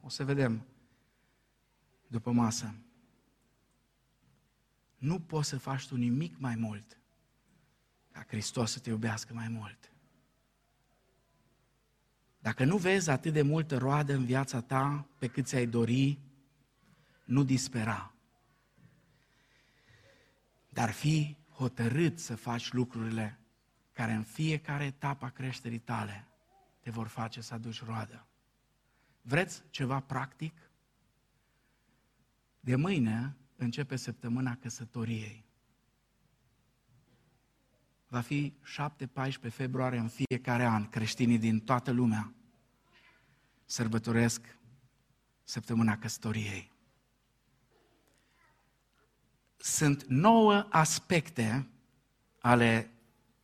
O 0.00 0.08
să 0.08 0.24
vedem 0.24 0.66
după 2.06 2.30
masă. 2.30 2.74
Nu 5.00 5.20
poți 5.20 5.48
să 5.48 5.58
faci 5.58 5.86
tu 5.86 5.96
nimic 5.96 6.38
mai 6.38 6.54
mult 6.54 7.00
ca 8.12 8.24
Hristos 8.28 8.70
să 8.70 8.78
te 8.78 8.88
iubească 8.90 9.34
mai 9.34 9.48
mult. 9.48 9.92
Dacă 12.38 12.64
nu 12.64 12.76
vezi 12.76 13.10
atât 13.10 13.32
de 13.32 13.42
multă 13.42 13.78
roadă 13.78 14.14
în 14.14 14.24
viața 14.24 14.60
ta 14.60 15.06
pe 15.18 15.26
cât 15.26 15.46
ți-ai 15.46 15.66
dori, 15.66 16.18
nu 17.24 17.42
dispera. 17.42 18.14
Dar 20.68 20.90
fi 20.90 21.36
hotărât 21.52 22.18
să 22.18 22.36
faci 22.36 22.72
lucrurile 22.72 23.38
care 23.92 24.12
în 24.12 24.22
fiecare 24.22 24.84
etapă 24.84 25.24
a 25.24 25.30
creșterii 25.30 25.78
tale 25.78 26.28
te 26.80 26.90
vor 26.90 27.06
face 27.06 27.40
să 27.40 27.54
aduci 27.54 27.82
roadă. 27.82 28.26
Vreți 29.22 29.62
ceva 29.70 30.00
practic? 30.00 30.70
De 32.60 32.76
mâine 32.76 33.36
începe 33.60 33.96
săptămâna 33.96 34.56
căsătoriei 34.56 35.44
va 38.10 38.20
fi 38.20 38.52
7-14 38.52 39.50
februarie 39.50 39.98
în 39.98 40.08
fiecare 40.08 40.64
an. 40.64 40.88
Creștinii 40.88 41.38
din 41.38 41.60
toată 41.60 41.90
lumea 41.90 42.34
sărbătoresc 43.64 44.58
săptămâna 45.44 45.98
căsătoriei. 45.98 46.72
Sunt 49.56 50.04
nouă 50.04 50.66
aspecte 50.70 51.68
ale 52.40 52.90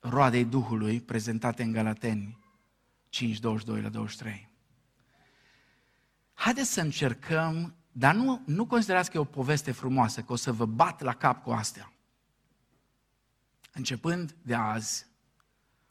roadei 0.00 0.44
Duhului 0.44 1.00
prezentate 1.00 1.62
în 1.62 1.72
Galateni 1.72 2.38
5, 3.08 3.38
22 3.38 3.82
la 3.82 3.88
23. 3.88 4.50
Haideți 6.34 6.72
să 6.72 6.80
încercăm, 6.80 7.74
dar 7.98 8.14
nu, 8.14 8.42
nu 8.46 8.66
considerați 8.66 9.10
că 9.10 9.16
e 9.16 9.20
o 9.20 9.24
poveste 9.24 9.72
frumoasă, 9.72 10.22
că 10.22 10.32
o 10.32 10.36
să 10.36 10.52
vă 10.52 10.66
bat 10.66 11.00
la 11.00 11.14
cap 11.14 11.42
cu 11.42 11.50
astea. 11.50 11.92
Începând 13.72 14.36
de 14.42 14.54
azi, 14.54 15.06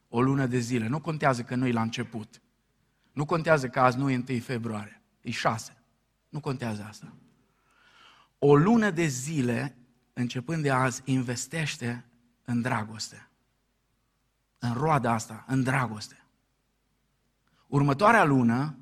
o 0.09 0.21
lună 0.21 0.45
de 0.45 0.57
zile, 0.57 0.87
nu 0.87 0.99
contează 0.99 1.43
că 1.43 1.55
nu 1.55 1.67
e 1.67 1.71
la 1.71 1.81
început. 1.81 2.41
Nu 3.11 3.25
contează 3.25 3.69
că 3.69 3.79
azi 3.79 3.97
nu 3.97 4.09
e 4.09 4.23
1 4.29 4.39
februarie, 4.39 5.01
e 5.21 5.31
6. 5.31 5.77
Nu 6.29 6.39
contează 6.39 6.85
asta. 6.89 7.13
O 8.39 8.55
lună 8.55 8.89
de 8.89 9.05
zile, 9.05 9.77
începând 10.13 10.61
de 10.61 10.71
azi, 10.71 11.01
investește 11.05 12.05
în 12.43 12.61
dragoste. 12.61 13.29
În 14.59 14.73
roada 14.73 15.11
asta, 15.11 15.43
în 15.47 15.63
dragoste. 15.63 16.23
Următoarea 17.67 18.23
lună, 18.23 18.77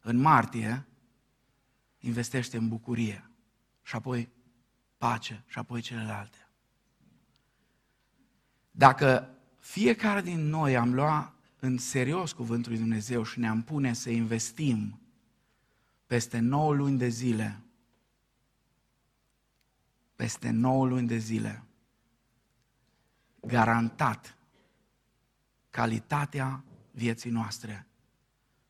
în 0.00 0.16
martie, 0.16 0.87
investește 1.98 2.56
în 2.56 2.68
bucurie 2.68 3.30
și 3.82 3.96
apoi 3.96 4.28
pace 4.98 5.44
și 5.46 5.58
apoi 5.58 5.80
celelalte. 5.80 6.48
Dacă 8.70 9.34
fiecare 9.58 10.20
din 10.20 10.48
noi 10.48 10.76
am 10.76 10.94
luat 10.94 11.34
în 11.60 11.78
serios 11.78 12.32
cuvântul 12.32 12.70
lui 12.70 12.80
Dumnezeu 12.80 13.22
și 13.22 13.38
ne-am 13.38 13.62
pune 13.62 13.92
să 13.92 14.10
investim 14.10 15.00
peste 16.06 16.38
9 16.38 16.74
luni 16.74 16.98
de 16.98 17.08
zile, 17.08 17.62
peste 20.16 20.50
9 20.50 20.86
luni 20.86 21.06
de 21.06 21.16
zile, 21.16 21.62
garantat, 23.40 24.36
calitatea 25.70 26.64
vieții 26.90 27.30
noastre 27.30 27.86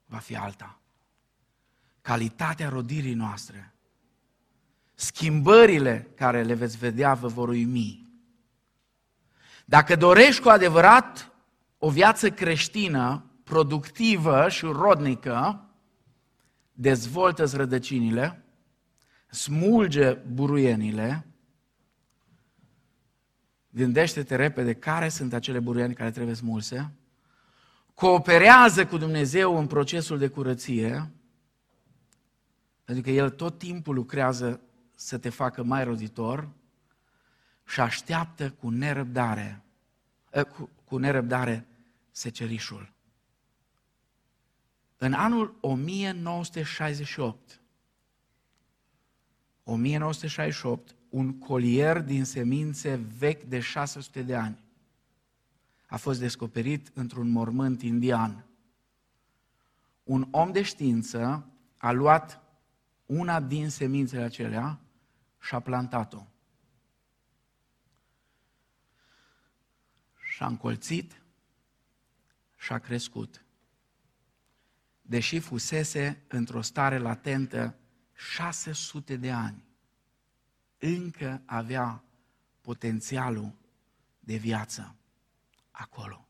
va 0.06 0.18
fi 0.18 0.36
alta. 0.36 0.80
Calitatea 2.08 2.68
rodirii 2.68 3.14
noastre, 3.14 3.74
schimbările 4.94 6.08
care 6.14 6.42
le 6.42 6.54
veți 6.54 6.76
vedea 6.76 7.14
vă 7.14 7.26
vor 7.26 7.48
uimi. 7.48 8.08
Dacă 9.64 9.96
dorești 9.96 10.42
cu 10.42 10.48
adevărat 10.48 11.32
o 11.78 11.90
viață 11.90 12.30
creștină, 12.30 13.24
productivă 13.44 14.48
și 14.48 14.64
rodnică, 14.64 15.68
dezvoltă-ți 16.72 17.56
rădăcinile, 17.56 18.44
smulge 19.30 20.12
buruienile, 20.12 21.26
gândește-te 23.70 24.36
repede 24.36 24.74
care 24.74 25.08
sunt 25.08 25.32
acele 25.32 25.60
buruieni 25.60 25.94
care 25.94 26.10
trebuie 26.10 26.34
smulse, 26.34 26.92
cooperează 27.94 28.86
cu 28.86 28.96
Dumnezeu 28.96 29.58
în 29.58 29.66
procesul 29.66 30.18
de 30.18 30.28
curăție, 30.28 31.12
pentru 32.88 33.06
că 33.06 33.10
El 33.10 33.30
tot 33.30 33.58
timpul 33.58 33.94
lucrează 33.94 34.60
să 34.94 35.18
te 35.18 35.28
facă 35.28 35.62
mai 35.62 35.84
roditor 35.84 36.48
și 37.66 37.80
așteaptă 37.80 38.50
cu 38.50 38.68
nerăbdare, 38.68 39.62
eh, 40.30 40.44
cu, 40.44 40.70
cu 40.84 40.96
nerăbdare 40.96 41.66
secerișul. 42.10 42.92
În 44.96 45.12
anul 45.12 45.54
1968, 45.60 47.60
1968, 49.64 50.94
un 51.08 51.38
colier 51.38 52.00
din 52.00 52.24
semințe 52.24 53.00
vechi 53.18 53.42
de 53.42 53.60
600 53.60 54.22
de 54.22 54.34
ani 54.34 54.58
a 55.86 55.96
fost 55.96 56.20
descoperit 56.20 56.90
într-un 56.94 57.30
mormânt 57.30 57.82
indian. 57.82 58.44
Un 60.04 60.28
om 60.30 60.52
de 60.52 60.62
știință 60.62 61.46
a 61.76 61.92
luat 61.92 62.47
una 63.08 63.40
din 63.40 63.70
semințele 63.70 64.22
acelea 64.22 64.80
și 65.40 65.54
a 65.54 65.60
plantat-o. 65.60 66.26
Și 70.30 70.42
a 70.42 70.46
încolțit 70.46 71.22
și 72.56 72.72
a 72.72 72.78
crescut. 72.78 73.44
Deși 75.02 75.38
fusese 75.38 76.22
într-o 76.28 76.60
stare 76.60 76.98
latentă 76.98 77.78
600 78.14 79.16
de 79.16 79.30
ani, 79.30 79.64
încă 80.78 81.42
avea 81.44 82.04
potențialul 82.60 83.52
de 84.20 84.36
viață 84.36 84.94
acolo. 85.70 86.28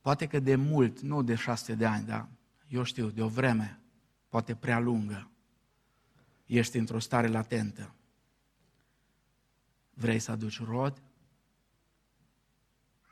Poate 0.00 0.26
că 0.26 0.40
de 0.40 0.56
mult, 0.56 1.00
nu 1.00 1.22
de 1.22 1.34
600 1.34 1.74
de 1.74 1.86
ani, 1.86 2.06
dar 2.06 2.28
eu 2.68 2.82
știu, 2.82 3.10
de 3.10 3.22
o 3.22 3.28
vreme, 3.28 3.77
poate 4.28 4.54
prea 4.54 4.78
lungă, 4.78 5.30
ești 6.46 6.78
într-o 6.78 6.98
stare 6.98 7.26
latentă. 7.26 7.94
Vrei 9.94 10.18
să 10.18 10.30
aduci 10.30 10.60
rod? 10.60 11.02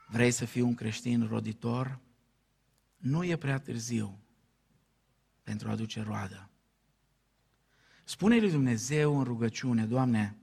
Vrei 0.08 0.30
să 0.30 0.44
fii 0.44 0.60
un 0.60 0.74
creștin 0.74 1.26
roditor? 1.26 2.00
Nu 2.96 3.24
e 3.24 3.36
prea 3.36 3.58
târziu 3.58 4.18
pentru 5.42 5.68
a 5.68 5.70
aduce 5.70 6.02
roadă. 6.02 6.50
Spune 8.04 8.38
lui 8.38 8.50
Dumnezeu 8.50 9.18
în 9.18 9.24
rugăciune, 9.24 9.86
Doamne, 9.86 10.36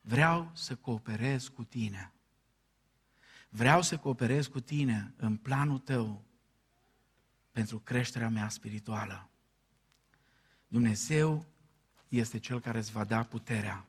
vreau 0.00 0.50
să 0.54 0.76
cooperez 0.76 1.48
cu 1.48 1.64
Tine. 1.64 2.12
Vreau 3.48 3.82
să 3.82 3.98
cooperez 3.98 4.46
cu 4.46 4.60
Tine 4.60 5.14
în 5.16 5.36
planul 5.36 5.78
Tău 5.78 6.24
pentru 7.52 7.78
creșterea 7.78 8.28
mea 8.28 8.48
spirituală. 8.48 9.30
Dumnezeu 10.68 11.44
este 12.08 12.38
Cel 12.38 12.60
care 12.60 12.78
îți 12.78 12.92
va 12.92 13.04
da 13.04 13.22
puterea 13.22 13.86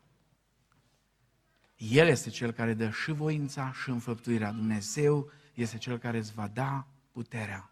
el 1.77 2.07
este 2.07 2.29
cel 2.29 2.51
care 2.51 2.73
dă 2.73 2.89
și 2.89 3.11
voința 3.11 3.71
și 3.71 3.89
înfăptuirea. 3.89 4.51
Dumnezeu 4.51 5.31
este 5.53 5.77
cel 5.77 5.97
care 5.97 6.17
îți 6.17 6.33
va 6.33 6.47
da 6.47 6.87
puterea 7.11 7.69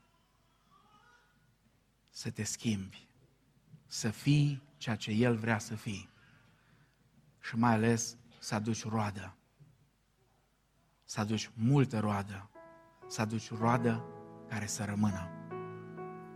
să 2.10 2.30
te 2.30 2.44
schimbi, 2.44 3.08
să 3.88 4.10
fii 4.10 4.62
ceea 4.78 4.96
ce 4.96 5.12
El 5.12 5.36
vrea 5.36 5.60
să 5.60 5.76
fii 5.76 6.10
și 7.42 7.56
mai 7.56 7.72
ales 7.74 8.18
să 8.40 8.56
aduci 8.56 8.84
roadă, 8.84 9.36
să 11.04 11.20
aduci 11.20 11.50
multă 11.54 12.00
roadă, 12.00 12.50
să 13.08 13.22
aduci 13.22 13.52
roadă 13.52 14.06
care 14.50 14.66
să 14.66 14.84
rămână. 14.84 15.30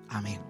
Amin. 0.07 0.48